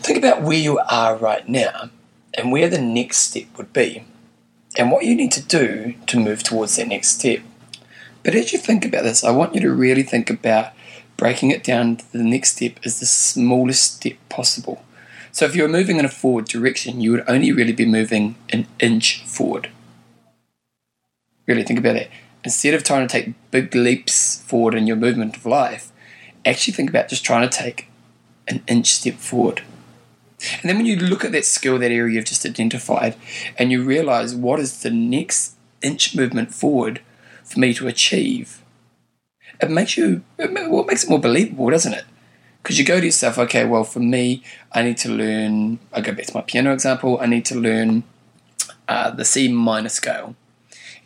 [0.02, 1.90] Think about where you are right now
[2.34, 4.04] and where the next step would be
[4.78, 7.40] and what you need to do to move towards that next step.
[8.22, 10.72] But as you think about this, I want you to really think about
[11.16, 14.84] breaking it down to the next step is the smallest step possible.
[15.30, 18.66] So if you're moving in a forward direction, you would only really be moving an
[18.80, 19.70] inch forward.
[21.46, 22.10] Really think about it.
[22.44, 25.90] Instead of trying to take big leaps forward in your movement of life,
[26.44, 27.88] actually think about just trying to take
[28.48, 29.62] an inch step forward.
[30.60, 33.14] And then when you look at that skill, that area you've just identified,
[33.56, 37.00] and you realize what is the next inch movement forward
[37.44, 38.61] for me to achieve,
[39.62, 42.04] it makes you, well, it makes it more believable, doesn't it?
[42.62, 46.12] Because you go to yourself, okay, well, for me, I need to learn, I go
[46.12, 48.04] back to my piano example, I need to learn
[48.86, 50.36] uh, the C minor scale.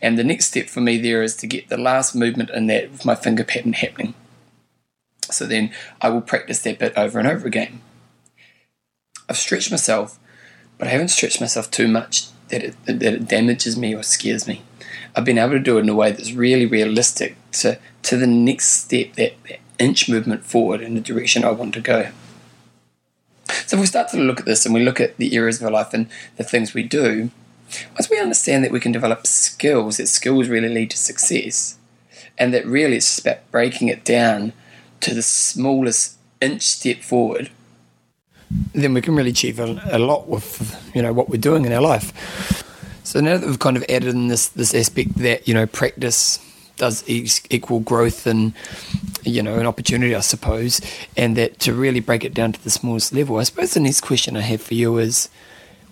[0.02, 2.92] And the next step for me there is to get the last movement in that
[2.92, 4.14] with my finger pattern happening.
[5.30, 7.80] So then I will practice that bit over and over again.
[9.28, 10.18] I've stretched myself,
[10.78, 14.46] but I haven't stretched myself too much that it, that it damages me or scares
[14.46, 14.62] me.
[15.16, 18.26] I've been able to do it in a way that's really realistic to, to the
[18.26, 22.10] next step, that, that inch movement forward in the direction I want to go.
[23.66, 25.66] So if we start to look at this and we look at the areas of
[25.66, 27.30] our life and the things we do,
[27.94, 31.78] once we understand that we can develop skills, that skills really lead to success,
[32.38, 34.52] and that really it's just about breaking it down
[35.00, 37.50] to the smallest inch step forward,
[38.72, 41.72] then we can really achieve a, a, lot with you know what we're doing in
[41.72, 42.62] our life.
[43.02, 46.38] So now that we've kind of added in this this aspect that you know practice
[46.76, 48.52] does equal growth and
[49.24, 50.80] you know an opportunity, I suppose,
[51.16, 54.02] and that to really break it down to the smallest level, I suppose the next
[54.02, 55.28] question I have for you is,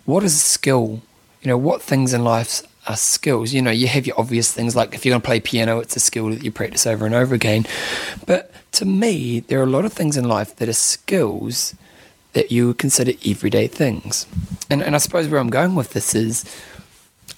[0.05, 1.02] what is a skill?
[1.43, 3.52] You know, what things in life are skills.
[3.52, 5.97] You know, you have your obvious things like if you're going to play piano, it's
[5.97, 7.66] a skill that you practice over and over again.
[8.27, 11.74] But to me, there are a lot of things in life that are skills
[12.32, 14.27] that you consider everyday things.
[14.69, 16.44] And, and I suppose where I'm going with this is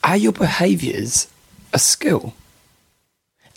[0.03, 1.29] are your behaviors
[1.73, 2.35] a skill?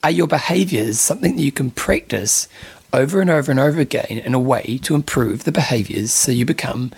[0.03, 2.47] Are your behaviors something that you can practice
[2.93, 6.45] over and over and over again in a way to improve the behaviors so you
[6.45, 6.91] become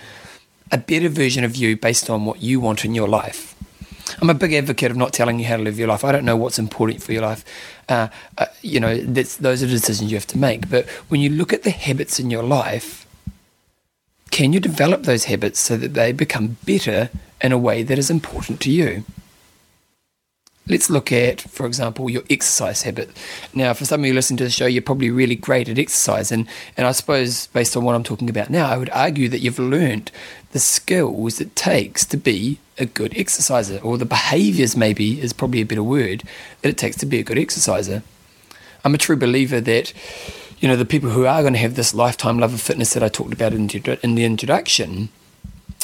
[0.71, 3.55] a better version of you based on what you want in your life?
[4.21, 6.03] I'm a big advocate of not telling you how to live your life.
[6.03, 7.43] I don't know what's important for your life.
[7.89, 10.69] Uh, uh, you know, those are decisions you have to make.
[10.69, 13.07] But when you look at the habits in your life,
[14.29, 17.09] can you develop those habits so that they become better
[17.41, 19.05] in a way that is important to you?
[20.67, 23.09] Let's look at, for example, your exercise habit.
[23.53, 26.31] Now, for some of you listening to the show, you're probably really great at exercise.
[26.31, 26.47] And,
[26.77, 29.59] and I suppose, based on what I'm talking about now, I would argue that you've
[29.59, 30.11] learned
[30.51, 35.61] the skills it takes to be a good exerciser, or the behaviors, maybe, is probably
[35.61, 36.23] a better word,
[36.61, 38.03] that it takes to be a good exerciser.
[38.83, 39.93] I'm a true believer that,
[40.59, 43.03] you know, the people who are going to have this lifetime love of fitness that
[43.03, 43.69] I talked about in,
[44.03, 45.09] in the introduction,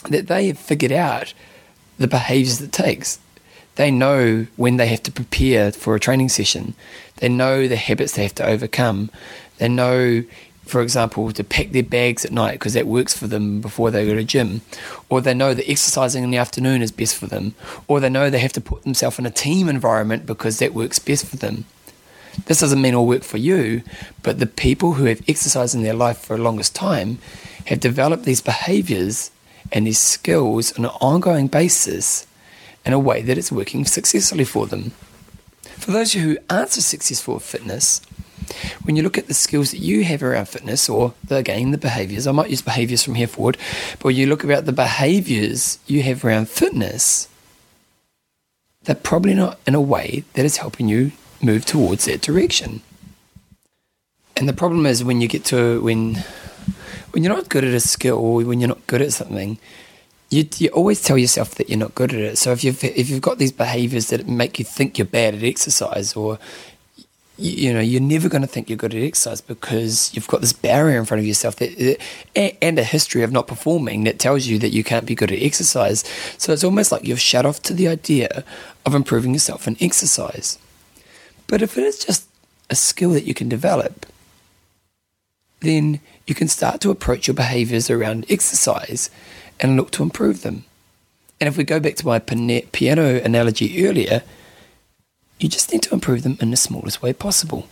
[0.10, 1.34] that they have figured out
[1.98, 3.20] the behaviors it takes
[3.78, 6.74] they know when they have to prepare for a training session.
[7.18, 9.12] They know the habits they have to overcome.
[9.60, 10.24] They know,
[10.66, 14.06] for example, to pack their bags at night because that works for them before they
[14.06, 14.62] go to gym.
[15.10, 17.54] Or they know that exercising in the afternoon is best for them.
[17.88, 20.98] Or they know they have to put themselves in a team environment because that works
[20.98, 21.66] best for them.
[22.45, 23.84] This doesn't mean all work for you,
[24.24, 27.20] but the people who have exercised in their life for the longest time
[27.66, 29.32] have developed these behaviors
[29.72, 32.28] and these skills on an ongoing basis
[32.88, 34.91] in a way that is working successfully for them.
[35.61, 38.01] For those who aren't so successful with fitness,
[38.84, 41.77] when you look at the skills that you have around fitness, or the, again the
[41.77, 43.57] behaviors, I might use behaviors from here forward,
[43.97, 47.27] but when you look about the behaviors you have around fitness,
[48.84, 51.11] they're probably not in a way that is helping you
[51.41, 52.81] move towards that direction.
[54.38, 56.23] And the problem is when you get to when
[57.11, 59.57] when you're not good at a skill or when you're not good at something,
[60.30, 62.38] you, you always tell yourself that you're not good at it.
[62.38, 65.44] So if you've if you've got these behaviors that make you think you're bad at
[65.44, 66.38] exercise, or
[67.38, 70.41] you, you know you're never going to think you're good at exercise because you've got
[70.41, 71.98] this barrier in front of yourself that
[72.36, 75.41] and a history of not performing that tells you that you can't be good at
[75.41, 76.04] exercise.
[76.38, 78.44] So it's almost like you've shut off to the idea
[78.86, 80.60] of improving yourself in exercise.
[81.48, 82.28] But if it is just
[82.70, 84.06] a skill that you can develop,
[85.62, 89.10] then you can start to approach your behaviors around exercise
[89.59, 90.65] and look to improve them.
[91.39, 94.23] And if we go back to my piano analogy earlier,
[95.39, 97.67] you just need to improve them in the smallest way possible.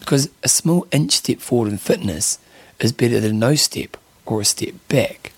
[0.00, 2.38] Because a small inch step forward in fitness
[2.80, 3.96] is better than no step
[4.26, 5.32] or a step back.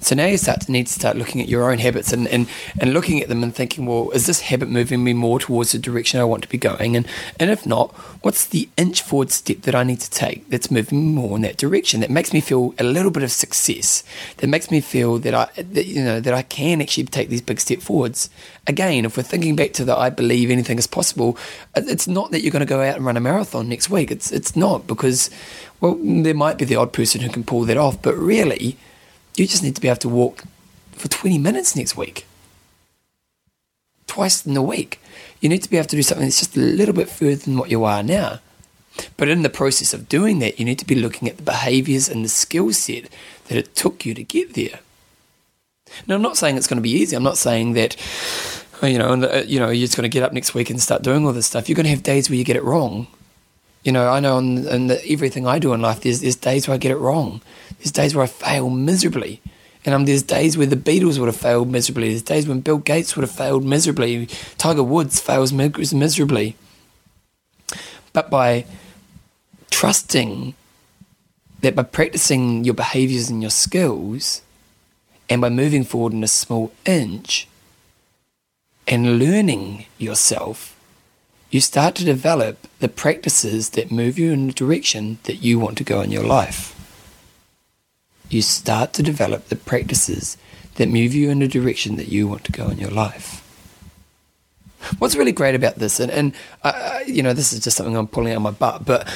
[0.00, 2.48] So now you start to need to start looking at your own habits and, and,
[2.80, 5.78] and looking at them and thinking, well, is this habit moving me more towards the
[5.78, 6.96] direction I want to be going?
[6.96, 7.06] And,
[7.38, 7.92] and if not,
[8.22, 11.42] what's the inch forward step that I need to take that's moving me more in
[11.42, 14.04] that direction that makes me feel a little bit of success,
[14.38, 17.42] that makes me feel that I that, you know that I can actually take these
[17.42, 18.30] big step forwards.
[18.66, 21.36] Again, if we're thinking back to the I believe anything is possible,
[21.74, 24.10] it's not that you're going to go out and run a marathon next week.
[24.10, 25.30] It's it's not because
[25.80, 28.76] well, there might be the odd person who can pull that off, but really
[29.40, 30.44] you just need to be able to walk
[30.92, 32.26] for 20 minutes next week.
[34.06, 35.00] Twice in a week.
[35.40, 37.56] You need to be able to do something that's just a little bit further than
[37.56, 38.40] what you are now.
[39.16, 42.08] But in the process of doing that, you need to be looking at the behaviors
[42.08, 43.08] and the skill set
[43.48, 44.80] that it took you to get there.
[46.06, 47.16] Now, I'm not saying it's going to be easy.
[47.16, 47.96] I'm not saying that,
[48.82, 50.80] oh, you know, uh, you know, you're just going to get up next week and
[50.80, 51.68] start doing all this stuff.
[51.68, 53.06] You're going to have days where you get it wrong.
[53.84, 56.68] You know, I know in, in the, everything I do in life, there's, there's days
[56.68, 57.40] where I get it wrong.
[57.80, 59.40] There's days where I fail miserably.
[59.84, 62.10] And um, there's days where the Beatles would have failed miserably.
[62.10, 64.26] There's days when Bill Gates would have failed miserably.
[64.58, 66.56] Tiger Woods fails miserably.
[68.12, 68.66] But by
[69.70, 70.54] trusting
[71.62, 74.42] that by practicing your behaviors and your skills,
[75.28, 77.48] and by moving forward in a small inch,
[78.86, 80.76] and learning yourself,
[81.50, 85.78] you start to develop the practices that move you in the direction that you want
[85.78, 86.79] to go in your life.
[88.30, 90.36] You start to develop the practices
[90.76, 93.46] that move you in the direction that you want to go in your life.
[94.98, 96.32] What's really great about this, and, and
[96.62, 99.06] uh, you know, this is just something I'm pulling out of my butt, but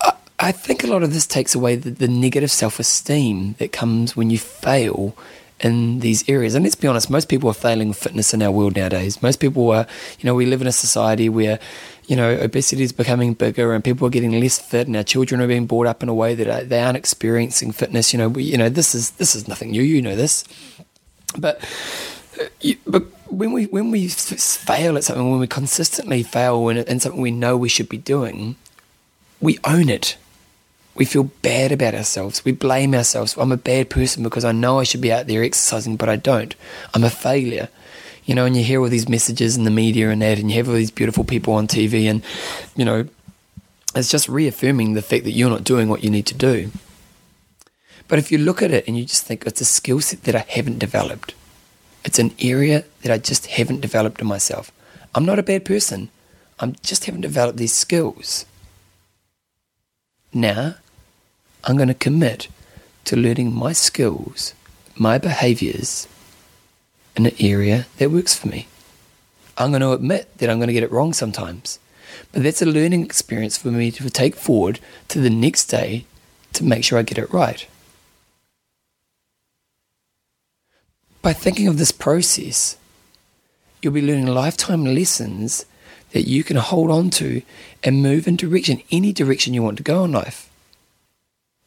[0.00, 3.72] I, I think a lot of this takes away the, the negative self esteem that
[3.72, 5.16] comes when you fail
[5.60, 6.54] in these areas.
[6.54, 9.22] And let's be honest, most people are failing fitness in our world nowadays.
[9.22, 9.86] Most people are,
[10.18, 11.58] you know, we live in a society where,
[12.06, 15.40] you know, obesity is becoming bigger and people are getting less fit, and our children
[15.40, 18.12] are being brought up in a way that uh, they aren't experiencing fitness.
[18.12, 19.82] You know, we, you know, this is this is nothing new.
[19.82, 20.44] You know this,
[21.38, 21.60] but.
[22.40, 26.98] Uh, but when we when we fail at something, when we consistently fail in, in
[26.98, 28.56] something we know we should be doing,
[29.40, 30.16] we own it
[30.94, 32.44] we feel bad about ourselves.
[32.44, 33.36] We blame ourselves.
[33.36, 36.16] I'm a bad person because I know I should be out there exercising, but I
[36.16, 36.54] don't.
[36.94, 37.68] I'm a failure.
[38.24, 40.56] You know, and you hear all these messages in the media and that, and you
[40.56, 42.22] have all these beautiful people on TV, and,
[42.74, 43.06] you know,
[43.94, 46.70] it's just reaffirming the fact that you're not doing what you need to do.
[48.08, 50.34] But if you look at it and you just think it's a skill set that
[50.34, 51.34] I haven't developed,
[52.04, 54.72] it's an area that I just haven't developed in myself.
[55.14, 56.10] I'm not a bad person.
[56.60, 58.46] I just haven't developed these skills.
[60.32, 60.76] Now,
[61.62, 62.48] I'm going to commit
[63.04, 64.54] to learning my skills,
[64.96, 66.08] my behaviors
[67.16, 68.66] in an area that works for me.
[69.56, 71.78] I'm going to admit that I'm going to get it wrong sometimes,
[72.32, 76.06] but that's a learning experience for me to take forward to the next day
[76.54, 77.66] to make sure I get it right.
[81.22, 82.76] By thinking of this process,
[83.80, 85.64] you'll be learning lifetime lessons
[86.12, 87.42] that you can hold on to
[87.82, 90.50] and move in direction, any direction you want to go in life.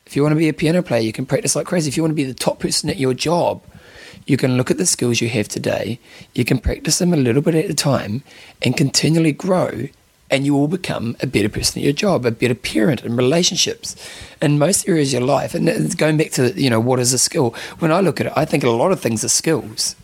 [0.05, 1.89] If you want to be a piano player, you can practice like crazy.
[1.89, 3.61] If you want to be the top person at your job,
[4.27, 5.99] you can look at the skills you have today,
[6.33, 8.23] you can practice them a little bit at a time,
[8.61, 9.87] and continually grow.
[10.29, 13.95] And you will become a better person at your job, a better parent in relationships,
[14.41, 15.55] in most areas of your life.
[15.55, 17.55] And going back to, you know, what is a skill?
[17.79, 19.95] When I look at it, I think a lot of things are skills.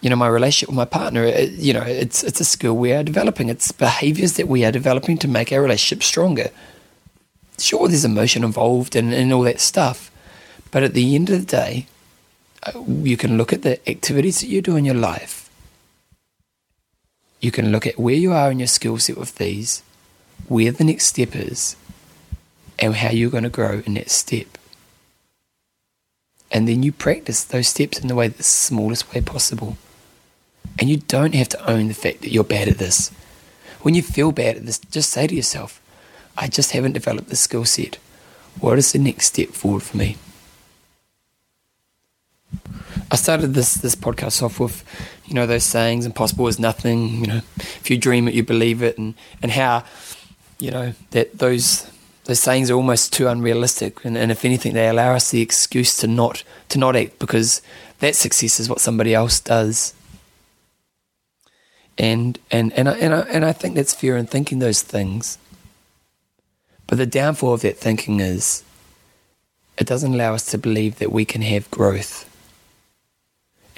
[0.00, 2.94] You know, my relationship with my partner, it, you know, it's it's a skill we
[2.94, 3.50] are developing.
[3.50, 6.50] It's behaviors that we are developing to make our relationship stronger
[7.60, 10.10] sure, there's emotion involved and, and all that stuff.
[10.70, 11.97] But at the end of the day, uh,
[12.86, 15.50] you can look at the activities that you do in your life.
[17.40, 19.82] You can look at where you are in your skill set with these,
[20.48, 21.76] where the next step is,
[22.78, 24.58] and how you're going to grow in that step.
[26.50, 29.76] And then you practice those steps in the way the smallest way possible.
[30.78, 33.10] And you don't have to own the fact that you're bad at this.
[33.82, 35.80] When you feel bad at this, just say to yourself,
[36.36, 37.98] I just haven't developed the skill set.
[38.60, 40.16] What is the next step forward for me?
[43.10, 44.84] I started this this podcast off with,
[45.24, 48.82] you know, those sayings, impossible is nothing, you know, if you dream it, you believe
[48.82, 49.84] it, and, and how,
[50.58, 51.90] you know, that those
[52.24, 55.96] those sayings are almost too unrealistic and, and if anything they allow us the excuse
[55.96, 57.62] to not to not act because
[58.00, 59.94] that success is what somebody else does.
[61.96, 65.38] And and and I, and I, and I think that's fair in thinking those things.
[66.86, 68.62] But the downfall of that thinking is
[69.78, 72.27] it doesn't allow us to believe that we can have growth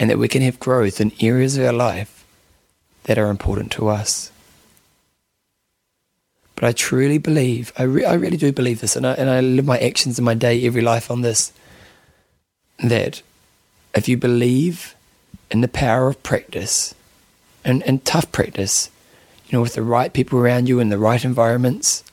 [0.00, 2.24] and that we can have growth in areas of our life
[3.04, 4.32] that are important to us.
[6.54, 9.40] But I truly believe, I, re- I really do believe this, and I, and I
[9.40, 11.52] live my actions in my day, every life on this,
[12.82, 13.20] that
[13.94, 14.94] if you believe
[15.50, 16.94] in the power of practice
[17.62, 18.88] and, and tough practice,
[19.48, 22.04] you know, with the right people around you in the right environments,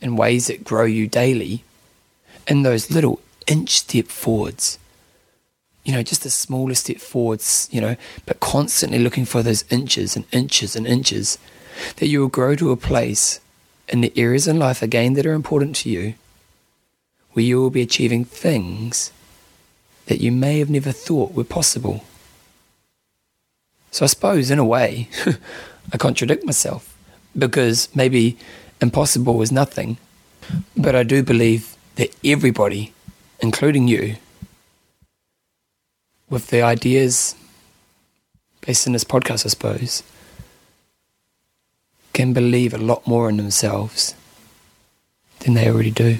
[0.00, 1.62] in ways that grow you daily,
[2.48, 4.79] in those little inch step forwards,
[5.84, 7.96] you know, just the smallest step forwards, you know,
[8.26, 11.38] but constantly looking for those inches and inches and inches,
[11.96, 13.40] that you will grow to a place
[13.88, 16.14] in the areas in life again that are important to you,
[17.32, 19.12] where you will be achieving things
[20.06, 22.04] that you may have never thought were possible.
[23.90, 25.08] So I suppose, in a way,
[25.92, 26.96] I contradict myself
[27.36, 28.36] because maybe
[28.80, 29.98] impossible is nothing,
[30.76, 32.92] but I do believe that everybody,
[33.40, 34.16] including you,
[36.30, 37.34] with the ideas
[38.60, 40.02] based in this podcast, I suppose,
[42.12, 44.14] can believe a lot more in themselves
[45.40, 46.18] than they already do.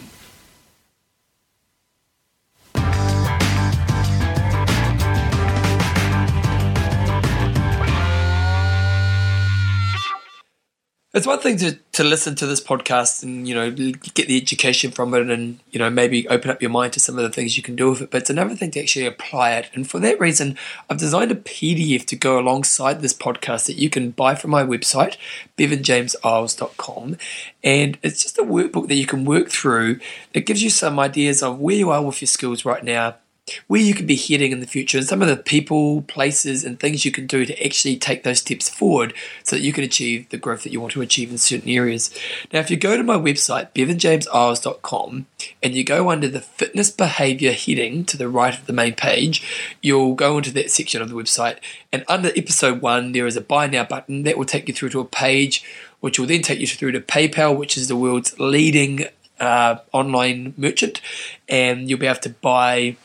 [11.20, 14.90] It's one thing to, to listen to this podcast and, you know, get the education
[14.90, 17.58] from it and, you know, maybe open up your mind to some of the things
[17.58, 18.10] you can do with it.
[18.10, 19.68] But it's another thing to actually apply it.
[19.74, 20.56] And for that reason,
[20.88, 24.64] I've designed a PDF to go alongside this podcast that you can buy from my
[24.64, 25.18] website,
[25.58, 27.18] bevanjameseyles.com.
[27.62, 30.00] And it's just a workbook that you can work through
[30.32, 33.16] that gives you some ideas of where you are with your skills right now
[33.66, 36.78] where you could be heading in the future and some of the people, places, and
[36.78, 39.14] things you can do to actually take those steps forward
[39.44, 42.10] so that you can achieve the growth that you want to achieve in certain areas.
[42.52, 45.26] Now, if you go to my website, bevanjameseyles.com,
[45.62, 49.76] and you go under the fitness behavior heading to the right of the main page,
[49.82, 51.58] you'll go into that section of the website.
[51.92, 54.90] And under episode one, there is a buy now button that will take you through
[54.90, 55.64] to a page
[56.00, 59.04] which will then take you through to PayPal, which is the world's leading
[59.38, 61.00] uh, online merchant,
[61.48, 62.96] and you'll be able to buy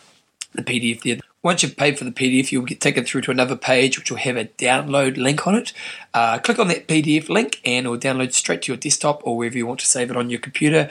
[0.55, 1.19] the PDF there.
[1.43, 4.17] Once you've paid for the PDF, you'll get taken through to another page which will
[4.17, 5.73] have a download link on it.
[6.13, 9.37] Uh, click on that PDF link and it will download straight to your desktop or
[9.37, 10.89] wherever you want to save it on your computer,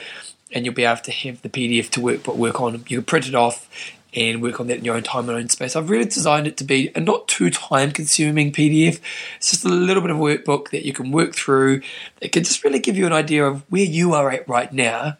[0.53, 2.85] and you'll be able to have the PDF to work but work on.
[2.87, 3.67] You can print it off
[4.15, 5.75] and work on that in your own time and own space.
[5.75, 8.99] I've really designed it to be a not too time consuming PDF.
[9.37, 11.81] It's just a little bit of a workbook that you can work through
[12.21, 15.17] It can just really give you an idea of where you are at right now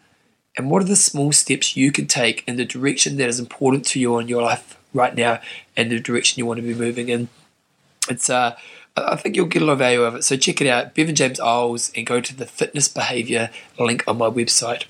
[0.57, 3.85] and what are the small steps you can take in the direction that is important
[3.87, 5.39] to you in your life right now
[5.75, 7.27] and the direction you want to be moving in.
[8.09, 8.57] It's uh
[8.97, 10.23] I think you'll get a lot of value out of it.
[10.23, 14.17] So check it out, Bevan James Eyles, and go to the fitness behavior link on
[14.17, 14.85] my website.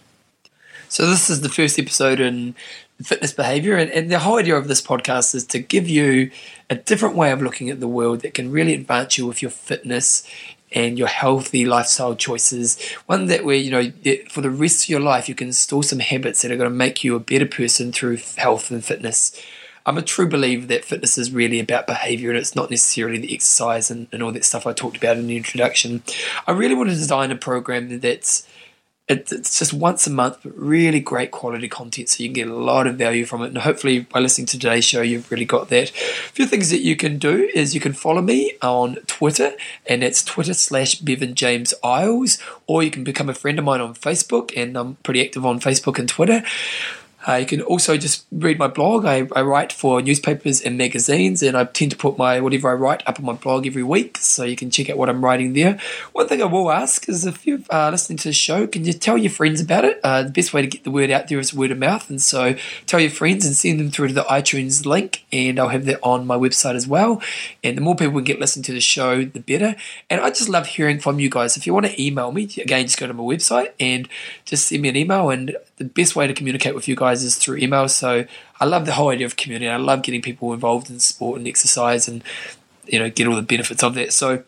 [0.89, 2.53] So this is the first episode in
[3.01, 6.31] fitness behavior, and, and the whole idea of this podcast is to give you
[6.69, 9.51] a different way of looking at the world that can really advance you with your
[9.51, 10.25] fitness
[10.75, 12.77] and your healthy lifestyle choices.
[13.05, 13.91] One that where, you know,
[14.29, 16.75] for the rest of your life, you can install some habits that are going to
[16.75, 19.41] make you a better person through health and fitness.
[19.85, 23.33] I'm a true believer that fitness is really about behavior and it's not necessarily the
[23.33, 26.01] exercise and, and all that stuff I talked about in the introduction.
[26.47, 28.47] I really want to design a program that's
[29.07, 32.55] it's just once a month, but really great quality content, so you can get a
[32.55, 33.47] lot of value from it.
[33.47, 35.91] And hopefully, by listening to today's show, you've really got that.
[35.91, 39.53] A few things that you can do is you can follow me on Twitter,
[39.85, 43.81] and it's Twitter slash Bevan James Eyles, or you can become a friend of mine
[43.81, 46.43] on Facebook, and I'm pretty active on Facebook and Twitter.
[47.27, 49.05] Uh, you can also just read my blog.
[49.05, 52.73] I, I write for newspapers and magazines, and I tend to put my whatever I
[52.73, 55.53] write up on my blog every week, so you can check out what I'm writing
[55.53, 55.79] there.
[56.13, 58.93] One thing I will ask is if you're uh, listening to the show, can you
[58.93, 59.99] tell your friends about it?
[60.03, 62.21] Uh, the best way to get the word out there is word of mouth, and
[62.21, 65.85] so tell your friends and send them through to the iTunes link, and I'll have
[65.85, 67.21] that on my website as well.
[67.63, 69.75] And the more people can get listening to the show, the better.
[70.09, 71.57] And I just love hearing from you guys.
[71.57, 74.07] If you want to email me, again, just go to my website and
[74.45, 75.29] just send me an email.
[75.29, 77.87] And the best way to communicate with you guys is through email.
[77.87, 78.25] So
[78.59, 79.69] I love the whole idea of community.
[79.69, 82.23] I love getting people involved in sport and exercise and,
[82.85, 84.13] you know, get all the benefits of that.
[84.13, 84.43] So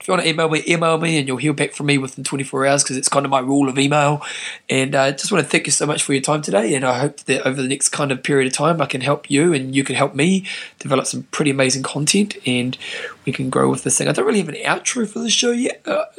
[0.00, 2.24] if you want to email me, email me, and you'll hear back from me within
[2.24, 4.22] 24 hours because it's kind of my rule of email.
[4.70, 6.74] And I uh, just want to thank you so much for your time today.
[6.74, 9.30] And I hope that over the next kind of period of time, I can help
[9.30, 10.46] you and you can help me
[10.78, 12.78] develop some pretty amazing content and
[13.26, 14.08] we can grow with this thing.
[14.08, 15.82] I don't really have an outro for the show yet.
[15.84, 16.06] Uh,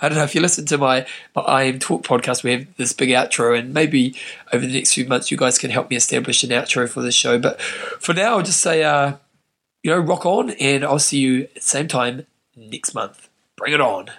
[0.00, 2.92] I don't know if you listen to my, my IM Talk podcast, we have this
[2.92, 4.16] big outro, and maybe
[4.52, 7.12] over the next few months, you guys can help me establish an outro for the
[7.12, 7.38] show.
[7.38, 9.12] But for now, I'll just say, uh,
[9.84, 12.26] you know, rock on, and I'll see you at the same time
[12.56, 13.28] next month.
[13.56, 14.10] Bring it on.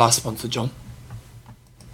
[0.00, 0.70] Last sponsor, John.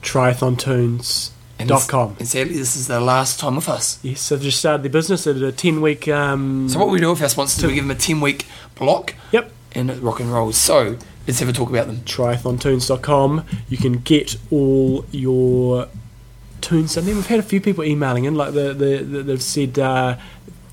[0.02, 2.16] triathlontunes.com.
[2.18, 3.98] And sadly, this is their last time with us.
[4.02, 5.24] Yes, so they've just started their business.
[5.24, 6.08] They did a 10 week.
[6.08, 8.46] Um, So what we do with our sponsors is we give them a 10-week
[8.76, 9.50] block Yep.
[9.72, 10.56] and it rock and rolls.
[10.56, 10.96] So
[11.26, 11.98] let's have a talk about them.
[11.98, 13.44] triathlontunes.com.
[13.68, 15.88] You can get all your
[16.60, 17.14] tunes done there.
[17.14, 20.16] We've had a few people emailing in, like the, the, the they've said, uh,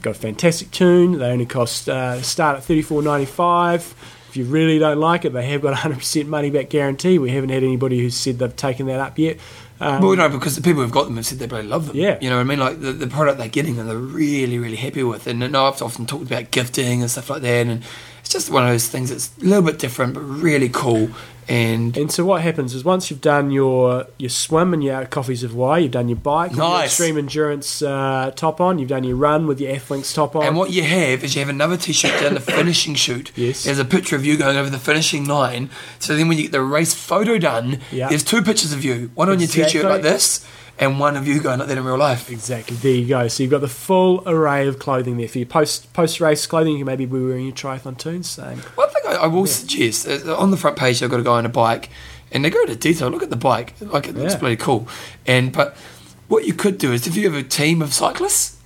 [0.01, 1.19] got a fantastic tune.
[1.19, 3.93] They only cost uh, start at thirty four ninety five.
[4.33, 7.19] If you really don't like it, they have got a hundred percent money back guarantee.
[7.19, 9.37] We haven't had anybody who's said they've taken that up yet.
[9.79, 11.95] Um, Well, no, because the people who've got them have said they really love them.
[11.95, 12.17] Yeah.
[12.19, 12.57] You know what I mean?
[12.57, 15.27] Like the, the product they're getting and they're really, really happy with.
[15.27, 17.67] And no, I've often talked about gifting and stuff like that.
[17.67, 17.83] And
[18.21, 21.09] it's just one of those things that's a little bit different, but really cool.
[21.49, 25.43] And And so what happens is once you've done your your swim and your coffees
[25.43, 26.85] of Y, you've done your bike, with your Nice.
[26.91, 30.45] extreme endurance uh, top on, you've done your run with your Athlinks top on.
[30.45, 33.31] And what you have is you have another T-shirt down the finishing chute.
[33.35, 33.63] Yes.
[33.63, 35.69] There's a picture of you going over the finishing line.
[35.99, 38.09] So then when you get the race photo done, Yeah.
[38.09, 39.11] there's two pictures of you.
[39.15, 40.45] One on your T-shirt like this,
[40.79, 42.29] and one of you going like that in real life.
[42.29, 42.75] Exactly.
[42.77, 43.27] There you go.
[43.27, 46.73] So you've got the full array of clothing there for your post post race clothing.
[46.73, 48.29] You can maybe be wearing your triathlon toons.
[48.29, 48.57] Same.
[48.75, 51.37] One thing I, I will suggest uh, on the front page, they've got a guy
[51.37, 51.89] on a bike,
[52.31, 53.09] and they go into detail.
[53.09, 54.39] Look at the bike; like it looks Yeah.
[54.39, 54.87] pretty cool.
[55.27, 55.75] And but
[56.27, 58.57] what you could do is if you have a team of cyclists.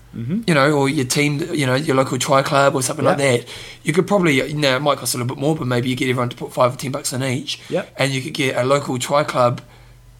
[0.47, 3.45] You know, or your team, you know, your local tri club or something like Mm-hmm.
[3.45, 3.47] That.
[3.83, 6.09] You could probably now it might cost a little bit more, but maybe you get
[6.09, 7.93] everyone to put five or ten bucks in each, Yep.
[7.97, 9.61] and you could get a local tri club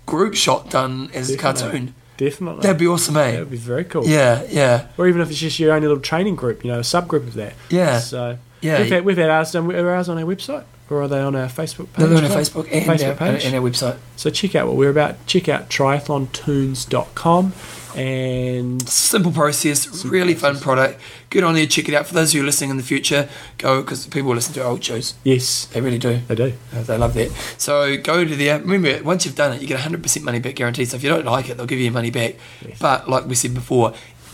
[0.08, 1.94] group shot done as a cartoon.
[2.18, 2.64] Definitely.
[2.64, 3.34] That'd be awesome, eh?
[3.34, 4.04] That would be very cool.
[4.08, 6.82] Yeah, yeah, Or even if it's just your own little training group, you know, a
[6.82, 7.54] subgroup of that.
[7.70, 8.00] Yeah.
[8.00, 8.80] So Yeah.
[8.82, 9.72] we've had, we've had ours done.
[9.76, 12.08] Are ours on our website or are they on our Facebook page?
[12.10, 13.46] they're on our Facebook and, Facebook our, page.
[13.46, 13.98] and our website.
[14.16, 15.28] So check out what we're about.
[15.28, 17.54] Check out triathlontoons.com
[17.98, 21.02] and simple process, really fun product.
[21.30, 22.06] Get on there, check it out.
[22.08, 25.16] For those who are listening in the future, go because people listen to old shows.
[25.24, 26.20] yes, They really do.
[26.28, 26.54] they do.
[26.74, 27.32] Uh, They love that.
[27.58, 28.60] So go to there.
[28.60, 30.86] Remember, once you've done it, you get 100% money back guarantee.
[30.86, 32.36] So if you don't like it, they'll give you your money back.
[32.66, 32.78] Yes.
[32.80, 33.94] But like we said before,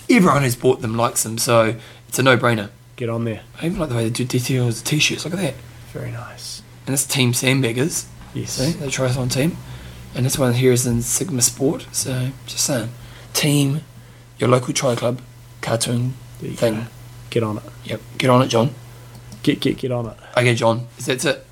[0.10, 1.38] everyone who's bought them likes them.
[1.38, 1.76] So
[2.10, 2.69] it's a no brainer.
[2.98, 3.41] Get on there.
[3.61, 5.23] I even like the way they do details, the t shirts.
[5.26, 5.53] Look at that.
[5.94, 6.61] Very nice.
[6.85, 8.06] And it's Team Sandbaggers.
[8.34, 8.52] Yes.
[8.52, 9.57] See, the triathlon team.
[10.15, 11.88] And this one here is in Sigma Sport.
[11.91, 12.90] So just saying.
[13.34, 13.81] Team,
[14.39, 15.22] your local tri club,
[15.61, 16.73] cartoon thing.
[16.76, 16.85] go.
[17.30, 17.64] Get on it.
[17.85, 18.01] Yep.
[18.18, 18.73] Get on it, John.
[19.41, 20.18] Get get get on it.
[20.38, 20.88] Okay, John.
[20.97, 21.45] Is that it?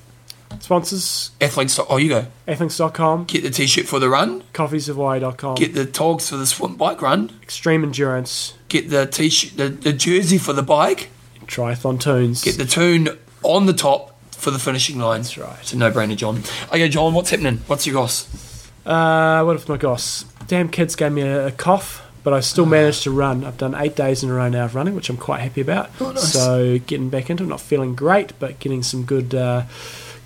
[0.60, 1.78] Sponsors: Athletes.
[1.88, 2.26] Oh, you go.
[2.46, 4.42] athlinks.com, Get the t-shirt for the run.
[4.52, 7.32] coffeesofy.com, Get the togs for the swim bike run.
[7.42, 11.08] extreme endurance, Get the t-shirt, the, the jersey for the bike.
[11.46, 12.42] triathlon toons.
[12.44, 13.08] Get the tune
[13.42, 15.22] on the top for the finishing line.
[15.22, 15.58] That's right.
[15.60, 16.42] It's a no-brainer, John.
[16.68, 17.14] Okay, John.
[17.14, 17.58] What's happening?
[17.66, 18.68] What's your goss?
[18.84, 20.24] Uh, what if my goss?
[20.46, 23.44] Damn kids gave me a, a cough, but I still managed to run.
[23.44, 25.90] I've done eight days in a row now of running, which I'm quite happy about.
[26.00, 26.32] Oh, nice.
[26.32, 29.64] So getting back into it, not feeling great, but getting some good, uh,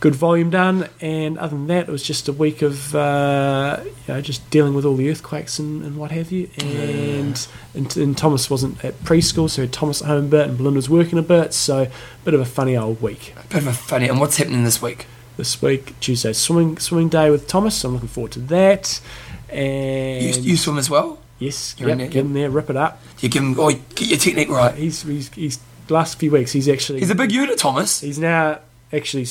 [0.01, 0.89] good volume done.
[1.01, 4.75] And other than that, it was just a week of uh, you know just dealing
[4.75, 6.51] with all the earthquakes and, and what have you.
[6.59, 10.79] And, and and Thomas wasn't at preschool, so Thomas at home a bit, and Belinda
[10.79, 11.55] was working a bit.
[11.55, 11.91] So a
[12.25, 14.09] bit of a funny old week A Bit of a funny.
[14.09, 15.07] And what's happening this week?
[15.37, 15.99] this week.
[16.01, 17.77] Tuesday swimming swimming day with Thomas.
[17.77, 19.01] So I'm looking forward to that.
[19.51, 21.18] And You, you swim as well?
[21.39, 23.01] yes, You're in there, get in there, rip it up.
[23.20, 23.59] You give him.
[23.59, 24.74] Oh, get your technique right.
[24.74, 25.59] He's he's, he's
[25.89, 26.52] last few weeks.
[26.52, 28.01] He's actually He's a big unit, Thomas.
[28.01, 28.59] he's now
[28.93, 29.27] actually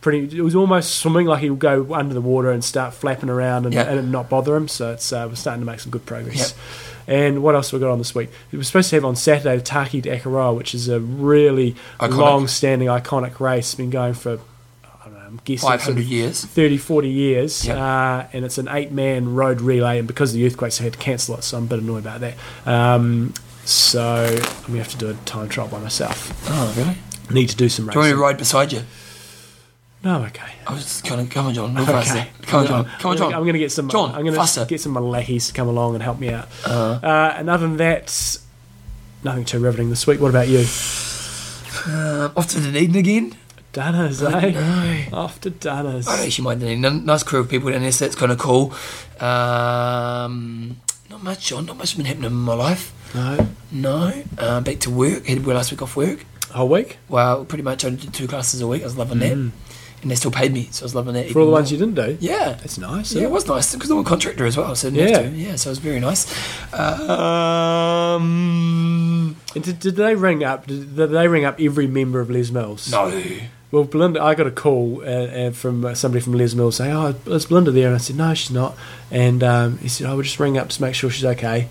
[0.00, 0.36] pretty.
[0.38, 3.74] It was almost swimming like he'll go under the water and start flapping around and,
[3.74, 3.82] Yeah.
[3.90, 4.68] and not bother him.
[4.68, 6.54] So it's uh, we're starting to make some good progress.
[7.08, 8.30] And what else have we got on this week?
[8.50, 11.76] We were supposed to have on Saturday the Taki to Akaroa, which is a really
[12.00, 12.16] Iconic.
[12.18, 13.72] long-standing, iconic race.
[13.76, 14.40] Been going for
[15.26, 16.44] I don't know, I'm guessing Five sort hundred of years.
[16.44, 17.76] 30, 40 years, Yep.
[17.76, 19.98] uh, and it's an eight-man road relay.
[19.98, 21.98] And because of the earthquakes, I had to cancel it, so I'm a bit annoyed
[22.06, 22.34] about that.
[22.64, 23.34] Um,
[23.64, 26.32] so I'm gonna have to do a time trial by myself.
[26.48, 26.96] Oh, really?
[27.34, 28.82] Need to do some Do you want me to ride beside you?
[30.04, 30.52] No, okay.
[30.64, 31.74] I was just kind of come on, John.
[31.74, 32.18] Faster.
[32.20, 32.30] Okay.
[32.42, 32.84] Come on, John.
[33.00, 33.34] Come on, John.
[33.34, 33.88] I'm going to get some.
[33.88, 34.60] John, I'm going faster.
[34.62, 36.46] to get some of my lackeys to come along and help me out.
[36.64, 38.38] Uh, Uh, and other than that,
[39.24, 40.20] nothing too riveting this week.
[40.20, 40.60] What about you?
[41.88, 43.36] uh, off to Dunedin again.
[44.22, 45.08] I eh?
[45.40, 46.08] to Dunners.
[46.08, 47.04] I actually mind Dunedin.
[47.04, 48.72] Nice crew of people down there, so that's kind of cool.
[49.20, 50.76] Um,
[51.10, 51.66] not much, John.
[51.66, 52.92] Not much has been happening in my life.
[53.14, 54.12] No, No.
[54.38, 55.26] Uh, back to work.
[55.26, 56.24] Had last week off work.
[56.50, 58.82] whole week Well, pretty much I did two classes a week.
[58.82, 59.32] I was loving that.
[60.02, 61.26] And they still paid me, so I was loving that.
[61.26, 61.32] Mm.
[61.32, 61.78] for all the ones more.
[61.80, 62.16] you didn't do.
[62.20, 62.52] Yeah.
[62.60, 63.12] That's nice.
[63.12, 65.22] Yeah, isn't it was nice because I'm a contractor as well, so Yeah.
[65.22, 65.28] to.
[65.30, 66.26] Yeah, so it was very nice.
[67.66, 70.66] Um, And did, did they ring up?
[70.66, 72.90] Did, did they ring up every member of Les Mills?
[72.90, 73.10] no.
[73.72, 76.92] Well, Belinda, I got a call uh, uh, from uh, somebody from Les Mills saying,
[76.92, 78.76] "Oh, is Belinda there?" And I said, "No, she's not."
[79.10, 81.68] And um, he said, "I will just ring up to make sure she's okay."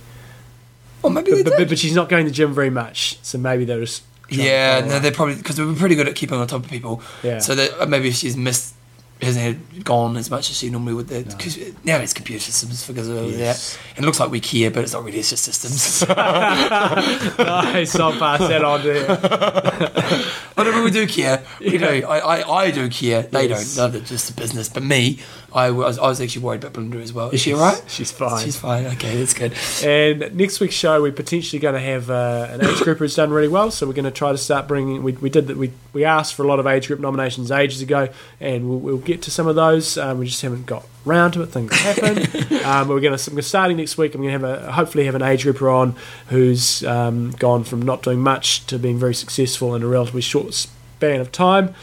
[1.01, 3.37] Well, maybe they But, but, but she's not going to the gym very much, so
[3.37, 4.03] maybe they're just.
[4.29, 7.01] Yeah, no, they're probably because we're pretty good at keeping on top of people.
[7.23, 7.39] Yeah.
[7.39, 8.74] So that uh, maybe she's missed,
[9.21, 9.43] hasn't
[9.75, 11.07] had gone as much as she normally would.
[11.07, 13.73] Because now it's computer systems figures all Yes.
[13.75, 13.79] that.
[13.97, 15.19] And it looks like we care, but it's not really.
[15.19, 16.07] It's just systems.
[17.39, 20.31] nice, I'll pass that on to her.
[20.55, 21.91] Whatever we do care, we Yeah.
[22.01, 22.05] do.
[22.07, 23.23] I, I, I do care.
[23.23, 23.75] They Yes.
[23.75, 23.85] don't.
[23.93, 24.69] No, they're just a business.
[24.69, 25.19] But me,
[25.55, 27.29] I was, I was actually worried about Belinda as well.
[27.29, 27.83] Is she Yes, alright?
[27.87, 28.43] She's fine.
[28.43, 28.85] She's fine.
[28.87, 29.53] Okay, that's good.
[29.85, 33.29] And next week's show, we're potentially going to have uh, an age group who's done
[33.29, 33.71] really well.
[33.71, 35.01] So we're going to try to start bringing.
[35.01, 35.55] We, we did that.
[35.55, 38.09] We, we asked for a lot of age group nominations ages ago,
[38.41, 39.97] and we'll, we'll get to some of those.
[39.97, 41.45] Um, we just haven't got round to it.
[41.45, 42.17] Things happen.
[42.65, 43.41] um, we're going to.
[43.41, 45.95] Starting next week, I'm going to have a hopefully have an age grouper on
[46.27, 50.53] who's um, gone from not doing much to being very successful in a relatively short
[50.53, 51.73] span of time.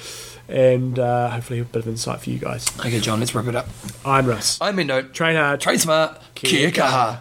[0.52, 2.68] And uh, hopefully a bit of insight for you guys.
[2.78, 3.68] Okay, John, let's wrap it up.
[4.04, 4.58] I'm Russ.
[4.60, 5.14] I'm note.
[5.14, 5.60] Train hard.
[5.62, 6.20] Train smart.
[6.34, 7.20] Kia Kia kaha.